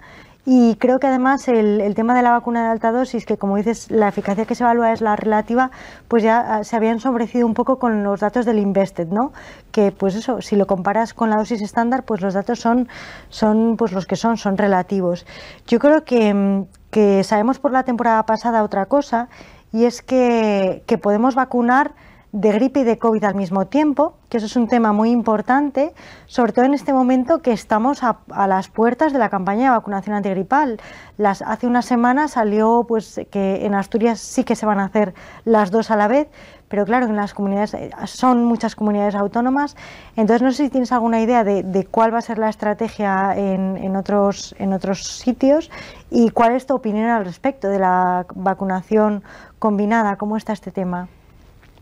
y 0.49 0.76
creo 0.76 1.01
que 1.01 1.09
además 1.09 1.49
el, 1.49 1.92
tema 1.97 2.14
de 2.14 2.22
la 2.22 2.30
vacuna 2.30 2.62
de 2.62 2.70
alta 2.70 2.92
dosis, 2.92 3.26
que 3.26 3.36
como 3.36 3.57
dices, 3.57 3.90
la 3.90 4.07
eficacia 4.07 4.44
que 4.44 4.55
se 4.55 4.62
evalúa 4.62 4.92
es 4.92 5.01
la 5.01 5.16
relativa, 5.16 5.72
pues 6.07 6.22
ya 6.22 6.38
ah, 6.38 6.64
se 6.64 6.76
habían 6.76 6.94
ensombrecido 6.94 7.49
un 7.49 7.55
poco 7.55 7.80
con 7.80 8.05
los 8.05 8.20
datos 8.20 8.47
del 8.47 8.61
Invested, 8.61 9.09
¿no? 9.09 9.32
Que 9.72 9.90
pues 9.90 10.14
eso, 10.14 10.40
si 10.40 10.55
lo 10.55 10.68
comparas 10.68 11.14
con 11.14 11.30
la 11.30 11.36
dosis 11.36 11.61
estándar, 11.62 12.05
pues 12.05 12.20
los 12.20 12.32
datos 12.34 12.61
son, 12.61 12.88
son 13.28 13.76
pues 13.76 13.90
los 13.90 14.07
que 14.07 14.14
son, 14.14 14.36
son 14.36 14.57
relativos. 14.57 15.26
Yo 15.66 15.80
creo 15.80 16.05
que, 16.05 16.64
que 16.92 17.24
sabemos 17.24 17.59
por 17.59 17.72
la 17.72 17.82
temporada 17.82 18.22
pasada 18.22 18.62
otra 18.62 18.86
cosa, 18.86 19.28
y 19.72 19.84
es 19.84 20.01
que, 20.01 20.84
que 20.86 20.97
podemos 20.97 21.34
vacunar 21.34 21.92
de 22.37 22.53
gripe 22.53 22.80
y 22.80 22.84
de 22.84 22.99
COVID 22.99 23.24
al 23.24 23.34
mismo 23.34 23.66
tiempo, 23.66 24.12
que 24.28 24.37
eso 24.37 24.45
es 24.45 24.57
un 24.57 24.68
tema 24.68 24.93
muy 24.93 25.11
importante, 25.11 25.95
sobre 26.26 26.53
todo 26.53 26.66
en 26.66 26.74
este 26.74 26.93
momento 26.93 27.41
que 27.41 27.53
estamos 27.53 28.03
a, 28.03 28.18
las 28.47 28.68
puertas 28.68 29.14
de 29.14 29.18
la 29.18 29.30
campaña 29.30 29.70
de 29.70 29.70
vacunación 29.70 30.14
antigripal. 30.14 30.78
Las, 31.16 31.41
hace 31.41 31.66
una 31.66 31.80
semana 31.80 32.28
salió 32.28 32.84
pues, 32.87 33.18
que 33.30 33.64
en 33.64 33.74
Asturias 33.74 34.20
sí 34.20 34.45
que 34.45 34.55
se 34.55 34.66
van 34.66 34.80
a 34.80 34.84
hacer 34.84 35.14
las 35.47 35.70
dos 35.70 35.91
a 35.91 35.97
la 35.97 36.09
vez, 36.09 36.28
pero 36.68 36.84
claro, 36.84 37.07
en 37.07 37.16
las 37.16 37.32
comunidades 37.32 37.72
eh, 37.72 37.91
son 38.05 38.45
muchas 38.45 38.76
comunidades 38.76 39.14
autónomas, 39.14 39.74
entonces 40.14 40.43
no 40.43 40.53
sé 40.53 40.64
si 40.64 40.68
tienes 40.68 40.93
alguna 40.93 41.22
idea 41.22 41.43
de, 41.43 41.89
cuál 41.91 42.12
va 42.12 42.18
a 42.18 42.22
ser 42.22 42.37
la 42.37 42.51
estrategia 42.51 43.34
en, 43.34 43.78
en, 43.78 43.97
otros, 43.97 44.55
en 44.59 44.74
otros 44.74 45.07
sitios 45.07 45.70
y 46.11 46.28
cuál 46.28 46.53
es 46.53 46.66
tu 46.66 46.74
opinión 46.74 47.09
al 47.09 47.24
respecto 47.24 47.70
de 47.70 47.78
la 47.78 48.26
vacunación 48.34 49.22
combinada, 49.59 50.16
cómo 50.16 50.37
está 50.37 50.53
este 50.53 50.70
tema. 50.70 51.09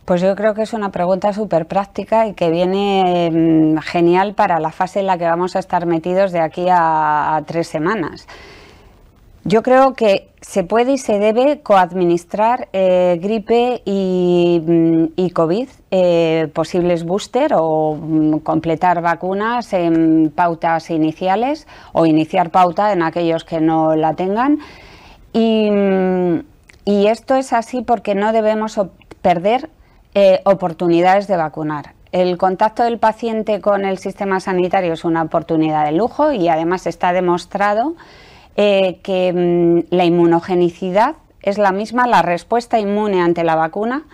Pues 0.05 0.21
yo 0.21 0.37
creo 0.37 0.53
que 0.53 0.63
es 0.63 0.75
una 0.75 0.91
pregunta 0.91 1.33
súper 1.33 1.67
práctica 1.67 2.27
y 2.27 2.35
que 2.35 2.51
viene 2.51 3.31
mm, 3.33 3.79
genial 3.79 4.35
para 4.35 4.61
la 4.61 4.71
fase 4.71 5.01
en 5.01 5.07
la 5.07 5.17
que 5.17 5.25
vamos 5.25 5.57
a 5.57 5.61
estar 5.61 5.87
metidos 5.87 6.31
de 6.31 6.41
aquí 6.41 6.67
a, 6.71 7.43
tres 7.47 7.69
semanas. 7.69 8.27
Yo 9.45 9.63
creo 9.63 9.95
que 9.95 10.29
se 10.43 10.63
puede 10.63 10.93
y 10.93 10.99
se 10.99 11.19
debe 11.19 11.61
coadministrar 11.63 12.69
eh, 12.75 13.19
gripe 13.23 13.81
y, 13.87 14.61
mm, 14.67 15.29
COVID, 15.33 15.69
eh, 15.91 16.51
posibles 16.53 17.05
booster 17.05 17.55
o 17.57 17.95
mm, 17.95 18.39
completar 18.41 19.01
vacunas 19.01 19.73
en 19.73 20.31
pautas 20.35 20.91
iniciales 20.91 21.67
o 21.95 22.05
iniciar 22.05 22.51
pauta 22.51 22.93
en 22.93 23.03
aquellos 23.03 23.45
que 23.45 23.59
no 23.61 23.97
la 23.97 24.13
tengan. 24.15 24.59
Y, 25.33 25.71
y 26.85 27.07
esto 27.07 27.37
es 27.37 27.55
así 27.55 27.81
porque 27.81 28.15
no 28.15 28.33
debemos 28.33 28.79
perder 29.23 29.71
eh, 30.15 30.41
oportunidades 30.45 31.27
de 31.27 31.37
vacunar. 31.37 31.95
El 32.13 32.39
contacto 32.39 32.85
del 32.85 32.99
paciente 32.99 33.61
con 33.61 33.85
el 33.85 33.99
sistema 33.99 34.39
sanitario 34.39 34.93
es 34.93 35.05
una 35.05 35.23
oportunidad 35.23 35.85
de 35.85 35.93
lujo 35.93 36.33
y 36.33 36.49
además 36.49 36.87
está 36.87 37.13
demostrado 37.13 37.97
eh, 38.57 39.01
que 39.03 39.33
mm, 39.33 39.95
la 39.95 40.05
inmunogenicidad 40.05 41.17
es 41.43 41.59
la 41.59 41.73
misma, 41.73 42.07
la 42.07 42.23
respuesta 42.23 42.79
inmune 42.79 43.21
ante 43.21 43.43
la 43.43 43.57
vacuna 43.57 44.05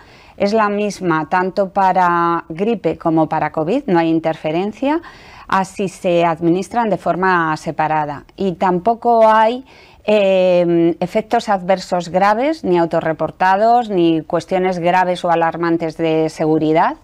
es 0.41 0.53
la 0.53 0.69
misma 0.69 1.29
tanto 1.29 1.69
para 1.69 2.45
gripe 2.49 2.97
como 2.97 3.29
para 3.29 3.51
COVID, 3.51 3.83
no 3.85 3.99
hay 3.99 4.09
interferencia, 4.09 4.99
así 5.47 5.87
se 5.87 6.25
administran 6.25 6.89
de 6.89 6.97
forma 6.97 7.55
separada 7.57 8.25
y 8.35 8.53
tampoco 8.53 9.27
hay 9.27 9.63
eh, 10.05 10.95
efectos 10.99 11.49
adversos 11.49 12.09
graves, 12.09 12.63
ni 12.63 12.77
autorreportados, 12.77 13.89
ni 13.89 14.21
cuestiones 14.21 14.79
graves 14.79 15.23
o 15.25 15.31
alarmantes 15.31 15.97
de 15.97 16.29
seguridad. 16.29 16.97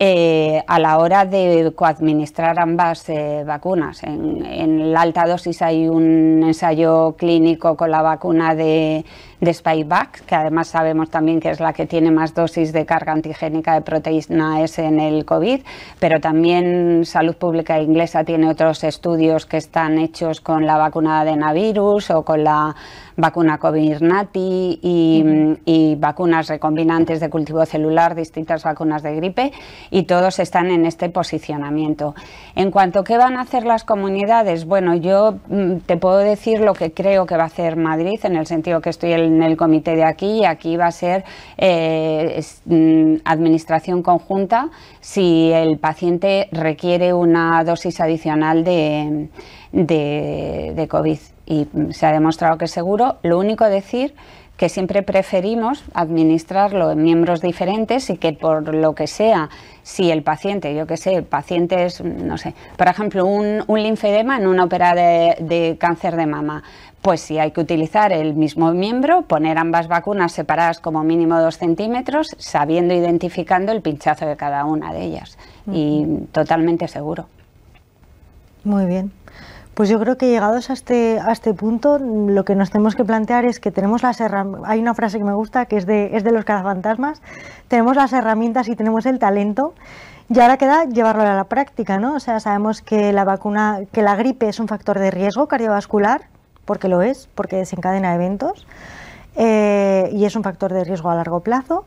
Eh, 0.00 0.62
a 0.68 0.78
la 0.78 0.98
hora 0.98 1.24
de 1.24 1.72
coadministrar 1.74 2.60
ambas 2.60 3.08
eh, 3.08 3.42
vacunas. 3.44 4.04
En, 4.04 4.92
la 4.92 5.00
alta 5.00 5.26
dosis 5.26 5.60
hay 5.60 5.88
un 5.88 6.40
ensayo 6.44 7.16
clínico 7.18 7.76
con 7.76 7.90
la 7.90 8.00
vacuna 8.00 8.54
de, 8.54 9.04
de 9.40 9.54
Spikevax, 9.54 10.22
que 10.22 10.34
además 10.34 10.68
sabemos 10.68 11.10
también 11.10 11.40
que 11.40 11.50
es 11.50 11.60
la 11.60 11.72
que 11.72 11.86
tiene 11.86 12.10
más 12.10 12.34
dosis 12.34 12.72
de 12.72 12.84
carga 12.84 13.12
antigénica 13.12 13.74
de 13.74 13.82
proteína 13.82 14.62
S 14.62 14.84
en 14.84 14.98
el 14.98 15.24
COVID, 15.24 15.60
pero 16.00 16.20
también 16.20 17.04
Salud 17.04 17.36
Pública 17.36 17.80
Inglesa 17.80 18.24
tiene 18.24 18.48
otros 18.48 18.82
estudios 18.84 19.46
que 19.46 19.56
están 19.56 19.98
hechos 19.98 20.40
con 20.40 20.66
la 20.66 20.76
vacuna 20.76 21.24
de 21.24 21.36
Navirus 21.36 22.10
o 22.10 22.24
con 22.24 22.42
la 22.42 22.74
vacuna 23.16 23.58
Comirnaty 23.58 24.78
y, 24.80 25.24
y 25.64 25.96
vacunas 25.96 26.48
recombinantes 26.48 27.20
de 27.20 27.28
cultivo 27.28 27.64
celular, 27.66 28.14
distintas 28.14 28.62
vacunas 28.62 29.02
de 29.02 29.16
gripe, 29.16 29.52
y 29.90 30.04
todos 30.04 30.38
están 30.38 30.70
en 30.70 30.86
este 30.86 31.10
posicionamiento. 31.10 32.14
En 32.54 32.70
cuanto 32.70 33.00
a 33.00 33.04
qué 33.04 33.18
van 33.18 33.36
a 33.36 33.42
hacer 33.42 33.64
las 33.64 33.84
comunidades, 33.84 34.66
bueno, 34.66 34.94
yo 34.94 35.38
mm, 35.48 35.78
te 35.86 35.96
puedo 35.96 36.18
decir 36.18 36.60
lo 36.60 36.74
que 36.74 36.92
creo 36.92 37.26
que 37.26 37.36
va 37.36 37.44
a 37.44 37.46
hacer 37.46 37.76
Madrid, 37.76 38.20
en 38.22 38.36
el 38.36 38.46
sentido 38.46 38.80
que 38.80 38.90
estoy 38.90 39.12
en 39.12 39.27
el 39.42 39.56
comité 39.56 39.96
de 39.96 40.04
aquí 40.04 40.40
y 40.40 40.44
aquí 40.44 40.76
va 40.76 40.86
a 40.86 40.92
ser 40.92 41.24
eh, 41.56 42.42
mm, 42.64 43.16
administración 43.24 44.02
conjunta 44.02 44.70
si 45.00 45.50
el 45.52 45.78
paciente 45.78 46.48
requiere 46.52 47.12
una 47.12 47.62
dosis 47.64 48.00
adicional 48.00 48.64
de, 48.64 49.28
de, 49.72 50.88
COVID. 50.88 51.18
Y 51.46 51.66
se 51.90 52.06
ha 52.06 52.12
demostrado 52.12 52.58
que 52.58 52.66
es 52.66 52.70
seguro. 52.70 53.16
Lo 53.22 53.38
único 53.38 53.64
decir 53.64 54.14
que 54.58 54.68
siempre 54.68 55.04
preferimos 55.04 55.84
administrarlo 55.94 56.90
en 56.90 57.02
miembros 57.02 57.40
diferentes 57.40 58.10
y 58.10 58.18
que 58.18 58.32
por 58.32 58.74
lo 58.74 58.92
que 58.92 59.06
sea, 59.06 59.48
si 59.84 60.10
el 60.10 60.24
paciente, 60.24 60.74
yo 60.74 60.84
que 60.84 60.96
sé, 60.96 61.22
pacientes, 61.22 62.02
no 62.02 62.36
sé, 62.36 62.54
por 62.76 62.88
ejemplo, 62.88 63.24
un, 63.24 63.62
linfedema 63.68 64.36
en 64.36 64.48
una 64.48 64.64
ópera 64.64 64.94
de, 64.94 65.76
cáncer 65.78 66.16
de 66.16 66.26
mama, 66.26 66.64
pues 67.08 67.22
si 67.22 67.38
hay 67.38 67.52
que 67.52 67.62
utilizar 67.62 68.12
el 68.12 68.34
mismo 68.34 68.70
miembro, 68.74 69.22
poner 69.22 69.56
ambas 69.56 69.88
vacunas 69.88 70.30
separadas 70.30 70.78
como 70.78 71.02
mínimo 71.04 71.40
dos 71.40 71.56
centímetros, 71.56 72.36
sabiendo, 72.36 72.92
identificando 72.92 73.72
el 73.72 73.80
pinchazo 73.80 74.26
de 74.26 74.36
cada 74.36 74.66
una 74.66 74.92
de 74.92 75.04
ellas. 75.04 75.38
Y 75.72 76.04
totalmente 76.32 76.86
seguro. 76.86 77.24
Muy 78.62 78.84
bien. 78.84 79.10
Pues 79.72 79.88
yo 79.88 79.98
creo 79.98 80.18
que 80.18 80.28
llegados 80.28 80.68
a 80.68 80.74
este, 80.74 81.18
a 81.18 81.32
este 81.32 81.54
punto, 81.54 81.98
lo 81.98 82.44
que 82.44 82.54
nos 82.54 82.70
tenemos 82.70 82.94
que 82.94 83.06
plantear 83.06 83.46
es 83.46 83.58
que 83.58 83.70
tenemos 83.70 84.02
las 84.02 84.20
herramientas. 84.20 84.68
Hay 84.70 84.78
una 84.78 84.92
frase 84.92 85.16
que 85.16 85.24
me 85.24 85.32
gusta 85.32 85.64
que 85.64 85.78
es 85.78 85.86
de, 85.86 86.14
es 86.14 86.24
de 86.24 86.32
los 86.32 86.44
cazafantasmas: 86.44 87.22
tenemos 87.68 87.96
las 87.96 88.12
herramientas 88.12 88.68
y 88.68 88.76
tenemos 88.76 89.06
el 89.06 89.18
talento. 89.18 89.72
Y 90.28 90.38
ahora 90.40 90.58
queda 90.58 90.84
llevarlo 90.84 91.22
a 91.22 91.34
la 91.34 91.44
práctica, 91.44 91.98
¿no? 91.98 92.16
O 92.16 92.20
sea, 92.20 92.38
sabemos 92.38 92.82
que 92.82 93.14
la 93.14 93.24
vacuna, 93.24 93.80
que 93.92 94.02
la 94.02 94.14
gripe 94.14 94.50
es 94.50 94.60
un 94.60 94.68
factor 94.68 94.98
de 94.98 95.10
riesgo 95.10 95.48
cardiovascular, 95.48 96.26
porque 96.68 96.88
lo 96.88 97.00
es, 97.00 97.30
porque 97.34 97.56
desencadena 97.56 98.14
eventos, 98.14 98.66
eh, 99.36 100.10
y 100.12 100.26
es 100.26 100.36
un 100.36 100.42
factor 100.44 100.70
de 100.72 100.84
riesgo 100.84 101.08
a 101.08 101.14
largo 101.14 101.40
plazo. 101.40 101.86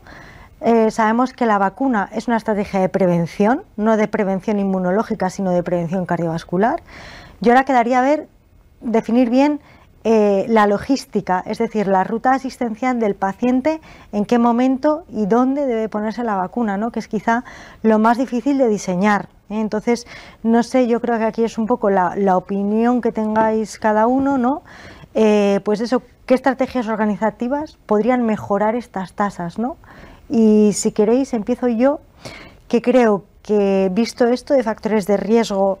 eh, 0.60 0.90
sabemos 0.90 1.32
que 1.32 1.46
la 1.46 1.58
vacuna 1.58 2.08
es 2.12 2.28
una 2.28 2.36
estrategia 2.36 2.80
de 2.80 2.88
prevención, 2.88 3.62
no 3.76 3.96
de 3.96 4.06
prevención 4.08 4.58
inmunológica, 4.58 5.30
sino 5.30 5.50
de 5.50 5.62
prevención 5.62 6.06
cardiovascular. 6.06 6.82
Yo 7.40 7.52
ahora 7.52 7.64
quedaría 7.64 8.00
ver, 8.00 8.28
definir 8.80 9.30
bien 9.30 9.60
eh, 10.04 10.46
la 10.48 10.66
logística, 10.66 11.44
es 11.46 11.58
decir, 11.58 11.86
la 11.86 12.02
ruta 12.02 12.32
asistencial 12.32 12.98
del 12.98 13.14
paciente, 13.14 13.80
en 14.10 14.24
qué 14.24 14.38
momento 14.38 15.04
y 15.08 15.26
dónde 15.26 15.66
debe 15.66 15.88
ponerse 15.88 16.24
la 16.24 16.34
vacuna, 16.34 16.76
¿no? 16.76 16.90
que 16.90 16.98
es 16.98 17.06
quizá 17.06 17.44
lo 17.82 18.00
más 18.00 18.18
difícil 18.18 18.58
de 18.58 18.66
diseñar. 18.66 19.28
¿Eh? 19.52 19.60
Entonces, 19.60 20.06
no 20.42 20.62
sé, 20.62 20.86
yo 20.86 21.00
creo 21.00 21.18
que 21.18 21.24
aquí 21.24 21.44
es 21.44 21.58
un 21.58 21.66
poco 21.66 21.90
la, 21.90 22.36
opinión 22.36 23.00
que 23.00 23.12
tengáis 23.12 23.78
cada 23.78 24.06
uno, 24.06 24.38
¿no? 24.38 24.62
Eh, 25.14 25.60
pues 25.64 25.80
eso, 25.80 26.02
qué 26.26 26.34
estrategias 26.34 26.88
organizativas 26.88 27.78
podrían 27.86 28.24
mejorar 28.24 28.74
estas 28.74 29.12
tasas, 29.12 29.58
¿no? 29.58 29.76
Y 30.28 30.72
si 30.72 30.92
queréis, 30.92 31.34
empiezo 31.34 31.68
yo, 31.68 32.00
que 32.68 32.80
creo 32.80 33.24
que 33.42 33.90
visto 33.92 34.26
esto 34.26 34.54
de 34.54 34.62
factores 34.62 35.06
de 35.06 35.16
riesgo, 35.16 35.78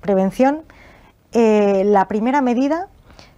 prevención, 0.00 0.62
la 1.32 2.08
primera 2.08 2.40
medida 2.40 2.88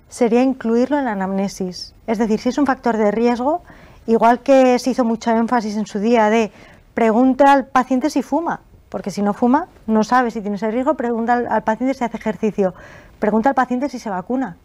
sería 0.08 0.42
incluirlo 0.42 0.98
en 0.98 1.04
la 1.04 1.12
anamnesis. 1.12 1.94
Es 2.06 2.18
decir, 2.18 2.40
si 2.40 2.48
es 2.48 2.58
un 2.58 2.66
factor 2.66 2.96
de 2.96 3.10
riesgo, 3.10 3.62
igual 4.06 4.40
que 4.40 4.78
se 4.78 4.90
hizo 4.90 5.04
mucho 5.04 5.30
énfasis 5.30 5.76
en 5.76 5.86
su 5.86 5.98
día 5.98 6.30
de 6.30 6.50
pregunta 6.94 7.52
al 7.52 7.66
paciente 7.66 8.10
si 8.10 8.22
fuma, 8.22 8.60
porque 8.88 9.10
si 9.10 9.22
no 9.22 9.34
fuma, 9.34 9.68
no 9.86 10.04
sabe 10.04 10.30
si 10.30 10.40
tiene 10.40 10.56
ese 10.56 10.70
riesgo, 10.70 10.94
pregunta 10.94 11.34
al, 11.48 11.62
paciente 11.62 11.94
si 11.94 12.04
hace 12.04 12.16
ejercicio, 12.16 12.74
pregunta 13.18 13.50
al 13.50 13.54
paciente 13.54 13.88
si 13.88 13.98
se 13.98 14.10
vacuna 14.10 14.56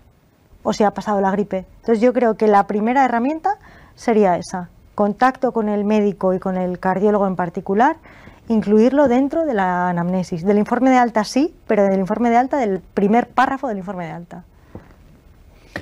o 0.63 0.74
si 0.74 0.84
ha 0.84 0.91
pasado 0.91 1.19
la 1.21 1.32
gripe. 1.32 1.65
Entonces 1.82 2.01
yo 2.01 2.13
creo 2.13 2.36
que 2.36 2.47
la 2.47 2.67
primera 2.67 3.03
herramienta 3.03 3.57
sería 3.95 4.38
esa, 4.38 4.69
contacto 4.95 5.51
con 5.51 5.69
el 5.69 5.84
médico 5.84 6.34
y 6.34 6.39
con 6.39 6.57
el 6.57 6.80
cardiólogo 6.80 7.28
en 7.28 7.36
particular, 7.36 7.97
incluirlo 8.47 9.07
dentro 9.07 9.45
de 9.45 9.53
la 9.53 9.89
anamnesis. 9.89 10.45
Del 10.45 10.57
informe 10.57 10.89
de 10.89 10.97
alta 10.97 11.24
sí, 11.24 11.53
pero 11.67 11.84
del 11.84 11.99
informe 11.99 12.30
de 12.30 12.38
alta, 12.38 12.57
del 12.57 12.80
primer 12.80 13.28
párrafo 13.28 13.67
del 13.67 13.78
informe 13.78 14.05
de 14.05 14.11
alta. 14.11 14.43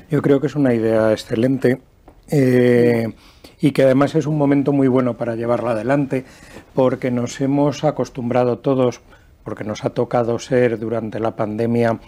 Yo 0.09 0.21
creo 0.21 0.39
que 0.41 0.47
es 0.47 0.55
una 0.55 0.73
idea 0.73 1.11
excelente 1.11 1.81
eh, 2.29 3.13
y 3.61 3.71
que 3.71 3.83
además 3.83 4.15
es 4.15 4.25
un 4.25 4.37
momento 4.37 4.73
muy 4.73 4.87
bueno 4.87 5.15
para 5.15 5.35
llevarla 5.35 5.71
adelante 5.71 6.25
porque 6.73 7.11
nos 7.11 7.39
hemos 7.39 7.83
acostumbrado 7.83 8.57
todos, 8.57 9.01
porque 9.43 9.63
nos 9.63 9.85
ha 9.85 9.91
tocado 9.91 10.39
ser 10.39 10.79
durante 10.79 11.19
la 11.19 11.35
pandemia 11.35 11.99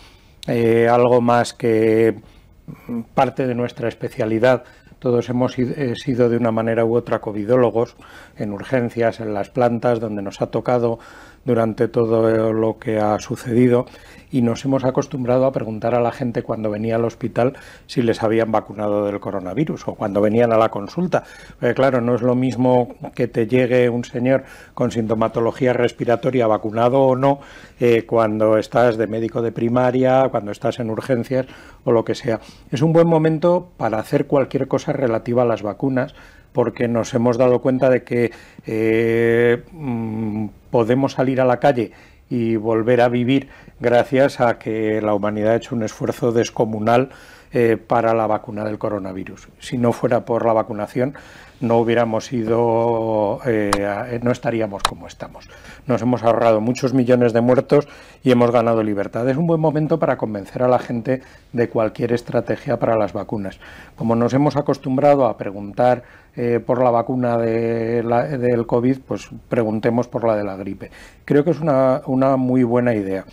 eh, 0.47 0.88
algo 0.89 1.22
más 1.22 1.54
que 1.54 2.20
parte 3.14 3.45
de 3.45 3.56
nuestra 3.56 3.88
especialidad. 3.88 4.64
Todos 4.97 5.30
hemos 5.30 5.60
eh, 5.60 5.93
sido 5.95 6.30
de 6.30 6.38
una 6.38 6.51
manera 6.51 6.86
u 6.86 6.95
otra 6.95 7.20
covidólogos 7.20 7.97
en 8.38 8.51
urgencias, 8.51 9.20
en 9.20 9.34
las 9.34 9.49
plantas, 9.49 9.99
donde 9.99 10.22
nos 10.22 10.41
ha 10.41 10.47
tocado 10.47 10.97
durante 11.45 11.88
todo 11.89 12.54
lo 12.54 12.80
que 12.80 12.99
ha 12.99 13.20
sucedido 13.20 13.86
y 14.34 14.41
nos 14.41 14.65
hemos 14.65 14.84
acostumbrado 14.84 15.45
a 15.45 15.51
preguntar 15.51 15.93
a 15.93 16.01
la 16.01 16.11
gente 16.11 16.41
cuando 16.41 16.71
venía 16.71 16.95
al 16.95 17.05
hospital 17.05 17.53
si 17.86 18.01
les 18.01 18.23
habían 18.23 18.51
vacunado 18.51 19.05
del 19.05 19.19
coronavirus 19.19 19.88
o 19.88 19.93
cuando 19.93 20.21
venían 20.21 20.51
a 20.51 20.57
la 20.57 20.69
consulta. 20.69 21.23
claro, 21.75 22.01
no 22.01 22.15
es 22.15 22.23
lo 22.23 22.34
mismo 22.34 22.95
que 23.13 23.27
te 23.27 23.45
llegue 23.45 23.89
un 23.89 24.03
señor 24.03 24.43
con 24.73 24.89
sintomatología 24.89 25.73
respiratoria 25.73 26.47
vacunado 26.47 27.01
o 27.03 27.15
no 27.15 27.41
eh, 27.79 28.05
cuando 28.07 28.57
estás 28.57 28.97
de 28.97 29.05
médico 29.05 29.43
de 29.43 29.51
primaria, 29.51 30.27
cuando 30.31 30.51
estás 30.51 30.79
en 30.79 30.89
urgencias 30.89 31.45
o 31.84 31.91
lo 31.91 32.03
que 32.03 32.15
sea. 32.15 32.39
Es 32.71 32.81
un 32.81 32.91
buen 32.91 33.07
momento 33.07 33.69
para 33.77 33.99
hacer 33.99 34.25
cualquier 34.25 34.67
cosa 34.67 34.93
relativa 34.93 35.43
a 35.43 35.45
las 35.45 35.61
vacunas 35.61 36.15
porque 36.53 36.88
nos 36.88 37.13
hemos 37.13 37.38
dado 37.38 37.61
cuenta 37.61 37.89
de 37.91 38.03
que 38.03 38.31
eh, 38.65 39.61
mm, 39.71 40.47
podemos 40.71 41.13
salir 41.13 41.39
a 41.39 41.45
la 41.45 41.59
calle 41.59 41.91
y 42.29 42.55
volver 42.55 43.01
a 43.01 43.09
vivir 43.09 43.49
gracias 43.84 44.39
a 44.39 44.57
que 44.57 45.01
la 45.01 45.13
humanidad 45.13 45.51
ha 45.51 45.55
hecho 45.57 45.75
un 45.75 45.84
esfuerzo 45.84 46.31
descomunal 46.31 47.09
eh, 47.51 47.77
para 47.77 48.15
la 48.15 48.25
vacuna 48.25 48.63
del 48.63 48.79
coronavirus. 48.79 49.49
Si 49.59 49.77
no 49.77 49.91
fuera 49.91 50.25
por 50.25 50.45
la 50.45 50.53
vacunación, 50.53 51.13
no 51.59 51.77
hubiéramos 51.77 52.34
ido, 52.34 53.41
eh, 53.45 54.19
no 54.23 54.31
estaríamos 54.31 54.81
como 54.84 55.05
estamos. 55.05 55.49
Nos 55.86 56.01
hemos 56.01 56.23
ahorrado 56.23 56.61
muchos 56.61 56.93
millones 56.93 57.31
de 57.31 57.41
muertos 57.41 57.88
y 58.23 58.31
hemos 58.31 58.51
ganado 58.51 58.81
libertad. 58.81 59.29
Es 59.29 59.38
un 59.38 59.47
buen 59.47 59.61
momento 59.61 59.99
para 59.99 60.17
convencer 60.17 60.63
a 60.63 60.67
la 60.67 60.79
gente 60.79 61.21
de 61.51 61.69
cualquier 61.69 62.13
estrategia 62.13 62.79
para 62.79 62.97
las 62.97 63.13
vacunas. 63.13 63.59
Como 63.95 64.15
nos 64.15 64.34
hemos 64.34 64.55
acostumbrado 64.55 65.25
a 65.25 65.38
preguntar 65.38 66.03
eh, 66.36 66.59
por 66.65 66.81
la 66.81 66.89
vacuna 66.89 67.38
del 67.38 68.65
COVID, 68.65 68.99
pues 69.07 69.29
preguntemos 69.49 70.07
por 70.07 70.25
la 70.25 70.38
de 70.38 70.43
la 70.43 70.55
gripe. 70.55 70.89
Creo 71.25 71.43
que 71.43 71.51
es 71.51 71.59
una, 71.59 72.01
una 72.07 72.38
muy 72.38 72.63
buena 72.63 72.95
idea. 72.95 73.25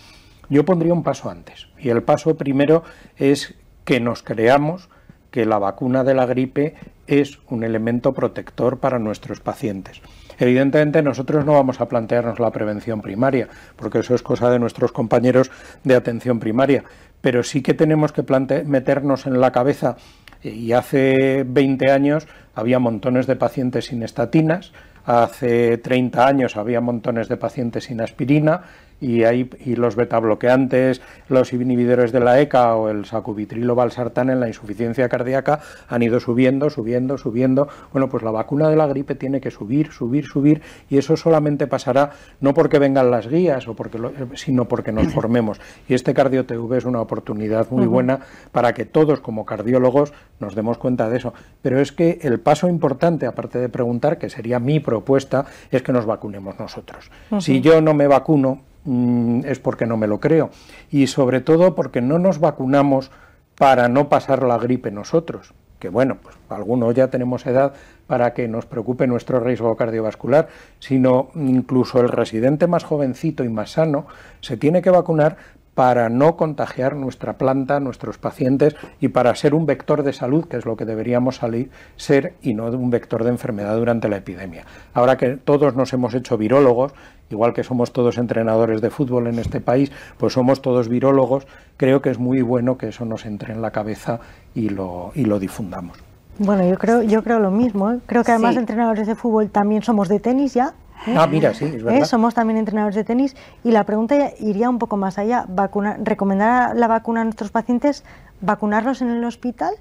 Yo 0.51 0.65
pondría 0.65 0.93
un 0.93 1.03
paso 1.03 1.31
antes. 1.31 1.69
Y 1.79 1.89
el 1.89 2.03
paso 2.03 2.37
primero 2.37 2.83
es 3.17 3.55
que 3.85 4.01
nos 4.01 4.23
creamos 4.23 4.91
que 5.31 5.47
la 5.47 5.59
vacuna 5.59 6.05
de 6.05 6.15
la 6.15 6.27
gripe 6.27 6.75
es 7.07 7.39
un 7.49 7.65
elemento 7.65 8.13
protector 8.13 8.79
para 8.79 8.99
nuestros 8.99 9.41
pacientes. 9.41 10.03
Evidentemente 10.39 11.03
nosotros 11.03 11.45
no 11.45 11.53
vamos 11.53 11.81
a 11.81 11.89
plantearnos 11.89 12.41
la 12.41 12.51
prevención 12.51 13.01
primaria, 13.01 13.49
porque 13.77 14.01
eso 14.01 14.15
es 14.15 14.23
cosa 14.23 14.51
de 14.51 14.59
nuestros 14.59 14.91
compañeros 14.91 15.51
de 15.85 15.95
atención 15.95 16.41
primaria, 16.41 16.83
pero 17.21 17.43
sí 17.43 17.63
que 17.63 17.75
tenemos 17.75 18.13
que 18.13 18.25
meternos 18.65 19.27
en 19.27 19.41
la 19.41 19.53
cabeza, 19.53 19.97
y 20.43 20.73
hace 20.73 21.45
20 21.47 21.91
años 21.91 22.27
había 22.55 22.79
montones 22.79 23.27
de 23.27 23.37
pacientes 23.37 23.87
sin 23.87 24.03
estatinas, 24.03 24.73
hace 25.05 25.77
30 25.77 26.27
años 26.27 26.57
había 26.57 26.81
montones 26.81 27.29
de 27.29 27.37
pacientes 27.37 27.85
sin 27.85 28.01
aspirina, 28.01 28.63
y, 29.01 29.25
hay, 29.25 29.51
y 29.65 29.77
los 29.77 29.97
betabloqueantes, 29.97 31.01
los 31.29 31.53
inhibidores 31.53 32.13
de 32.13 32.21
la 32.21 32.41
ECA 32.41 32.77
o 32.77 32.89
el 32.89 33.05
sacubitrilo 33.05 33.75
valsartán 33.75 34.31
en 34.31 34.41
la 34.41 34.49
insuficiencia 34.49 35.09
cardíaca 35.09 35.61
han 35.89 36.03
ido 36.03 36.21
subiendo, 36.21 36.71
subiendo, 36.71 37.19
subiendo. 37.19 37.69
Bueno, 37.93 38.09
pues 38.09 38.23
la 38.23 38.31
vacuna 38.31 38.69
de 38.69 38.77
la 38.77 38.87
gripe 38.87 39.15
tiene 39.15 39.41
que 39.41 39.51
subir, 39.51 39.93
subir, 39.93 40.27
subir 40.27 40.63
y 40.89 40.99
eso 40.99 41.17
solamente 41.17 41.67
pasará 41.67 42.11
no 42.41 42.55
porque 42.55 42.79
vengan 42.79 43.11
las 43.11 43.29
guías 43.29 43.67
o 43.69 43.75
porque 43.75 43.99
sino 44.35 44.67
porque 44.67 44.93
nos 44.93 45.09
formemos. 45.15 45.61
Y 45.89 45.95
este 45.95 46.15
cardio 46.15 46.47
TV 46.47 46.79
es 46.79 46.85
una 46.85 47.01
oportunidad 47.01 47.71
muy 47.71 47.87
buena 47.87 48.21
para 48.53 48.75
que 48.75 48.85
todos 48.85 49.21
como 49.21 49.45
cardiólogos 49.45 50.13
nos 50.39 50.55
demos 50.55 50.79
cuenta 50.79 51.09
de 51.09 51.17
eso. 51.17 51.35
Pero 51.63 51.81
es 51.81 51.93
que 51.93 52.19
el 52.23 52.41
paso 52.41 52.69
importante, 52.69 53.27
aparte 53.27 53.59
de 53.59 53.69
preguntar, 53.69 54.19
que 54.19 54.31
sería 54.31 54.59
mi 54.59 54.81
propuesta, 54.81 55.47
es 55.71 55.83
que 55.83 55.93
nos 55.93 56.07
vacunemos 56.07 56.59
nosotros. 56.59 57.11
Si 57.39 57.61
yo 57.61 57.81
no 57.81 57.95
me 57.95 58.07
vacuno, 58.07 58.61
Mm, 58.85 59.43
es 59.45 59.59
porque 59.59 59.87
no 59.87 59.97
me 59.97 60.07
lo 60.07 60.21
creo. 60.21 60.51
Y 60.91 61.07
sobre 61.07 61.41
todo 61.41 61.75
porque 61.75 62.01
no 62.01 62.19
nos 62.19 62.39
vacunamos 62.41 63.11
para 63.57 63.89
no 63.89 64.09
pasar 64.09 64.43
la 64.43 64.57
gripe 64.57 64.91
nosotros, 64.91 65.53
que 65.79 65.91
bueno, 65.91 66.17
pues 66.23 66.35
algunos 66.49 66.95
ya 66.95 67.09
tenemos 67.09 67.47
edad 67.47 67.75
para 68.07 68.33
que 68.33 68.49
nos 68.49 68.65
preocupe 68.65 69.07
nuestro 69.07 69.39
riesgo 69.39 69.77
cardiovascular, 69.77 70.49
sino 70.79 71.29
incluso 71.35 72.01
el 72.01 72.09
residente 72.09 72.67
más 72.67 72.85
jovencito 72.85 73.45
y 73.45 73.51
más 73.51 73.73
sano 73.73 74.07
se 74.41 74.57
tiene 74.57 74.81
que 74.81 74.91
vacunar 74.91 75.37
para 75.81 76.11
no 76.11 76.37
contagiar 76.37 76.95
nuestra 76.95 77.39
planta, 77.39 77.81
nuestros 77.81 78.19
pacientes 78.19 78.77
y 79.01 79.09
para 79.09 79.35
ser 79.35 79.55
un 79.55 79.65
vector 79.65 80.03
de 80.03 80.13
salud, 80.13 80.45
que 80.45 80.59
es 80.59 80.67
lo 80.67 80.77
que 80.77 80.85
deberíamos 80.85 81.37
salir, 81.37 81.71
ser 81.97 82.35
y 82.43 82.53
no 82.53 82.67
un 82.67 82.91
vector 82.91 83.25
de 83.25 83.31
enfermedad 83.31 83.79
durante 83.79 84.07
la 84.11 84.19
epidemia. 84.19 84.67
Ahora 84.93 85.17
que 85.17 85.39
todos 85.39 85.75
nos 85.77 85.91
hemos 85.95 86.13
hecho 86.13 86.37
virólogos, 86.37 86.93
igual 87.31 87.55
que 87.55 87.65
somos 87.65 87.95
todos 87.95 88.19
entrenadores 88.19 88.83
de 88.83 88.91
fútbol 88.91 89.27
en 89.29 89.39
este 89.39 89.63
país, 89.63 89.91
pues 90.19 90.35
somos 90.35 90.61
todos 90.61 90.91
virólogos, 90.91 91.47
creo 91.79 92.03
que 92.03 92.11
es 92.11 92.19
muy 92.19 92.43
bueno 92.43 92.77
que 92.77 92.89
eso 92.89 93.07
nos 93.07 93.25
entre 93.25 93.55
en 93.55 93.63
la 93.63 93.71
cabeza 93.71 94.21
y 94.55 94.69
lo, 94.69 95.13
y 95.15 95.25
lo 95.25 95.39
difundamos. 95.39 95.97
Bueno, 96.39 96.69
yo 96.69 96.77
creo, 96.77 97.03
yo 97.05 97.23
creo 97.23 97.39
lo 97.39 97.51
mismo. 97.51 97.91
¿eh? 97.91 98.01
Creo 98.05 98.23
que 98.23 98.33
además 98.33 98.57
de 98.57 98.61
entrenadores 98.61 99.07
de 99.07 99.15
fútbol 99.15 99.49
también 99.49 99.83
somos 99.83 100.11
de 100.11 100.21
tenis 100.21 100.53
ya. 100.53 100.75
Ah, 101.07 101.27
mira, 101.27 101.55
sí, 101.55 101.65
es 101.65 101.83
verdad. 101.83 102.03
¿Eh? 102.03 102.05
Somos 102.05 102.35
también 102.35 102.59
entrenadores 102.59 102.95
de 102.95 103.05
tenis 103.05 103.37
y 103.65 103.71
la 103.71 103.85
pregunta 103.85 104.33
iría 104.39 104.69
un 104.69 104.79
poco 104.79 104.97
más 104.97 105.19
allá. 105.19 105.45
Vacuna, 105.49 105.97
¿Recomendar 106.03 106.77
la 106.77 106.89
vacuna 106.89 107.23
a 107.23 107.25
nuestros 107.25 107.51
pacientes, 107.51 108.05
vacunarlos 108.41 109.03
en 109.03 109.11
el 109.11 109.25
hospital 109.25 109.75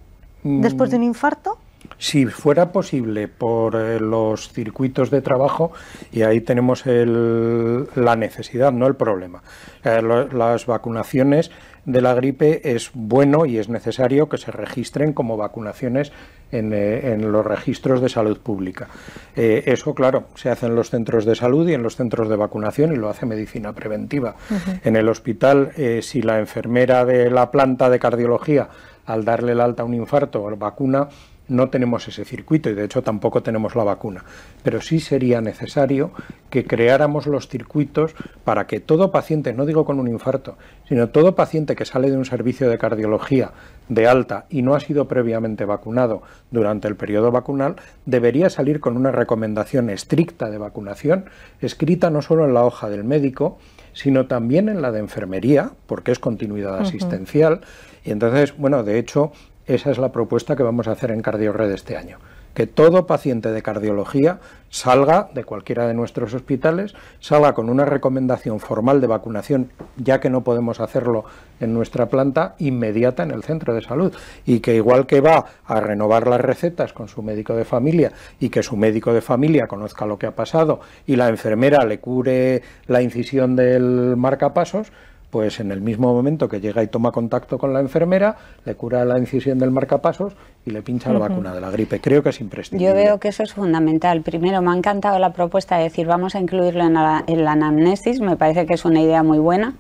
después 0.43 0.89
de 0.89 0.97
un 0.97 1.03
mm. 1.03 1.05
infarto? 1.07 1.57
Si 1.97 2.26
fuera 2.26 2.72
posible 2.72 3.28
por 3.28 3.76
eh, 3.76 3.99
los 3.99 4.51
circuitos 4.51 5.09
de 5.09 5.22
trabajo, 5.22 5.72
y 6.11 6.22
ahí 6.22 6.41
tenemos 6.41 6.84
la 6.86 8.15
necesidad, 8.15 8.72
no 8.72 8.88
el 8.88 8.95
problema. 8.95 9.41
Eh, 9.84 10.01
las 10.32 10.65
vacunaciones 10.65 11.51
de 11.92 12.02
la 12.02 12.14
gripe 12.14 12.74
es 12.76 12.92
bueno 12.94 13.46
y 13.46 13.58
es 13.58 13.70
necesario 13.70 14.30
que 14.30 14.38
se 14.38 14.52
registren 14.52 15.14
como 15.14 15.38
vacunaciones 15.38 16.12
en, 16.52 16.72
eh, 16.74 17.18
los 17.20 17.46
registros 17.46 18.02
de 18.02 18.10
salud 18.10 18.40
pública. 18.40 18.88
eso, 19.36 19.94
claro, 19.94 20.26
se 20.36 20.50
hace 20.50 20.66
en 20.66 20.76
los 20.76 20.90
centros 20.90 21.26
de 21.26 21.36
salud 21.36 21.68
y 21.70 21.74
en 21.74 21.84
los 21.84 21.96
centros 21.96 22.28
de 22.30 22.36
vacunación 22.36 22.92
y 22.92 22.96
lo 22.96 23.10
hace 23.10 23.26
medicina 23.26 23.74
preventiva. 23.74 24.36
En 24.84 24.96
el 24.96 25.08
hospital, 25.10 25.72
si 26.02 26.22
la 26.22 26.40
enfermera 26.40 27.06
de 27.06 27.30
la 27.30 27.52
planta 27.52 27.90
de 27.90 28.00
cardiología, 28.00 28.70
al 29.06 29.26
darle 29.26 29.54
el 29.54 29.62
alta 29.62 29.84
a 29.84 29.86
un 29.86 29.94
infarto, 29.94 30.44
vacuna, 30.58 31.10
no 31.50 31.70
tenemos 31.70 32.08
ese 32.08 32.26
circuito 32.26 32.70
y 32.70 32.74
de 32.74 32.86
hecho 32.86 33.02
tampoco 33.02 33.43
tenemos 33.43 33.76
la 33.76 33.84
vacuna. 33.84 34.24
Pero 34.64 34.82
sí 34.82 35.00
sería 35.00 35.41
necesario 35.41 36.12
que 36.50 36.66
creáramos 36.66 37.28
los 37.28 37.47
circuitos 37.47 38.14
para 38.43 38.68
que 38.68 38.80
todo 38.80 39.12
paciente, 39.12 39.54
no 39.54 39.66
digo 39.66 39.86
con 39.86 40.00
un 40.00 40.08
infarto, 40.08 40.58
sino 40.88 41.10
todo 41.10 41.36
paciente 41.36 41.76
que 41.76 41.86
sale 41.86 42.10
de 42.10 42.18
un 42.18 42.26
servicio 42.26 42.70
de 42.70 42.78
cardiología 42.78 43.52
de 43.89 44.08
alta 44.08 44.45
y 44.50 44.62
no 44.62 44.76
ha 44.76 44.80
sido 44.80 45.08
previamente 45.08 45.66
vacunado 45.66 46.22
durante 46.52 46.88
el 46.88 46.95
periodo 46.95 47.32
vacunal, 47.32 47.76
debería 48.06 48.50
salir 48.50 48.80
con 48.80 48.95
una 48.95 49.12
recomendación 49.12 49.89
estricta 49.89 50.50
de 50.50 50.58
vacunación, 50.58 51.26
escrita 51.60 52.10
no 52.10 52.22
solo 52.22 52.45
en 52.45 52.54
la 52.54 52.64
hoja 52.64 52.89
del 52.89 53.04
médico, 53.04 53.58
sino 53.93 54.28
también 54.28 54.70
en 54.70 54.82
la 54.82 54.91
de 54.91 55.00
enfermería, 55.00 55.72
porque 55.88 56.12
es 56.12 56.20
continuidad 56.20 56.78
asistencial. 56.78 57.62
Y 58.06 58.12
entonces, 58.12 58.56
bueno, 58.58 58.84
de 58.84 59.00
hecho, 59.00 59.32
esa 59.70 59.91
es 59.91 59.97
la 59.97 60.11
propuesta 60.11 60.55
que 60.55 60.63
vamos 60.63 60.88
a 60.88 60.91
hacer 60.91 61.11
en 61.11 61.22
CardioRed 61.22 61.72
este 61.72 61.95
año 61.95 62.17
que 62.53 62.67
todo 62.67 63.05
paciente 63.05 63.51
de 63.51 63.61
cardiología 63.61 64.39
salga 64.70 65.30
de 65.34 65.43
cualquiera 65.43 65.88
de 65.88 65.93
nuestros 65.93 66.34
hospitales, 66.34 66.93
salga 67.20 67.53
con 67.53 67.70
una 67.70 67.86
recomendación 67.86 68.59
formal 68.59 69.01
de 69.01 69.07
vacunación, 69.07 69.72
ya 69.97 70.20
que 70.20 70.30
no 70.30 70.43
podemos 70.43 70.80
hacerlo 70.80 71.26
en 71.59 71.74
nuestra 71.74 72.07
planta, 72.07 72.55
inmediata 72.59 73.24
en 73.24 73.32
el 73.32 73.43
centro 73.43 73.74
de 73.74 73.82
salud. 73.82 74.13
Y 74.45 74.59
que 74.59 74.76
igual 74.76 75.05
que 75.05 75.22
va 75.22 75.45
a 75.65 75.80
renovar 75.80 76.28
las 76.28 76.41
recetas 76.41 76.93
con 76.93 77.07
su 77.07 77.22
médico 77.22 77.55
de 77.55 77.65
familia 77.65 78.11
y 78.39 78.49
que 78.49 78.63
su 78.63 78.76
médico 78.76 79.13
de 79.13 79.22
familia 79.22 79.67
conozca 79.67 80.05
lo 80.05 80.20
que 80.20 80.28
ha 80.28 80.36
pasado 80.36 80.82
y 81.07 81.15
la 81.15 81.30
enfermera 81.30 81.86
le 81.86 81.99
cure 81.99 82.61
la 82.88 83.01
incisión 83.01 83.55
del 83.55 84.15
marcapasos, 84.17 84.91
pues 85.30 85.59
en 85.59 85.71
el 85.71 85.82
mismo 85.82 86.13
momento 86.13 86.49
que 86.49 86.59
llega 86.59 86.82
y 86.84 86.88
toma 86.88 87.11
contacto 87.11 87.57
con 87.57 87.73
la 87.73 87.80
enfermera, 87.80 88.38
le 88.65 88.75
cura 88.75 89.05
la 89.05 89.17
incisión 89.19 89.59
del 89.59 89.71
marcapasos 89.71 90.34
y 90.65 90.71
le 90.71 90.82
pincha 90.82 91.11
la 91.13 91.19
vacuna 91.19 91.53
de 91.53 91.61
la 91.61 91.69
gripe. 91.69 91.99
Creo 91.99 92.23
que 92.23 92.30
es 92.30 92.41
imprescindible. 92.41 92.88
Yo 92.88 92.95
veo 92.95 93.19
que 93.19 93.30
eso 93.30 93.43
es 93.43 93.53
fundamental. 93.53 94.21
Primero, 94.21 94.61
me 94.61 94.71
ha 94.71 94.75
encantado 94.75 95.19
la 95.19 95.34
propuesta 95.34 95.77
de 95.77 95.84
decir 95.84 96.07
vamos 96.07 96.36
a 96.36 96.39
incluirlo 96.39 96.84
en 96.84 96.93
la, 96.95 97.23
en 97.27 97.43
la 97.43 97.51
anamnesis, 97.51 98.19
me 98.21 98.38
parece 98.38 98.65
que 98.65 98.73
es 98.73 98.86
una 98.86 99.01
idea 99.01 99.23
muy 99.23 99.39
buena 99.39 99.75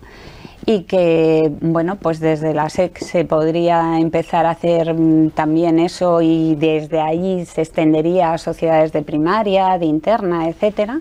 y 0.65 0.83
que, 0.83 1.51
bueno, 1.61 1.95
pues 1.95 2.19
desde 2.19 2.53
la 2.53 2.69
SEC 2.69 2.99
se 2.99 3.25
podría 3.25 3.99
empezar 3.99 4.45
a 4.45 4.51
hacer 4.51 4.93
mm, 4.93 5.31
también 5.31 5.79
eso 5.79 6.21
y 6.21 6.55
desde 6.55 6.99
ahí 6.99 7.45
se 7.45 7.61
extendería 7.61 8.33
a 8.33 8.37
sociedades 8.37 8.91
de 8.91 9.01
primaria, 9.01 9.77
de 9.79 9.85
interna, 9.85 10.47
etcétera. 10.47 10.99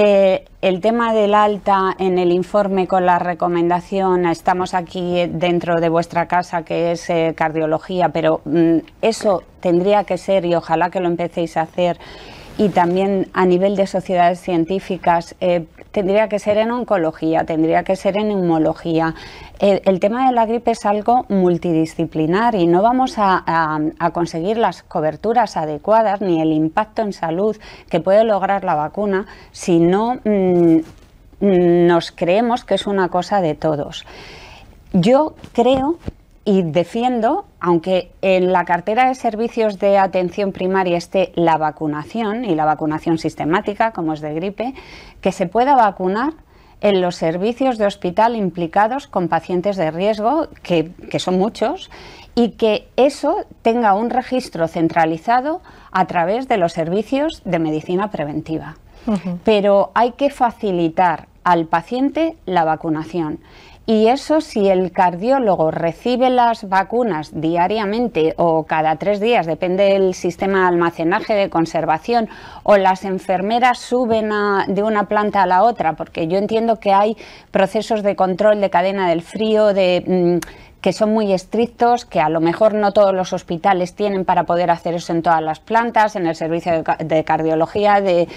Eh, 0.00 0.44
el 0.62 0.80
tema 0.80 1.12
del 1.12 1.34
alta 1.34 1.96
en 1.98 2.20
el 2.20 2.30
informe 2.30 2.86
con 2.86 3.04
la 3.04 3.18
recomendación, 3.18 4.26
estamos 4.26 4.72
aquí 4.72 5.26
dentro 5.26 5.80
de 5.80 5.88
vuestra 5.88 6.28
casa 6.28 6.62
que 6.62 6.92
es 6.92 7.10
eh, 7.10 7.34
cardiología, 7.36 8.10
pero 8.10 8.40
mm, 8.44 8.76
eso 9.02 9.42
tendría 9.58 10.04
que 10.04 10.16
ser 10.16 10.44
y 10.44 10.54
ojalá 10.54 10.90
que 10.90 11.00
lo 11.00 11.08
empecéis 11.08 11.56
a 11.56 11.62
hacer 11.62 11.98
y 12.58 12.70
también 12.70 13.28
a 13.32 13.46
nivel 13.46 13.76
de 13.76 13.86
sociedades 13.86 14.40
científicas 14.40 15.36
eh, 15.40 15.66
tendría 15.92 16.28
que 16.28 16.40
ser 16.40 16.58
en 16.58 16.72
oncología, 16.72 17.44
tendría 17.44 17.84
que 17.84 17.94
ser 17.94 18.18
en 18.18 18.28
neumología. 18.28 19.14
El, 19.60 20.00
tema 20.00 20.26
de 20.26 20.34
la 20.34 20.44
gripe 20.44 20.72
es 20.72 20.84
algo 20.84 21.24
multidisciplinar 21.28 22.56
y 22.56 22.66
no 22.66 22.82
vamos 22.82 23.14
a, 23.16 23.80
conseguir 24.12 24.58
las 24.58 24.82
coberturas 24.82 25.56
adecuadas 25.56 26.20
ni 26.20 26.42
el 26.42 26.52
impacto 26.52 27.02
en 27.02 27.12
salud 27.12 27.56
que 27.88 28.00
puede 28.00 28.24
lograr 28.24 28.64
la 28.64 28.74
vacuna 28.74 29.26
si 29.52 29.78
no 29.78 30.18
mm, 30.24 30.78
nos 31.40 32.10
creemos 32.10 32.64
que 32.64 32.74
es 32.74 32.86
una 32.86 33.08
cosa 33.08 33.40
de 33.40 33.54
todos. 33.54 34.04
Yo 34.92 35.34
creo 35.52 35.98
y 36.48 36.62
defiendo, 36.62 37.44
aunque 37.60 38.10
en 38.22 38.52
la 38.52 38.64
cartera 38.64 39.08
de 39.08 39.14
servicios 39.14 39.78
de 39.78 39.98
atención 39.98 40.50
primaria 40.50 40.96
esté 40.96 41.30
la 41.34 41.58
vacunación 41.58 42.46
y 42.46 42.54
la 42.54 42.64
vacunación 42.64 43.18
sistemática, 43.18 43.92
como 43.92 44.14
es 44.14 44.22
de 44.22 44.32
gripe, 44.32 44.72
que 45.20 45.30
se 45.30 45.46
pueda 45.46 45.74
vacunar 45.74 46.32
en 46.80 47.02
los 47.02 47.16
servicios 47.16 47.76
de 47.76 47.84
hospital 47.84 48.34
implicados 48.34 49.08
con 49.08 49.28
pacientes 49.28 49.76
de 49.76 49.90
riesgo, 49.90 50.48
que, 50.62 50.90
son 51.18 51.36
muchos, 51.36 51.90
y 52.34 52.52
que 52.52 52.88
eso 52.96 53.44
tenga 53.60 53.92
un 53.92 54.08
registro 54.08 54.68
centralizado 54.68 55.60
a 55.92 56.06
través 56.06 56.48
de 56.48 56.56
los 56.56 56.72
servicios 56.72 57.42
de 57.44 57.58
medicina 57.58 58.10
preventiva. 58.10 58.78
Pero 59.44 59.90
hay 59.94 60.12
que 60.12 60.30
facilitar 60.30 61.28
al 61.44 61.66
paciente 61.66 62.36
la 62.46 62.64
vacunación. 62.64 63.40
Y 63.90 64.08
eso 64.08 64.42
si 64.42 64.68
el 64.68 64.92
cardiólogo 64.92 65.70
recibe 65.70 66.28
las 66.28 66.68
vacunas 66.68 67.30
diariamente 67.32 68.34
o 68.36 68.64
cada 68.64 68.96
tres 68.96 69.18
días, 69.18 69.46
depende 69.46 69.84
del 69.84 70.12
sistema 70.12 70.60
de 70.60 70.66
almacenaje, 70.66 71.32
de 71.32 71.48
conservación, 71.48 72.28
o 72.64 72.76
las 72.76 73.06
enfermeras 73.06 73.78
suben 73.78 74.28
de 74.66 74.82
una 74.82 75.04
planta 75.04 75.42
a 75.42 75.46
la 75.46 75.62
otra, 75.62 75.94
porque 75.94 76.28
yo 76.28 76.36
entiendo 76.36 76.78
que 76.78 76.92
hay 76.92 77.16
procesos 77.50 78.02
de 78.02 78.14
control 78.14 78.60
de 78.60 78.68
cadena 78.68 79.08
del 79.08 79.22
frío, 79.22 79.72
de... 79.72 80.04
Mm, 80.06 80.67
que 80.80 80.92
son 80.92 81.12
muy 81.12 81.32
estrictos, 81.32 82.04
que 82.04 82.20
a 82.20 82.28
lo 82.28 82.40
mejor 82.40 82.74
no 82.74 82.92
todos 82.92 83.14
los 83.14 83.32
hospitales 83.32 83.94
tienen 83.94 84.24
para 84.24 84.44
poder 84.44 84.70
hacer 84.70 84.94
eso 84.94 85.12
en 85.12 85.22
todas 85.22 85.42
las 85.42 85.58
plantas, 85.60 86.14
en 86.14 86.26
el 86.26 86.36
servicio 86.36 86.84
de, 86.98 87.24
cardiología, 87.24 88.00
de, 88.00 88.28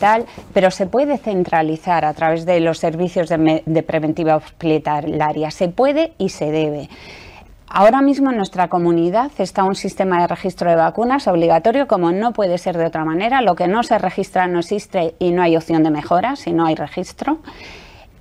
tal, 0.00 0.24
pero 0.54 0.70
se 0.70 0.86
puede 0.86 1.18
centralizar 1.18 2.04
a 2.04 2.14
través 2.14 2.46
de 2.46 2.60
los 2.60 2.78
servicios 2.78 3.28
de, 3.28 3.62
de 3.64 3.82
preventiva 3.82 4.36
hospitalaria. 4.36 5.50
Se 5.50 5.68
puede 5.68 6.14
y 6.18 6.30
se 6.30 6.50
debe. 6.50 6.88
Ahora 7.74 8.02
mismo 8.02 8.30
en 8.30 8.36
nuestra 8.36 8.68
comunidad 8.68 9.30
está 9.38 9.64
un 9.64 9.74
sistema 9.74 10.20
de 10.20 10.26
registro 10.26 10.68
de 10.68 10.76
vacunas 10.76 11.26
obligatorio, 11.26 11.88
como 11.88 12.12
no 12.12 12.32
puede 12.32 12.58
ser 12.58 12.76
de 12.76 12.84
otra 12.84 13.04
manera. 13.04 13.40
Lo 13.40 13.54
que 13.54 13.66
no 13.66 13.82
se 13.82 13.98
registra 13.98 14.46
no 14.46 14.60
existe 14.60 15.14
y 15.18 15.30
no 15.30 15.42
hay 15.42 15.56
opción 15.56 15.82
de 15.82 15.90
mejora 15.90 16.36
si 16.36 16.52
no 16.52 16.66
hay 16.66 16.74
registro 16.74 17.38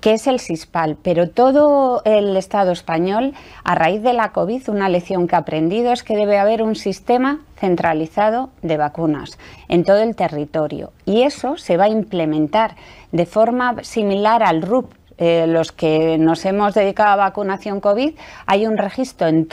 que 0.02 0.14
es 0.14 0.28
el 0.28 0.40
SISPAL, 0.40 0.98
pero 1.02 1.30
todo 1.30 2.02
el 2.06 2.36
Estado 2.36 2.72
español, 2.72 3.34
a 3.64 3.76
raíz 3.76 4.02
de 4.02 4.14
la 4.14 4.32
COVID, 4.32 4.70
una 4.70 4.90
lección 4.90 5.28
que 5.28 5.36
ha 5.36 5.40
aprendido 5.40 5.94
es 5.94 6.04
que 6.04 6.18
debe 6.18 6.40
haber 6.40 6.64
un 6.64 6.76
sistema 6.76 7.40
centralizado 7.58 8.50
de 8.64 8.78
vacunas 8.78 9.38
en 9.70 9.84
todo 9.84 10.02
el 10.02 10.16
territorio 10.16 10.92
y 11.06 11.22
eso 11.22 11.58
se 11.58 11.78
va 11.78 11.86
a 11.86 11.90
implementar 11.90 12.76
de 13.12 13.28
forma 13.28 13.76
similar 13.84 14.42
al 14.44 14.64
RUP, 14.64 14.92
eh, 15.20 15.46
los 15.46 15.72
que 15.72 16.18
nos 16.18 16.44
hemos 16.46 16.74
dedicado 16.74 17.12
a 17.12 17.16
vacunación 17.16 17.80
COVID, 17.80 18.16
hay 18.48 18.66
un 18.66 18.78
registro 18.78 19.28
en, 19.28 19.48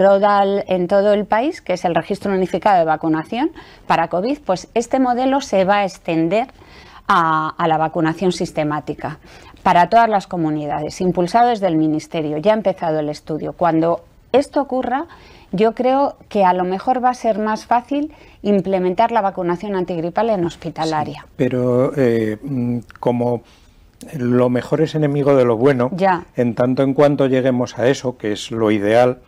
en 0.67 0.89
todo 0.89 1.13
el 1.13 1.27
país, 1.27 1.61
que 1.61 1.75
es 1.75 1.85
el 1.85 1.95
registro 1.95 2.33
unificado 2.33 2.79
de 2.79 2.87
vacunación 2.87 3.51
para 3.87 4.09
COVID, 4.09 4.39
pues 4.47 4.69
este 4.73 4.99
modelo 4.99 5.43
se 5.43 5.67
va 5.67 5.81
a 5.81 5.85
extender 5.85 6.47
a, 7.07 7.51
a 7.51 7.69
la 7.69 7.77
vacunación 7.77 8.33
sistemática 8.33 9.19
para 9.63 9.89
todas 9.89 10.09
las 10.09 10.27
comunidades, 10.27 11.01
impulsado 11.01 11.49
desde 11.49 11.67
el 11.67 11.77
Ministerio. 11.77 12.39
Ya 12.39 12.53
ha 12.53 12.57
empezado 12.57 13.01
el 13.01 13.09
estudio. 13.09 13.53
Cuando 13.53 14.05
esto 14.33 14.61
ocurra, 14.61 15.07
yo 15.53 15.75
creo 15.75 16.17
que 16.29 16.45
a 16.45 16.53
lo 16.53 16.65
mejor 16.65 17.03
va 17.03 17.11
a 17.11 17.15
ser 17.15 17.39
más 17.39 17.67
fácil 17.67 18.13
implementar 18.43 19.11
la 19.13 19.21
vacunación 19.21 19.75
antigripal 19.77 20.31
en 20.31 20.45
hospitalaria. 20.45 21.27
pero 21.37 21.93
eh, 21.97 22.37
mm, 22.43 22.79
como 23.01 23.43
lo 24.17 24.49
mejor 24.49 24.81
es 24.81 24.95
enemigo 24.95 25.35
de 25.35 25.45
lo 25.45 25.57
bueno, 25.57 25.91
ya. 25.93 26.25
en 26.37 26.55
tanto 26.55 26.83
en 26.83 26.95
cuanto 26.95 27.27
lleguemos 27.27 27.79
a 27.79 27.89
eso, 27.89 28.17
que 28.17 28.33
es 28.33 28.51
lo 28.51 28.71
ideal, 28.71 29.19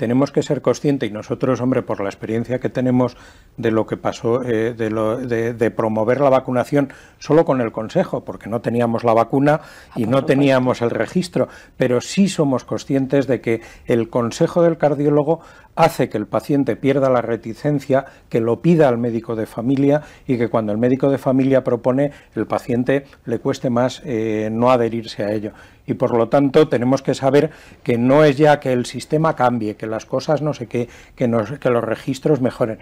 tenemos 0.00 0.32
que 0.32 0.42
ser 0.42 0.62
conscientes, 0.62 1.10
y 1.10 1.12
nosotros, 1.12 1.60
hombre, 1.60 1.82
por 1.82 2.00
la 2.00 2.08
experiencia 2.08 2.58
que 2.58 2.70
tenemos 2.70 3.18
de 3.58 3.70
lo 3.70 3.86
que 3.86 3.98
pasó, 3.98 4.42
eh, 4.42 4.72
de, 4.72 4.88
lo, 4.88 5.18
de, 5.18 5.70
promover 5.70 6.22
la 6.22 6.30
vacunación 6.30 6.90
solo 7.18 7.44
con 7.44 7.60
el 7.60 7.70
Consejo, 7.70 8.24
porque 8.24 8.48
no 8.48 8.62
teníamos 8.62 9.04
la 9.04 9.12
vacuna 9.12 9.60
y 9.94 10.06
no 10.06 10.24
teníamos 10.24 10.80
el 10.80 10.88
registro, 10.88 11.48
pero 11.76 12.00
sí 12.00 12.28
somos 12.28 12.64
conscientes 12.64 13.26
de 13.26 13.42
que 13.42 13.60
el 13.84 14.08
Consejo 14.08 14.62
del 14.62 14.78
Cardiólogo 14.78 15.40
hace 15.76 16.08
que 16.08 16.18
el 16.18 16.26
paciente 16.26 16.76
pierda 16.76 17.08
la 17.10 17.22
reticencia, 17.22 18.04
que 18.28 18.40
lo 18.40 18.60
pida 18.60 18.88
al 18.88 18.98
médico 18.98 19.36
de 19.36 19.46
familia 19.46 20.02
y 20.26 20.36
que 20.36 20.48
cuando 20.48 20.72
el 20.72 20.78
médico 20.78 21.10
de 21.10 21.18
familia 21.18 21.64
propone, 21.64 22.12
el 22.34 22.46
paciente 22.46 23.04
le 23.24 23.38
cueste 23.38 23.70
más 23.70 24.02
eh, 24.04 24.48
no 24.52 24.70
adherirse 24.70 25.24
a 25.24 25.32
ello 25.32 25.52
y 25.90 25.94
por 25.94 26.16
lo 26.16 26.28
tanto 26.28 26.68
tenemos 26.68 27.02
que 27.02 27.14
saber 27.14 27.50
que 27.82 27.98
no 27.98 28.24
es 28.24 28.36
ya 28.36 28.60
que 28.60 28.72
el 28.72 28.86
sistema 28.86 29.34
cambie, 29.34 29.76
que 29.76 29.86
las 29.86 30.06
cosas 30.06 30.40
no 30.40 30.54
sé 30.54 30.66
qué, 30.66 30.88
que, 31.16 31.26
los 31.26 31.84
registros 31.84 32.40
mejoren. 32.40 32.78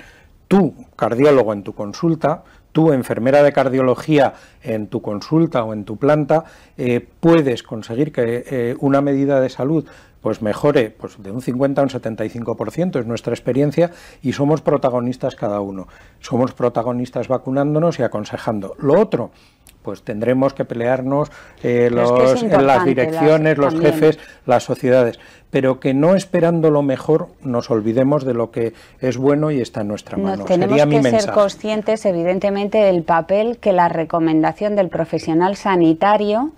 Tú, 0.47 0.75
cardiólogo 0.97 1.53
en 1.53 1.63
tu 1.63 1.75
consulta, 1.75 2.45
tú, 2.73 2.93
enfermera 2.93 3.43
de 3.43 3.53
cardiología 3.53 4.35
en 4.63 4.89
tu 4.89 5.01
consulta 5.03 5.65
o 5.65 5.73
en 5.73 5.85
tu 5.85 5.97
planta, 5.97 6.45
eh, 6.77 7.07
puedes 7.21 7.63
conseguir 7.63 8.13
que 8.13 8.45
eh, 8.47 8.77
una 8.81 9.01
medida 9.01 9.41
de 9.41 9.49
salud 9.49 9.87
pues 10.21 10.43
mejore 10.43 10.91
pues 10.91 11.23
de 11.23 11.31
un 11.31 11.43
50 11.43 11.81
a 11.81 11.85
un 11.85 11.91
75%, 11.91 13.01
es 13.01 13.07
nuestra 13.07 13.33
experiencia 13.33 13.91
y 14.23 14.33
somos 14.33 14.63
protagonistas 14.63 15.37
cada 15.37 15.61
uno. 15.61 15.89
Somos 16.21 16.53
protagonistas 16.53 17.29
vacunándonos 17.29 17.99
y 17.99 18.03
aconsejando. 18.03 18.75
Lo 18.79 19.01
otro, 19.01 19.31
pues 19.83 20.03
tendremos 20.03 20.53
que 20.55 20.65
pelearnos 20.65 21.31
eh, 21.63 21.89
los, 21.91 22.43
en 22.43 22.67
las 22.67 22.85
direcciones, 22.85 23.57
los 23.57 23.79
jefes, 23.79 24.19
las 24.45 24.65
sociedades, 24.65 25.19
pero 25.51 25.81
que 25.81 25.95
no 25.95 26.15
esperando 26.15 26.71
lo 26.71 26.83
mejor 26.83 27.29
nos 27.43 27.71
olvidemos 27.71 28.25
de 28.25 28.35
lo 28.35 28.51
que 28.51 28.75
es 29.01 29.17
bueno 29.17 29.51
y 29.51 29.61
está 29.61 29.81
en 29.81 29.89
nuestra 29.89 30.19
mano. 30.19 30.45
tenemos 30.45 30.85
que 30.85 31.03
ser 31.03 31.33
conscientes, 31.33 32.05
evidentemente, 32.05 32.79
del 32.79 33.03
papel 33.03 33.59
que 33.59 33.73
la 33.73 33.89
recomendación 33.89 34.77
del 34.77 34.89
profesional 34.89 35.57
sanitario 35.57 36.53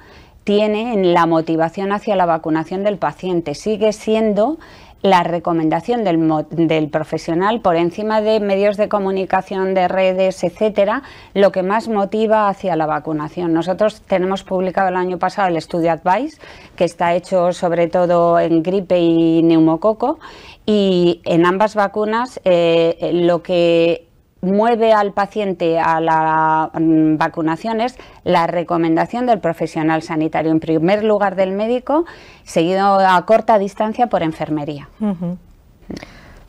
tiene 0.50 0.94
en 0.94 1.14
la 1.14 1.26
motivación 1.26 1.92
hacia 1.92 2.16
la 2.16 2.26
vacunación 2.26 2.82
del 2.82 2.98
paciente. 2.98 3.54
Sigue 3.54 3.92
siendo 3.92 4.58
la 5.00 5.22
recomendación 5.22 6.02
del, 6.02 6.88
profesional 6.90 7.60
por 7.60 7.76
encima 7.76 8.20
de 8.20 8.40
medios 8.40 8.76
de 8.76 8.88
comunicación, 8.88 9.74
de 9.74 9.86
redes, 9.86 10.42
etcétera, 10.42 11.04
lo 11.34 11.52
que 11.52 11.62
más 11.62 11.86
motiva 11.86 12.48
hacia 12.48 12.74
la 12.74 12.86
vacunación. 12.86 13.52
Nosotros 13.52 14.02
tenemos 14.08 14.42
publicado 14.42 14.88
el 14.88 14.96
año 14.96 15.20
pasado 15.20 15.46
el 15.46 15.56
estudio 15.56 15.92
Advice, 15.92 16.40
que 16.74 16.82
está 16.82 17.14
hecho 17.14 17.52
sobre 17.52 17.86
todo 17.86 18.40
en 18.40 18.64
gripe 18.64 18.98
y 18.98 19.44
neumococo, 19.44 20.18
y 20.66 21.20
en 21.26 21.46
ambas 21.46 21.76
vacunas 21.76 22.40
eh, 22.44 23.12
lo 23.14 23.40
que 23.44 24.09
mueve 24.42 24.92
al 24.92 25.12
paciente 25.12 25.78
a 25.78 26.00
la 26.00 26.70
mm, 26.72 27.16
vacunación 27.16 27.80
es 27.80 27.96
la 28.24 28.46
recomendación 28.46 29.26
del 29.26 29.40
profesional 29.40 30.02
sanitario, 30.02 30.50
en 30.50 30.60
primer 30.60 31.04
lugar 31.04 31.36
del 31.36 31.52
médico, 31.52 32.04
seguido 32.44 32.98
a 33.00 33.24
corta 33.26 33.58
distancia 33.58 34.08
por 34.08 34.22
enfermería. 34.22 34.88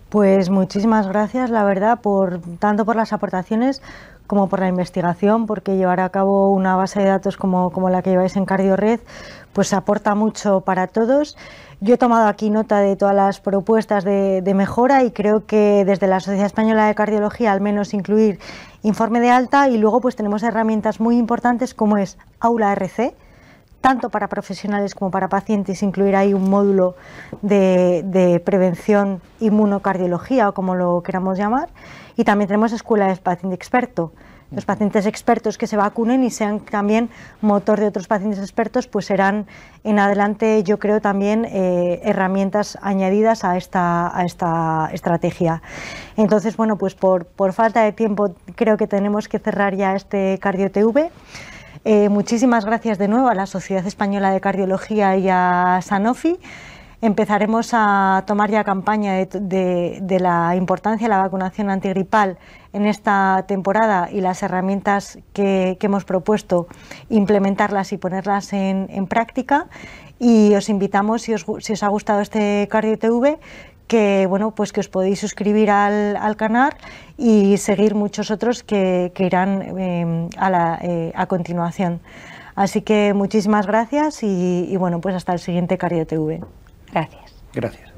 Pues 0.10 0.50
muchísimas 0.50 1.08
gracias, 1.08 1.50
la 1.50 1.64
verdad, 1.64 2.02
por 2.02 2.42
tanto 2.60 2.86
por 2.86 2.96
las 2.96 3.14
aportaciones 3.14 3.82
como 4.28 4.48
por 4.48 4.60
la 4.60 4.68
investigación, 4.68 5.46
porque 5.46 5.76
llevar 5.76 6.00
a 6.00 6.10
cabo 6.10 6.52
una 6.52 6.76
base 6.76 7.00
de 7.00 7.06
datos 7.08 7.38
como, 7.38 7.72
como 7.72 7.90
la 7.90 8.02
que 8.02 8.12
lleváis 8.12 8.36
en 8.36 8.46
CardioRed, 8.46 9.00
pues 9.54 9.74
aporta 9.74 10.16
mucho 10.16 10.62
para 10.62 10.88
todos. 10.88 11.36
Yo 11.84 11.96
he 11.96 11.98
tomado 11.98 12.28
aquí 12.28 12.52
nota 12.52 12.80
de 12.80 12.96
todas 12.96 13.16
las 13.16 13.40
propuestas 13.40 14.04
de, 14.04 14.54
mejora 14.56 15.04
y 15.04 15.10
creo 15.10 15.48
que 15.48 15.84
desde 15.84 16.06
la 16.06 16.20
Sociedad 16.20 16.46
Española 16.46 16.86
de 16.86 16.94
Cardiología 16.94 17.52
al 17.52 17.60
menos 17.60 17.96
incluir 17.96 18.40
informe 18.84 19.20
de 19.20 19.32
alta 19.32 19.68
y 19.68 19.80
luego 19.80 20.00
pues 20.00 20.16
tenemos 20.16 20.44
herramientas 20.44 21.00
muy 21.00 21.18
importantes 21.18 21.74
como 21.74 21.98
es 21.98 22.20
Aula 22.40 22.72
RC, 22.74 23.16
tanto 23.82 24.12
para 24.12 24.28
profesionales 24.28 24.94
como 24.94 25.10
para 25.10 25.28
pacientes, 25.28 25.82
incluir 25.82 26.16
ahí 26.16 26.36
un 26.36 26.52
módulo 26.52 26.94
de, 27.42 28.04
de, 28.06 28.40
prevención 28.40 29.20
inmunocardiología 29.40 30.50
o 30.50 30.54
como 30.54 30.76
lo 30.76 31.02
queramos 31.02 31.40
llamar. 31.40 31.70
Y 32.22 32.24
también 32.24 32.48
tenemos 32.48 32.72
escuela 32.72 33.08
de 33.08 33.16
paciente 33.16 33.56
experto, 33.56 34.14
los 34.52 34.64
pacientes 34.64 35.08
expertos 35.08 35.58
que 35.58 35.66
se 35.66 35.76
vacunen 35.76 36.24
y 36.24 36.30
sean 36.30 36.60
también 36.60 37.10
motor 37.42 37.80
de 37.80 37.88
otros 37.88 38.06
pacientes 38.08 38.38
expertos, 38.38 38.86
pues 38.86 39.08
serán 39.08 39.48
en 39.84 39.98
adelante, 39.98 40.62
yo 40.62 40.78
creo, 40.78 41.02
también 41.02 41.46
eh, 41.46 42.00
herramientas 42.04 42.78
añadidas 42.84 43.44
a 43.44 43.58
esta, 43.58 44.16
a 44.16 44.24
esta 44.24 44.92
estrategia. 44.94 45.64
Entonces, 46.16 46.58
bueno, 46.58 46.78
pues 46.78 46.94
por, 46.94 47.26
por, 47.26 47.54
falta 47.54 47.82
de 47.82 47.92
tiempo 47.92 48.36
creo 48.56 48.78
que 48.78 48.86
tenemos 48.86 49.28
que 49.28 49.40
cerrar 49.40 49.76
ya 49.76 49.96
este 49.96 50.38
Cardio 50.40 50.70
TV. 50.70 51.10
Eh, 51.86 52.10
muchísimas 52.10 52.66
gracias 52.66 53.00
de 53.00 53.08
nuevo 53.08 53.30
a 53.30 53.34
la 53.34 53.48
Sociedad 53.48 53.88
Española 53.88 54.30
de 54.30 54.42
Cardiología 54.42 55.18
y 55.18 55.28
a 55.28 55.80
Sanofi 55.82 56.38
empezaremos 57.02 57.72
a 57.74 58.24
tomar 58.28 58.52
ya 58.52 58.64
campaña 58.64 59.14
de, 59.26 60.18
la 60.20 60.56
importancia 60.56 61.06
de 61.06 61.10
la 61.10 61.18
vacunación 61.18 61.70
antigripal 61.70 62.38
en 62.74 62.86
esta 62.86 63.44
temporada 63.48 64.10
y 64.12 64.22
las 64.22 64.44
herramientas 64.44 65.20
que, 65.34 65.78
hemos 65.82 66.06
propuesto, 66.06 66.68
implementarlas 67.10 67.92
y 67.92 67.98
ponerlas 67.98 68.54
en, 68.54 69.08
práctica. 69.08 69.68
Y 70.20 70.54
os 70.54 70.70
invitamos, 70.70 71.24
si 71.24 71.34
os, 71.34 71.84
ha 71.84 71.88
gustado 71.88 72.22
este 72.22 72.68
Cardio 72.70 72.98
TV, 73.00 73.40
que 73.88 74.28
bueno 74.30 74.52
pues 74.52 74.72
que 74.72 74.80
os 74.80 74.88
podéis 74.88 75.20
suscribir 75.20 75.72
al, 75.72 76.36
canal 76.38 76.72
y 77.18 77.58
seguir 77.58 77.96
muchos 77.96 78.30
otros 78.30 78.64
que, 78.64 79.12
irán 79.18 80.30
a, 80.38 80.80
eh, 80.82 81.12
a 81.16 81.26
continuación. 81.26 82.00
Así 82.54 82.82
que 82.82 83.14
muchísimas 83.16 83.66
gracias 83.66 84.22
y, 84.24 84.68
y 84.70 84.78
bueno 84.78 85.02
pues 85.02 85.16
hasta 85.16 85.34
el 85.34 85.40
siguiente 85.40 85.78
Cardio 85.78 86.06
TV. 86.06 86.42
Gracias. 86.92 87.34
Gracias. 87.54 87.92